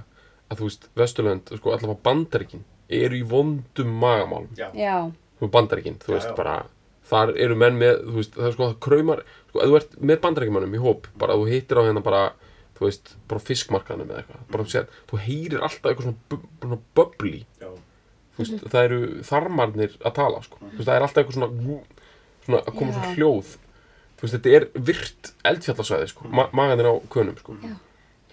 [0.49, 4.49] að þú veist, Vesturlönd, sko, allavega bandaríkin eru í vondum magamálum.
[4.57, 4.95] já, já,
[5.39, 6.37] Þú bandaríkin, þú Já, veist, já.
[6.39, 6.55] bara,
[7.11, 9.21] þar eru menn með, þú veist, það er sko, það kraumar,
[9.53, 12.23] sko, ef þú ert með bandaríkimannum í hóp, bara, þú hittir á hérna bara,
[12.79, 16.41] þú veist, bara á fiskmarkaðanum eða eitthvað, bara, sér, þú heyrir alltaf eitthvað svona, bu
[16.63, 17.71] svona bubli, já,
[18.37, 21.81] þú veist, það eru þarmarnir að tala, sko, þú veist, það er alltaf eitthvað svona,
[22.47, 22.99] svona, að koma Já.
[22.99, 23.55] svona hljóð,
[24.19, 27.75] þú veist, þetta er virt eldfjallasvæði, sko, ma maganir á könum, sko, Já.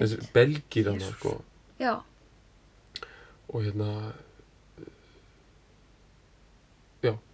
[0.02, 1.40] þessi belgir sko,
[1.82, 1.96] já,
[3.50, 3.90] og hérna,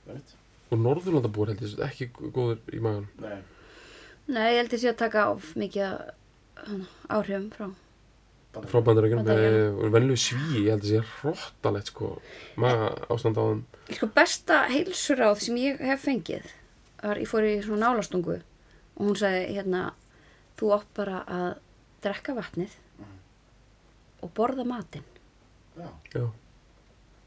[0.08, 0.36] veit,
[0.72, 3.10] og Norðurlandabúar held ég, sem ekki góður í maganum.
[3.22, 3.42] nei,
[4.32, 6.16] nei, ég held ég sé að taka of mikið hana,
[7.10, 7.70] áhrifum frá
[8.52, 9.28] frá Bandaríkjunum.
[9.80, 12.08] og venlu sví, ég held að sé hróttalegt sko,
[12.60, 13.62] maga ástand á þeim.
[13.96, 16.44] Sko besta heilsuráð sem ég hef fengið
[17.02, 19.82] var, ég fór í svona nálastungu og hún sagði hérna
[20.60, 21.52] þú átt bara að
[22.04, 22.76] drekka vatnið
[24.22, 25.08] og borða matinn.
[25.80, 26.28] Já, já,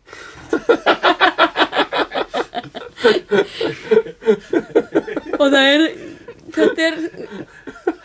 [5.41, 5.83] og það er
[6.55, 6.95] þetta er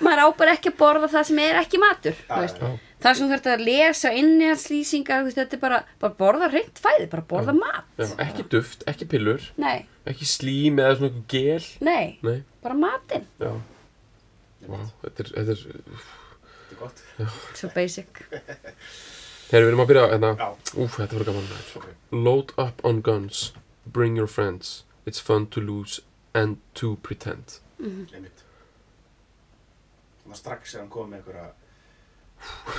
[0.03, 2.69] maður á bara ekki að borða það sem er ekki matur Já, já.
[3.05, 7.25] það sem þú þarf að lesa innihaldslýsingar þetta er bara, bara borða reynd fæði bara
[7.29, 7.87] borða mat.
[8.01, 11.67] Já, ekki duft, ekki pillur nei, ekki slím eða svona eitthvað gel.
[11.85, 13.27] Nei, nei, bara matinn.
[13.39, 13.53] Já,
[14.65, 17.03] veit, þetta er, þetta er þetta er gott,
[17.59, 18.21] so basic.
[19.49, 20.29] Herri, við erum að byrja hérna.
[20.37, 20.49] Já,
[20.83, 21.47] Úf, þetta voru gaman.
[21.79, 23.39] Ok, Load up on guns.
[23.89, 24.83] Bring your friends.
[25.09, 26.01] It's fun to lose
[26.37, 27.57] and to pretend.
[27.81, 28.13] Einmitt.
[28.13, 28.48] Þannig
[30.35, 31.49] að strax er hann komið með einhverja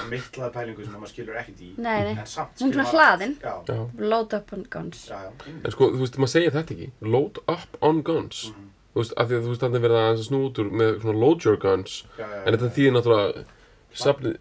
[0.09, 3.35] mittlaða pælingu sem maður skilur ekkert í, nei, nei, en samt skilur svona maður- hlaðin.
[3.45, 5.03] Já, load up on guns.
[5.11, 5.31] Já, já,
[5.65, 6.91] en sko, þú veist, maður segir þetta ekki.
[7.03, 8.45] Load up on guns.
[8.51, 8.69] Mhm.
[8.95, 11.21] Þú veist, af því að þú veist, þannig verið að snú út úr með svona
[11.21, 12.05] load your guns.
[12.19, 13.45] Já, já, En þetta þýðir náttúrulega
[13.93, 14.37] Safni,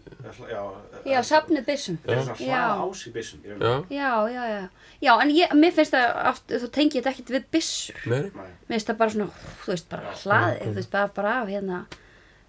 [0.48, 0.62] Já,
[1.04, 1.96] já, safnið byssum.
[2.06, 2.58] Það svona Já.
[2.70, 4.68] hlaða ás í byssum, ég já, já, já, já.
[5.02, 7.96] Já, en ég, mér finnst það oft, þú tengið þetta ekkert við byssur.
[8.06, 9.30] Nei, Nei, mér finnst það bara svona,
[9.64, 11.80] þú veist, bara hlaðið þú veist, bara, bara af hérna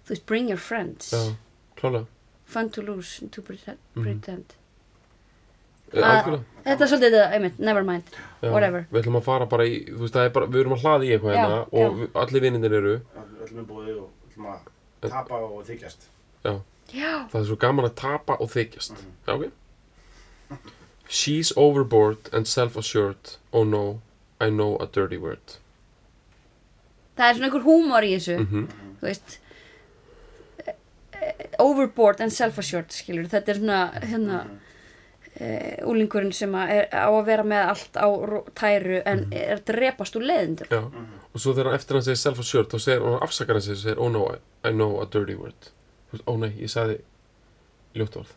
[0.06, 1.34] þú veist, bring your friends já,
[1.76, 2.06] klálega
[2.44, 4.02] fun to lose, to pretend, Mhm.
[4.04, 4.54] pretend.
[5.92, 8.02] Eh, Að- Algjörlega þetta er svolítið, það, einmitt, never mind
[8.42, 8.86] Já, whatever.
[8.92, 11.04] Við ætlum að fara bara í, þú veist, það er bara, við erum að hlaða
[11.06, 12.94] í eitthvað hérna og við, allir vinnindir eru,
[13.44, 16.06] öllum er búið og öllum að tapa og þykjast.
[16.44, 16.60] já,
[16.92, 18.92] já, það er svo gaman að tapa og þykjast.
[18.92, 19.12] Mhm.
[19.26, 19.52] Já, ok.
[21.08, 24.00] She's overboard and self-assured, oh no,
[24.40, 25.56] I know a dirty word.
[27.16, 28.68] það er svona einhver húmor í þessu Mm
[29.02, 29.51] þú veist eh, eh,
[31.58, 37.24] overboard and self-assured skilur, þetta er svona hérna uh, úlingurinn sem að er, á að
[37.28, 38.06] vera með allt á
[38.58, 39.32] tæru en Mhm.
[39.42, 40.82] er að drepast úr leiðindur Já,
[41.34, 43.82] og svo þegar hann eftir hann segir self-assured, þá segir hann afsakar hann sig og
[43.84, 45.70] segir, oh no, I, I know a dirty word.
[46.26, 46.98] Oh nei, ég sagði
[47.96, 48.32] ljótt orð.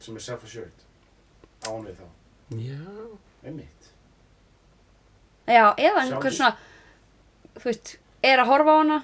[0.00, 0.86] Sem er self-assured.
[1.68, 2.06] Án við þá.
[2.56, 3.90] Já, Einmitt.
[5.48, 6.56] já, eða einhver svona
[7.58, 8.98] þú veist, er að horfa á hana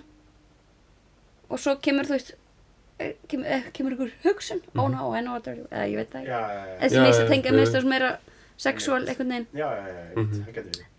[1.50, 2.32] og svo kemur þú veist
[2.98, 6.10] eh, kemur, eh, kemur einhver hugsun oh no, I know what they're eða ég veit
[6.14, 8.10] það ekki þessi já, að tengja minnst þess meira
[8.56, 10.04] sexual einhvern veginn Já, já, já.
[10.16, 10.42] Mhm.
[10.44, 10.90] Það getur verið.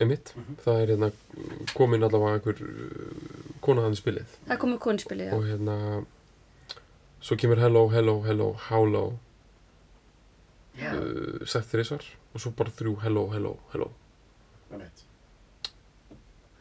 [0.00, 0.32] einmitt.
[0.36, 0.56] Mhm.
[0.64, 1.08] Það er hérna
[1.74, 4.36] komin allavega einhver uh, kona hann í spilið.
[4.48, 5.76] það komur konspilið, já og hérna
[7.20, 9.18] svo kemur hello, hello, hello, how low
[10.78, 10.92] Já.
[10.94, 12.04] uh, sagt þrísvar
[12.34, 13.90] og svo bara þrjú hello, hello, hello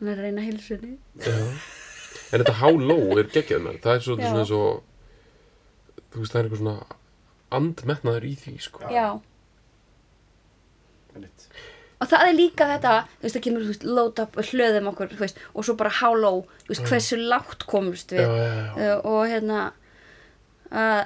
[0.02, 1.36] er að reyna hilsunni Já.
[2.28, 4.06] En þetta há-low er geggjað með það er Já.
[4.08, 4.84] svona eins og
[6.12, 6.98] þú veist það er eitthvað svona
[7.58, 8.84] andmetnaður í því sko.
[8.92, 9.08] já,
[11.98, 14.90] og það er líka þetta þú veist, það kemur, þú veist, load up og hlöðum
[14.92, 18.34] okkur, þú veist, og svo bara how low þú veist, hversu lágt komust já, við
[18.44, 18.74] já, já.
[18.78, 19.62] uh, og hérna
[20.72, 21.04] uh,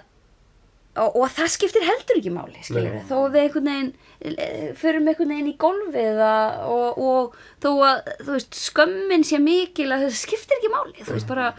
[1.00, 3.92] og, og það skiptir heldur ekki máli skilur við, þó að við einhvern veginn
[4.32, 10.08] uh, förum einhvern veginn í golfið og, og þó að veist, skömmin sé mikil að
[10.08, 11.54] það skiptir ekki máli, þú veist, bara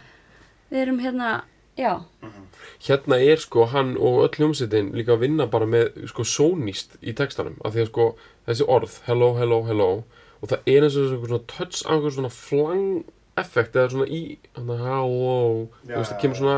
[0.72, 1.32] við erum hérna,
[1.80, 1.94] já.
[2.82, 7.14] Hérna er sko hann og öll hljómsveitin líka að vinna bara með sko sónist í
[7.16, 7.58] textanum.
[7.62, 8.06] Af því að sko
[8.48, 9.90] þessi orð hello, hello, hello
[10.42, 12.86] og það er eins og þessi svona touch af einhver svona flang
[13.38, 14.22] effekt eða svona í
[14.56, 15.34] hann að hello
[15.86, 16.56] þú veist það kemur svona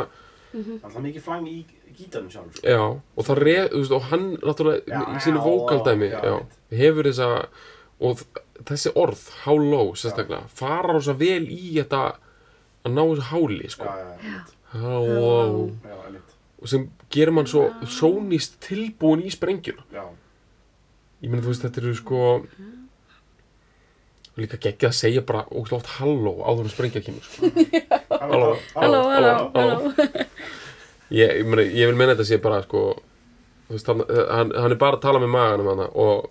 [0.55, 1.57] Það er mikið flang í
[1.99, 2.67] gítarnum sjálf sko.
[2.69, 6.11] Já, og það reð, þú veist, og hann náttúrulega í sínu vókaldæmi
[6.75, 7.29] hefur þessa
[8.05, 8.25] og
[8.69, 12.03] þessi orð, how low sérstaklega, fara rosa vel í þetta
[12.85, 13.89] að ná þessu háli sko.
[13.89, 14.55] Já, já, einmitt.
[14.75, 15.59] how low
[16.65, 19.85] og sem gerir mann svo sónist tilbúin í sprengjuna.
[19.93, 20.07] Já,
[21.25, 22.23] ég meina, þú veist, þetta eru sko
[24.41, 27.51] líka geggjað að segja bara oft halló áður en sprengja kemur sko.
[28.25, 29.93] halló, halló, halló, halló
[31.11, 32.83] ég, ég, meina, ég vil meina þetta sé bara sko
[33.69, 36.31] veist, hann, hann, hann er bara að tala með maganum hana og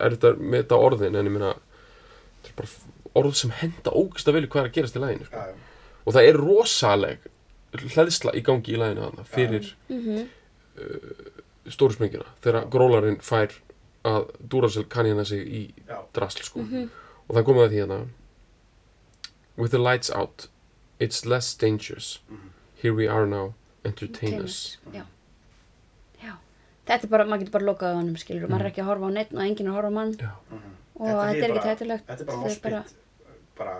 [0.00, 2.68] er þetta með þetta orðin en ég er bara
[3.18, 5.44] orð sem henda ógist að vilja hvað er að gerast í læginu sko.
[6.06, 7.24] Og það er rosaleg
[7.94, 10.28] hlæðsla í gangi í læginu hana fyrir Mhm.
[11.68, 13.50] stóru sprengjuna þegar grólarinn fær
[14.06, 15.62] að Duracell kann hérna sig í
[16.14, 16.60] drasl sko.
[17.28, 18.00] og það komið að því hérna
[19.58, 20.46] With the lights out
[21.00, 22.18] It's less dangerous.
[22.82, 23.54] Here we are now
[23.84, 25.04] Entertain us já.
[26.22, 26.32] já.
[26.88, 29.06] Þetta er bara, maður getur bara lokað á honum skilur maður er ekki að horfa
[29.06, 30.12] á neitt og enginn að horfa á mann.
[30.18, 30.32] Já.
[30.98, 32.96] og þetta er ekki tættilegt Þetta er bara Þetta er bara- morspitt
[33.58, 33.76] bara,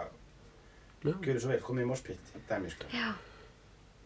[1.23, 2.85] gjöru svo vel, komið í morspitt dæmi, sko.
[2.95, 3.13] já,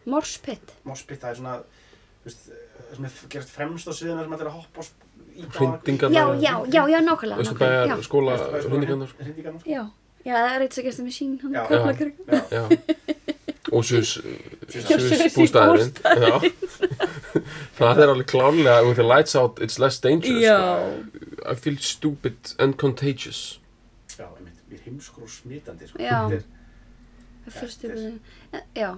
[0.05, 4.33] morspitt Morspitt, það er svona þú veist, það sem er gerast fremst á sviðina sem
[4.37, 4.85] allir að hoppa á
[5.33, 9.23] Hrindingarnar já, já, já, já, nákvæmlega nákvæmlega, skóla hrindingarnar sko.
[9.23, 9.69] Sko.
[9.69, 9.81] já,
[10.25, 11.63] já, það er eitt sem gestur með sín hann Já.
[11.71, 12.21] Kaplakrika.
[12.29, 12.63] Já, Já
[13.73, 14.13] Og sus
[14.69, 16.35] Sus í Sus bústæðurinn Já
[17.79, 21.49] Það er alveg klárlega With the lights out It's less dangerous já, sko.
[21.51, 23.59] I feel stupid and contagious
[24.13, 25.97] já, einmitt, við erum heimskur og smitandi, sko.
[26.03, 26.19] Já.
[26.29, 26.43] Er-
[27.47, 27.89] það fyrstu
[28.77, 28.91] já,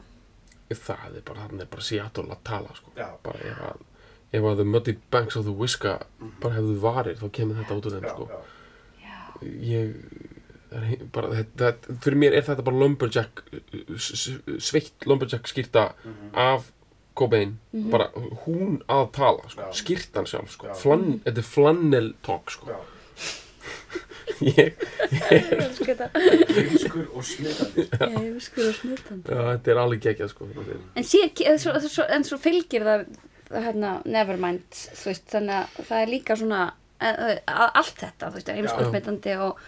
[0.75, 2.91] Það er bara, hann er bara Seattle að tala sko.
[2.99, 3.07] Já.
[3.23, 3.83] Bara ef að
[4.35, 5.93] Ef að the muddy banks of the Whiska
[6.43, 8.25] bara hefðu varir, þá kemur þetta út úr þeim Já, sko.
[9.05, 9.19] já.
[9.45, 10.34] ég er he-
[11.15, 11.73] bara, þetta,
[12.03, 13.43] fyrir mér er þetta bara lumberjack
[13.99, 15.89] sveitt lumberjack skýrta
[16.33, 16.71] af
[17.15, 17.53] Cobain
[17.93, 18.09] bara
[18.43, 19.69] hún að tala sko.
[19.71, 20.67] Skýrtan sjálf sko.
[20.67, 20.75] Já.
[20.81, 22.75] Flann, þetta er flannel talk sko.
[24.41, 24.73] Ég,
[25.21, 27.85] ég þetta heimskur og smitandi.
[27.85, 28.07] sko.
[28.09, 30.47] ég er skur og smitandi þetta er alveg geggjað sko.
[30.65, 33.05] Er- en, síðan, en, svo, svo, en svo fylgir það,
[33.53, 36.61] hérna, nevermind þú veist, þannig að það er líka svona
[36.99, 39.63] að, að allt þetta, þú veist, er heimskur smitandi og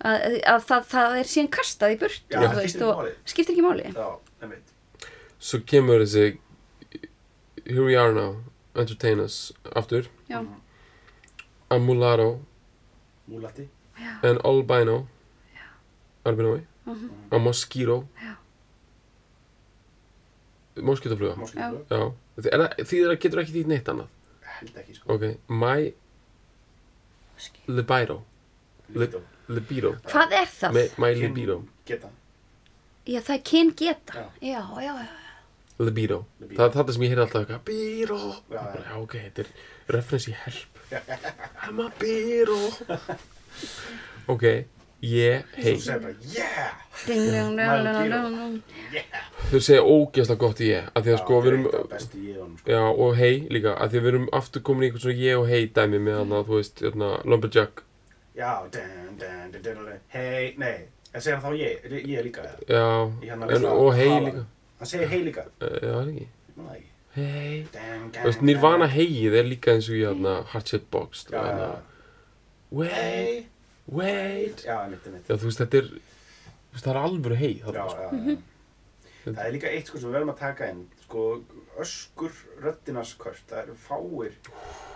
[0.00, 3.02] að, að það, það er síðan kastað í burtu Já, það veist, skiptir ekki og
[3.02, 3.14] máli.
[3.32, 3.84] skiptir ekki máli.
[3.94, 4.08] Já,
[5.50, 6.24] svo kemur þessi
[7.66, 8.36] here we are now
[8.74, 10.08] entertain us aftur.
[10.30, 10.40] Já,
[11.70, 12.40] a mulatto.
[13.30, 13.68] Múlati.
[14.22, 15.06] an albino.
[16.24, 16.66] Albinoi
[17.30, 18.08] a mosquito.
[18.20, 18.36] Já.
[20.82, 21.86] moskítofluga Moskítóflug.
[21.90, 22.12] Já,
[22.52, 24.08] er það, þýðir að getur ekki þýtt neitt annað?
[24.60, 25.14] Held ekki, sko.
[25.14, 25.92] Ok, my
[27.68, 28.20] libido
[28.90, 29.20] Libido.
[29.50, 30.76] Libido hvað er það?
[30.78, 31.56] My, my libido
[31.88, 32.10] Geta.
[33.06, 34.26] já, það er kyn geta Já.
[34.52, 35.16] já, já, já,
[35.80, 36.56] Libido, Libido.
[36.60, 38.18] Það er þetta sem ég heyrði alltaf eitthvað Biro
[38.52, 38.92] Já, já.
[39.00, 39.48] ok, þetta er
[39.96, 40.70] reference í help
[41.64, 42.58] I'm a biro
[44.30, 44.44] Ok,
[45.06, 46.86] ég, hei Svo segir bara, yeah!
[49.50, 52.48] Þau segja ógeðslega gott ég að því að Já, sko við erum er sko.
[52.68, 55.40] Já, og hei líka, að því að við erum aftur komin í einhvern svona ég
[55.40, 57.82] og hei dæmi með hann að, þú veist, hérna, Lumberjack
[58.36, 60.00] Já, dun, dun, dun, dun, dun.
[60.12, 62.60] Hei, nei, en segir þá ég, ég líka, eða?
[62.70, 62.84] Já,
[63.34, 64.44] að en, og hei líka
[64.80, 65.44] Hann segir hei líka.
[65.60, 66.86] Eh, Já, það er ekki man það ekki.
[67.16, 67.56] Hei
[68.14, 71.72] Þú veist, Nirvana heið er líka eins og í hérna Heart Box Já, já, já.
[72.70, 73.46] Wait, Hei.
[73.90, 75.26] wait Já, einmitt, einmitt.
[75.26, 78.00] Já, þú veist, þetta er þú veist, það er alvöru heið Já, þarna, sko.
[78.06, 78.38] já, já.
[79.34, 81.24] Það er líka eitt sko sem við verðum að taka inn, sko,
[81.82, 84.38] öskur röddinars kört, það eru fáir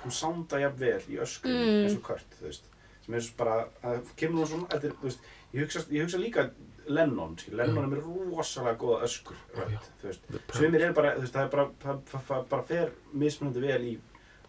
[0.05, 1.83] sem sánda jafn vel í öskunni Mm.
[1.89, 2.71] eins og kört, þú veist,
[3.05, 6.19] sem er bara, það kemur nú svona, þetta er, þú veist, ég hugsa, ég hugsa
[6.23, 6.47] líka
[6.87, 9.79] Lennon, skil, Lennon er með rosalega góða öskur rödd, Já.
[10.03, 12.91] þú veist, sumir er bara, þú veist, það er bara, það, það, það bara fer
[13.25, 13.95] mismunandi vel í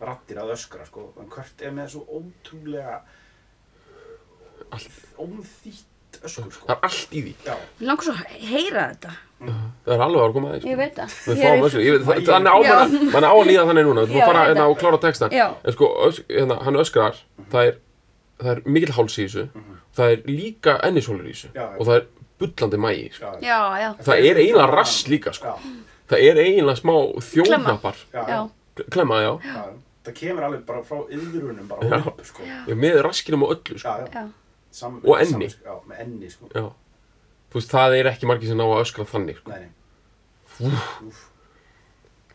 [0.02, 2.98] rattir að öskra, sko, en kört er með svo ótrúlega
[4.76, 4.90] Allt.
[5.22, 6.66] ómþýtt öskur sko.
[6.68, 7.34] það er allt í því.
[7.46, 9.12] Já, Mér langar svo að heyra þetta.
[9.86, 11.16] það er alveg að koma að því Ég veit það.
[11.26, 13.86] Við Ég fáum öskur, ég veit, það- þannig á mann mann á að líða þannig
[13.90, 15.48] núna, þú fara hérna og klára textan Já.
[15.64, 15.90] en sko,
[16.30, 17.16] hérna, hann öskrar.
[17.52, 17.76] Það er,
[18.40, 19.48] það er mikill háls í þessu
[19.96, 22.06] það er líka ennisólur í þessu Já, og það er
[22.40, 23.26] bullandi mægi sko.
[23.40, 25.48] já, Já, já, það er eiginlega rass líka sko.
[25.48, 25.56] Já,
[26.10, 26.96] það er eiginlega smá
[28.28, 28.50] já.
[28.92, 29.64] klemma, já, já.
[30.06, 32.44] Það kemur alveg bara frá yðrunum bara upp, sko.
[32.78, 33.90] Með raskinum og öllu sko.
[33.90, 34.10] já.
[34.14, 34.26] Já.
[34.76, 35.48] Sam, Og enni.
[35.50, 36.50] sam- Já, með enni, sko.
[36.54, 36.66] já.
[37.50, 39.52] þú veist, það er ekki margir sem ná að öskra þannig sko.
[39.52, 39.60] Nei,
[40.60, 40.72] nei.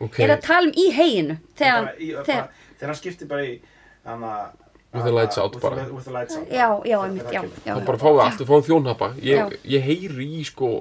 [0.01, 1.37] ok, Er að tala um í heginu?
[1.55, 2.49] Þegar, bara- þegar,
[2.79, 3.59] Þegar hann skiptir bara í
[4.05, 4.31] hana,
[4.91, 5.85] With the lights out bara.
[6.51, 9.07] já, já, einmitt, já, þá bara fáum við allt, við fáum þjónhappa.
[9.23, 9.55] Ég,
[9.85, 10.71] heyri í sko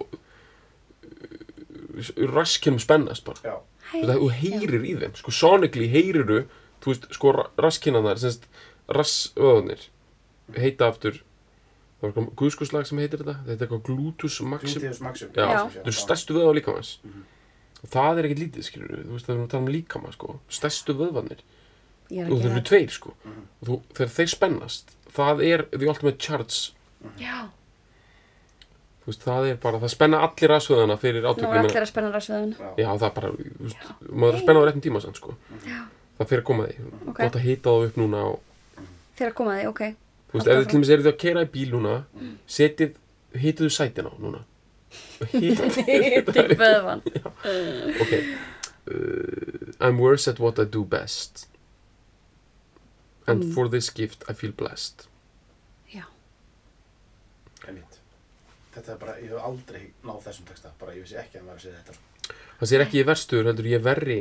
[2.35, 3.39] raskinum spennast bara.
[3.45, 3.57] Já,
[3.91, 6.45] Þú veist, þú heyrir í þeim, sko sonically heyriru,
[6.83, 8.47] þú veist, sko raskinnarnar, semst
[8.91, 9.89] rassöðunir
[10.57, 11.19] heita aftur
[12.01, 13.35] það var eitthvað guðskuslag sem heitir þetta.
[13.47, 16.93] Þetta er eitthvað gluteus maxim þetta er stærstu vöð á líkamans
[17.81, 20.35] og það er ekkert lítið, skilur þú veist, það er að tala um líkama, sko.
[20.53, 21.43] Stærstu vöðvanir,
[22.11, 26.19] og að þeir eru tveir, sko og þú, þegar þeir spennast, það er the ultimate
[26.19, 26.73] charge,
[27.21, 27.49] Já,
[29.01, 31.89] þú veist, það er bara það spenna allir rassvöðana fyrir nú átökum er allir að
[31.93, 32.57] spenna rasveðuna.
[32.61, 35.17] já, Já, það er bara, þú veist, maður er að spenna á réttum tíma sann,
[35.17, 35.35] sko.
[35.65, 35.81] Já.
[36.21, 36.87] Það fyrir að koma því.
[37.09, 37.17] Ok.
[37.23, 38.41] Gott að hita það upp núna og,
[39.21, 39.83] Þegar koma þið, ok.
[40.31, 41.95] þú veist, ef þið til dæmis eru þið að keira í bíl núna,
[42.47, 42.95] setið,
[43.41, 44.43] hituðu sætin á núna.
[45.31, 45.61] Hit,
[46.35, 47.03] Til vöðvan.
[48.05, 48.15] ok.
[48.91, 51.47] Uh, I'm worse at what I do best.
[53.31, 53.55] And Mm.
[53.55, 55.07] for this gift I feel blessed.
[55.95, 56.05] Já.
[57.67, 57.99] einmitt.
[58.75, 61.61] Þetta er bara, ég hef aldrei náð þessum texta, bara ég vissi ekki að að
[61.65, 61.95] segja þetta.
[61.95, 62.35] Sko.
[62.61, 64.19] Það sér ekki ég verstur, heldur ég verri.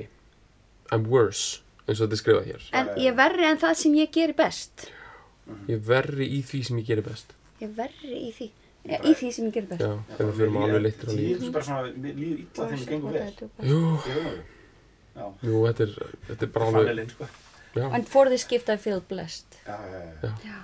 [0.91, 2.63] I'm worse, eins og þetta er skrifað hér.
[2.73, 4.87] En ég er verri en það sem ég gerir best.
[5.69, 7.33] Ég verri í því sem ég gerir best.
[7.61, 8.49] Ég er verri í því.
[8.89, 9.81] Já, í því sem ég gerir best.
[9.81, 11.43] Já, þegar við fyrir á Því líf.
[11.43, 13.49] er bara svona, mér líður illa þegar mér gengur vel.
[13.69, 13.79] Jú,
[15.19, 15.93] Ég jú, þetta er,
[16.29, 17.15] þetta er bara alveg,
[17.75, 19.45] And for this gift I feel blessed.
[19.67, 19.77] Já,
[20.23, 20.55] já, já,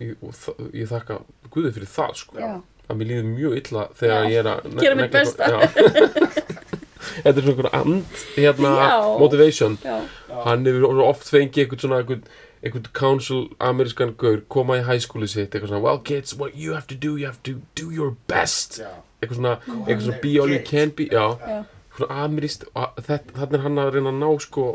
[0.00, 0.34] ég, og
[0.76, 1.20] ég þakka
[1.50, 2.38] Guði fyrir það sko.
[2.38, 2.52] Já.
[2.90, 5.44] að mér líður mjög illa þegar Já, ég er að gera mitt negla besta.
[5.46, 6.52] eitthvað-
[7.22, 9.18] þetta er svona einhver and hérna, Já.
[9.22, 9.78] motivation.
[9.84, 9.96] Já.
[10.44, 12.22] hann hefur svo oft fengið einhvern svona einhvern,
[12.62, 16.86] einhvern council amerískan gaur koma í hæskóli sitt eitthvað svona well kids what you have
[16.86, 18.80] to do you have to do your best.
[19.22, 19.56] Eitthvað svona,
[19.86, 21.64] eitthvað svona be all you can be já, Já.
[21.96, 24.68] svona ameríst þannig er hann að reyna að ná sko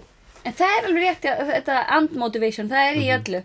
[0.47, 3.41] En það er alveg rétt, að þetta and motivation, það er í öllu.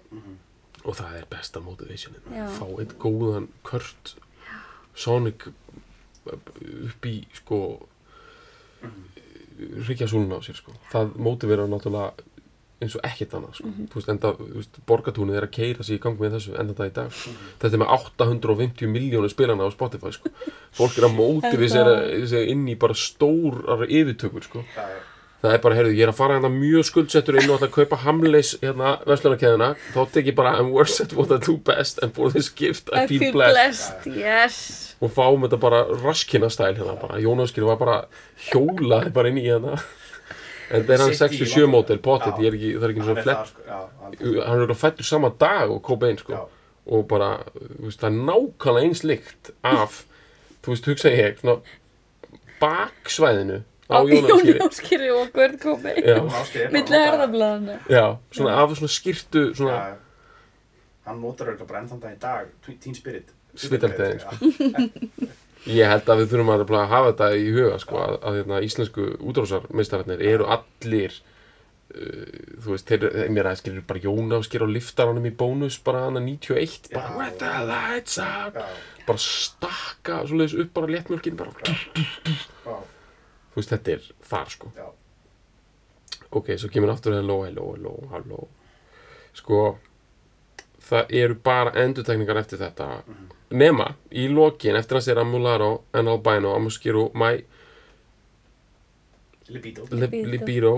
[0.82, 2.44] og það er besta motivationin Já.
[2.58, 4.16] fá einn góðan kört
[4.98, 5.46] Sonic
[6.26, 7.58] upp í sko
[9.88, 12.26] ríkja súluna á sér sko það motiverar náttúrulega
[12.82, 16.00] eins og ekkert annað sko þú veist enda, þú veist, borgatúnið er að keira sig
[16.00, 17.34] í gang með þessu enda það í dag sko.
[17.62, 20.32] þetta er með 850 miljónu spilana á Spotify sko
[20.80, 21.94] fólk er að motivisera
[22.26, 25.00] sig inn í bara stórar yfirtökur sko já, já.
[25.42, 27.74] Það er bara, heyrðu, ég er að fara hérna mjög skuldsettur inn og ætla að
[27.74, 31.98] kaupa hamleis hérna verslunarkeðina þá tek ég bara I'm worse at what I do best
[32.02, 34.06] and for this gift I, feel, blessed.
[34.06, 34.60] yes.
[35.02, 37.96] og fáum þetta bara raskina stæl hérna bara, Jónaskir var bara
[38.52, 39.80] hjólaði bara inn í hérna.
[40.72, 41.72] En það er hann Sitt í 67 London.
[41.74, 43.50] mótel, potið, ég er ekki, það er ekki svona flett.
[43.50, 46.32] sko, hann- er fættur sama dag og Cobain sko.
[46.38, 46.46] Já.
[46.86, 50.04] og bara, þú veist, það er nákvæmlega eins líkt af,
[50.62, 51.60] þú veist, hugsa ég svona
[52.62, 53.60] baksvæðinu
[53.90, 55.94] á Jónaskýri og Görð Kómi.
[55.98, 56.16] Já.
[56.18, 57.78] Jón Ásgeir er bara Milli að nota- herðablaðana.
[57.90, 59.96] Já, svona af svona skýrtu svona, Já, já.
[61.06, 63.32] Hann notar auðvitað bara enn þann dag í dag, Teen- Spirit.
[63.58, 65.28] Svitalegðin, Já.
[65.66, 68.60] ég held að við þurfum að nefnilega hafa þetta í huga sko, að, að hérna,
[68.64, 71.12] íslensku útráðsarmeistararnir eru allir
[71.92, 73.04] uh, þú veist, þeir,
[73.34, 77.36] mér aðeins skilur bara Jón Áskir á liftaranum í bónus bara hana 91, bara with
[77.42, 78.48] the lights Já,
[79.06, 81.52] bara stakka svoleiðis upp bara léttmjölkin bara,
[83.52, 84.72] þú veist, þetta er þar sko.
[84.76, 84.88] Já.
[86.32, 88.48] ok, svo kemur aftur hello, hello, hello, hello
[89.36, 89.78] sko
[90.82, 92.86] það eru bara endurtekningar eftir þetta.
[93.52, 97.36] Nema í lokin eftir að sér Amularo en Albino Amuskiru My
[99.52, 99.84] Libido.
[99.90, 100.30] Lib Libido.
[100.32, 100.74] Libido.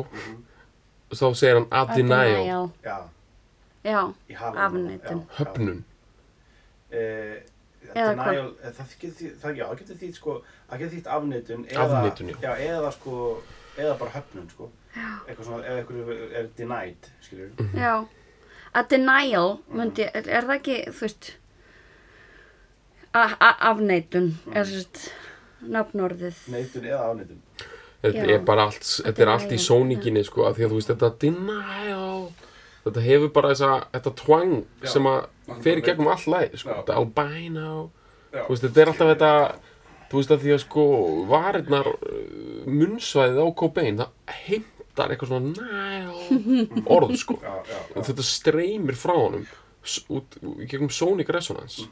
[1.15, 2.99] Þá segir hann Adenial Já,
[3.85, 5.21] Já, já.
[5.39, 5.85] höfnun.
[6.91, 7.43] Eh,
[7.95, 8.49] denial,
[8.79, 10.35] það getur því, það, já, það getur því, sko,
[10.71, 12.37] það getur því afneitun eða, Afneitun, já.
[12.43, 13.21] já, eða sko,
[13.79, 14.71] eða bara höfnun, sko.
[14.95, 17.51] Eitthvað svona, eða eitthvað er denied, skiljur.
[17.59, 17.79] Mhm.
[17.79, 17.95] já.
[18.75, 21.33] Að denial, myndi, er, er það ekki, þú veist,
[23.15, 25.05] afneitun, er sérst,
[25.71, 26.41] nafnorðið.
[26.53, 27.41] Neitun eða afneitun.
[28.05, 28.35] þetta Já.
[28.35, 31.09] er bara allt, þetta er allt í sóninginni sko, af því að þú veist þetta
[31.23, 32.33] denial
[32.85, 34.89] þetta hefur bara þessa, þetta twang Já.
[34.94, 35.20] sem að
[35.65, 36.97] fer í gegnum all læg sko, þetta
[38.48, 39.32] veist, þetta er alltaf þetta
[40.11, 40.86] þú veist að því að sko
[41.31, 41.89] varirnar
[42.70, 47.39] munnsvæðið á Cobain það heimtar eitthvað svona næl orð sko.
[47.43, 49.47] Já, já, þetta streymir frá honum
[50.16, 51.85] út í gegnum sonic resonance.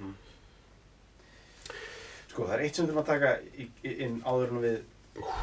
[2.32, 3.32] Sko, það er eitt sem við þurfum að taka
[4.06, 4.78] inn áður en við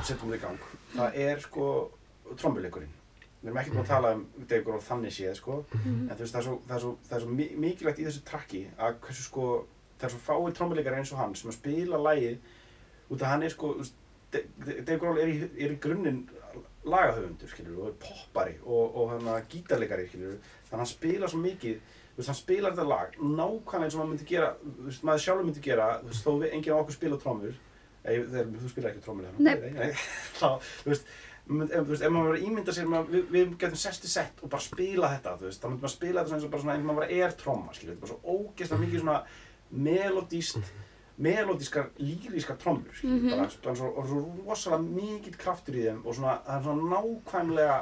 [0.07, 0.63] setjum við í gang.
[0.95, 1.65] Það er sko
[2.39, 2.95] trombuleikurinn.
[3.39, 5.59] Við erum ekki búin að tala um Dave Grohl þannig séð, sko.
[5.79, 8.07] En þú veist, það er svo, það er svo, það er svo mi- mikilvægt í
[8.09, 9.45] þessu trakki að hversu sko,
[9.99, 12.37] það er svo fáið trombuleikar eins og hann sem að spila lagið
[13.09, 13.71] út að hann er sko,
[14.31, 16.19] Dave Grohl er í, er í grunninn
[16.89, 20.35] lagahöfundur, skilur, og er poppari og, og hann að gítarleikari, skilur,
[20.67, 21.79] þannig að hann spila svo mikið,
[22.13, 25.23] þú veist, hann spilar þetta lag nákvæmlega eins og maður myndi gera, þú veist, maður
[25.25, 27.57] sjálfur myndi gera, þú veist, þó enginn af okkur spila trommur,
[28.13, 29.43] eða þú spila ekki trommur hérna,
[30.39, 30.47] þá,
[30.85, 31.11] þú veist,
[31.49, 34.07] mynd- ef, veist, ef maður verið að ímynda sér, maður, við, við getum sest í
[34.11, 36.61] sett og bara spila þetta, þú veist, þá myndi maður spila þetta eins og bara
[36.61, 39.23] svona eins og maður bara er tromma, skilur, þetta er bara svo ógeðslega mikið svona
[39.71, 40.71] melodíst,
[41.19, 43.29] melodískar, lýrískar trommur, skilur, Mhm.
[43.29, 46.89] bara, bara svo, og svo rosalega mikill kraftur í þeim og svona, það er svona
[46.93, 47.79] nákvæmlega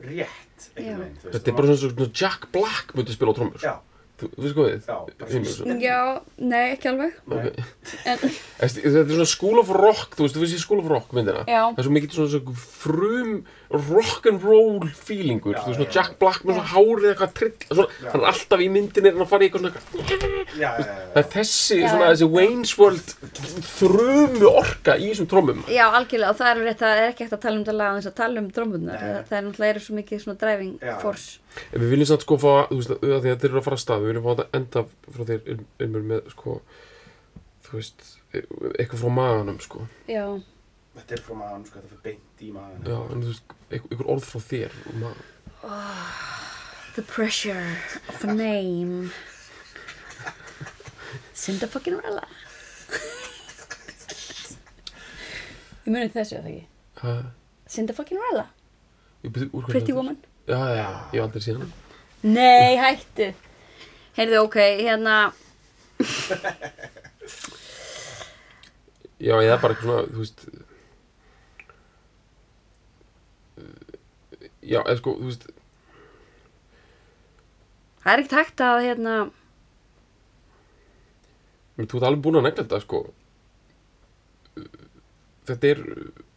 [0.00, 1.34] rétt, einhvern veginn, þú veist.
[1.38, 3.74] þetta er bara svona, svona Jack Black myndi spila á trommur Já,
[4.16, 4.86] þú veist hvað við?
[4.86, 5.98] já, Já,
[6.38, 7.18] nei, ekki alveg.
[7.28, 7.66] Okay.
[8.08, 8.22] En,
[8.62, 11.42] þetta er svona School of Rock þú veist, þú veist í School of Rock myndina
[11.44, 11.62] Já.
[11.76, 13.36] það er svo mikið svona, svona frum
[13.76, 18.20] rock'n'roll feelingur Já, þú veist, svona já, Jack Black með svona hárið eitthvað trill hann
[18.22, 19.74] er alltaf í myndinni en hann farið í eitthvað svona
[20.56, 22.12] já, já, já, það er þessi, Já, svona já.
[22.14, 23.14] þessi Wayne's World
[23.76, 27.38] þrumu orka í þessum trommum já, algjörlega, og það er rétt, það er ekki eftir
[27.38, 28.96] að tala um þetta lag en þess að tala um drömbunar.
[28.96, 29.06] Nei.
[29.06, 30.94] Það, það er náttúrulega eru svo mikið svona driving Já.
[31.02, 31.26] force.
[31.72, 33.78] En við viljum samt sko fá, þú veist, að því að þeir eru að fara
[33.78, 34.82] að stað við viljum fá þetta enda
[35.16, 35.40] frá þér
[35.86, 36.56] ilmur með, sko
[37.66, 38.06] þú veist,
[38.36, 40.26] eitthvað frá maganum, sko Já,
[40.96, 42.86] Þetta er frá maður, sko, þetta fyrir beint í maður.
[42.88, 45.32] já, en þú veist, eitthvað, eitthvað orð frá þér úr maganum.
[46.96, 47.76] the pressure
[48.08, 49.10] of a name.
[51.36, 52.22] Cinda fucking Rella.
[55.84, 56.64] Ég muni þessu, eða ekki?
[57.02, 57.12] Ha,
[57.70, 58.46] Cinda fucking Rella.
[59.26, 60.16] ég byrju, úr hverju Pretty þetta woman.
[60.46, 61.74] Já, já, ég hef aldrei síðan
[62.26, 63.28] Nei, hættu.
[64.16, 65.16] Heyrðu, ok, hérna,
[69.16, 70.42] Já, ég er bara eitthvað svona, þú veist.
[74.66, 75.46] Já, eða sko, þú veist.
[78.02, 79.14] Það er ekkert hægt að, hérna,
[81.76, 83.02] menn, Þú ert alveg búin að negla þetta, sko.
[85.46, 85.82] Þetta er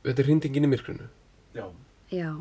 [0.05, 1.09] Þetta er hrindingin í myrkrinu.
[1.57, 1.65] Já,
[2.13, 2.31] já.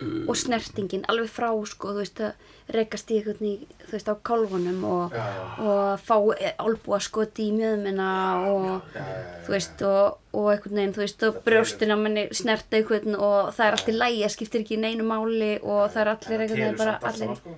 [0.00, 0.28] Einmitt.
[0.28, 2.32] Og snertingin, alveg frá, sko, þú veist, að
[2.72, 3.52] rekast í einhvern í,
[3.86, 5.16] þú veist, á kálfunum og,
[5.62, 6.16] og fá
[6.62, 8.08] álbúa skoti í mjöðmina
[8.48, 9.34] og, já, já, já.
[9.46, 10.04] þú veist, og,
[10.38, 13.96] og einhvern veginn, þú veist, og brjóstina manni snerta einhvern og það er allt í
[13.98, 17.36] lægi, það skiptir ekki í neinu máli og það er allir einhvern veginn bara, allir
[17.42, 17.50] sko.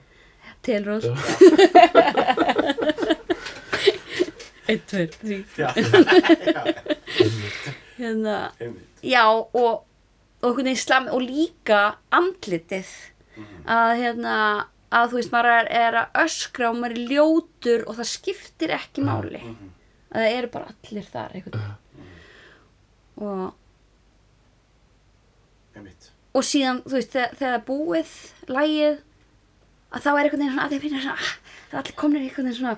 [0.65, 1.13] telur Já.
[4.65, 5.37] Einn, tveir, þrý.
[5.61, 5.69] Já,
[7.99, 9.03] Hérna, einmitt.
[9.05, 9.85] já, og,
[10.45, 11.81] og slam, og líka
[12.15, 12.91] andlitið,
[13.67, 14.35] að hérna,
[14.95, 18.75] að þú veist, maður er, er að öskra og maður er ljótur og það skiptir
[18.77, 19.41] ekki máli.
[20.15, 21.81] Að það eru bara allir þar einhvern veginn.
[23.25, 23.45] Og,
[25.75, 26.11] Einmitt.
[26.35, 28.15] og síðan, þú veist, þegar, þegar það er búið
[28.55, 29.01] lægið,
[29.95, 31.35] að þá er einhvern veginn svona, allir finnir svona, ah,
[31.73, 32.77] það allir komnir í einhvern veginn svona,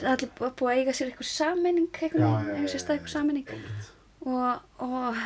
[0.00, 2.72] það allir bú- búið að eiga sér eitthvað sammenning, einhvern Já, veginn, já, eiga já,
[2.74, 3.46] sér stað já, eitthvað sammenning
[4.26, 4.50] og,
[4.86, 5.20] og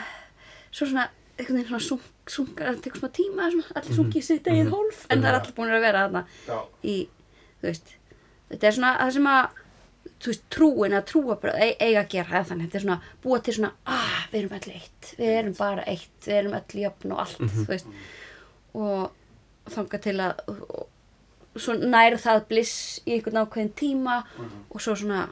[0.71, 1.07] svo svona,
[1.41, 5.01] einhvern veginn svona sunk, sunkar, það tekur smá tíma, svona, allir sunkið sitt eigið hólf,
[5.09, 6.97] en það er allir búin að vera þarna Já, í,
[7.61, 7.97] þú veist,
[8.53, 9.61] þetta er svona það sem að,
[10.11, 13.41] þú veist, trúin að trúa bara, e eiga að gera þannig, þetta er svona búa
[13.45, 17.15] til svona, ah, við erum öll eitt við erum bara eitt, við erum öll jöfn
[17.17, 17.93] og allt, þú veist.
[18.81, 20.87] Og þanga til að og,
[21.59, 24.21] svo nær það bliss í einhvern ákveðin tíma
[24.71, 25.25] og svo svona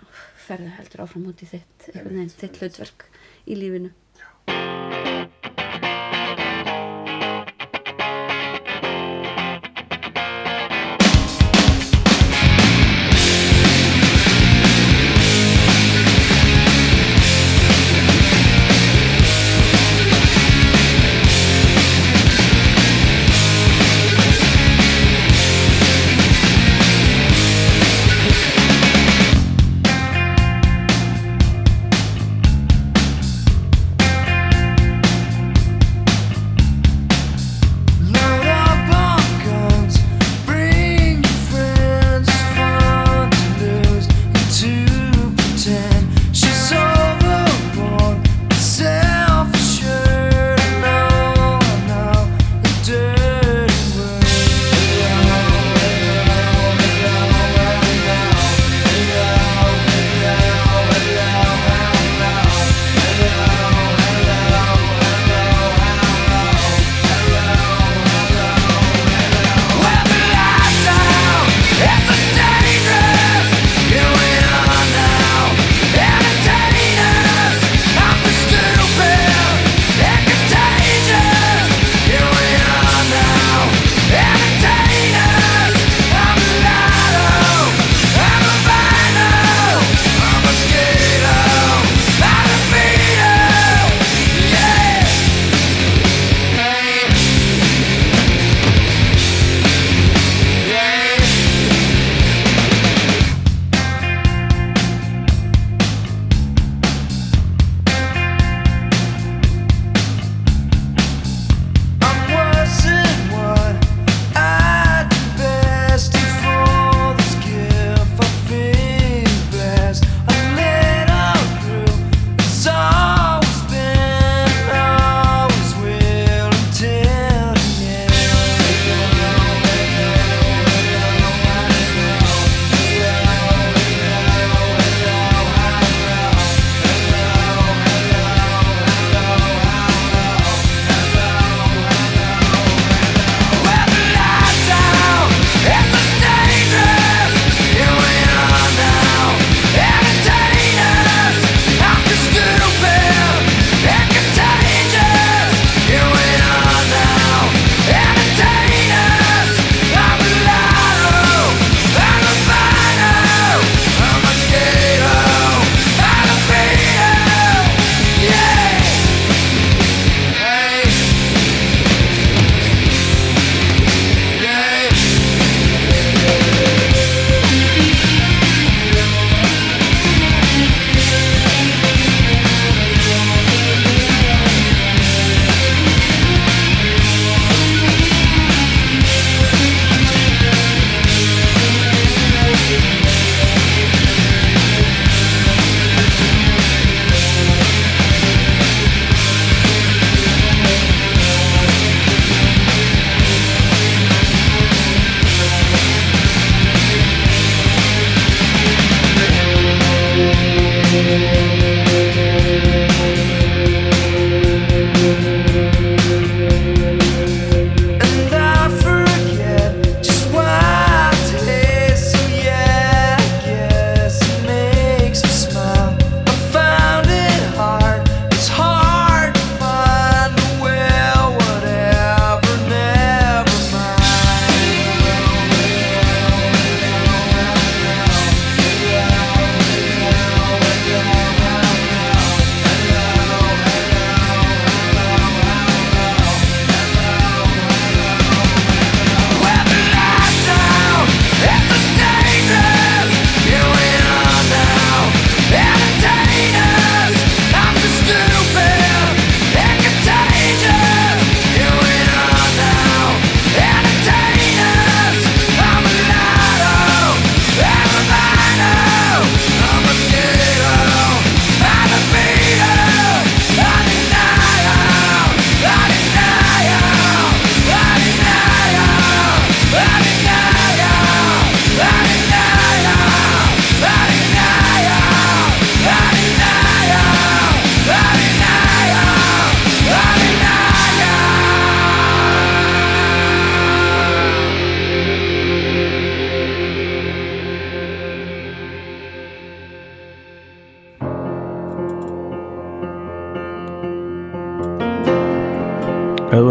[0.48, 3.06] ferðu heldur áfram út í þitt einhvern veginn, þitt hlutverk
[3.46, 3.92] í lífinu.
[4.48, 5.27] Ef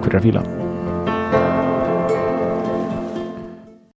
[0.00, 0.59] Takk fyrir að fíla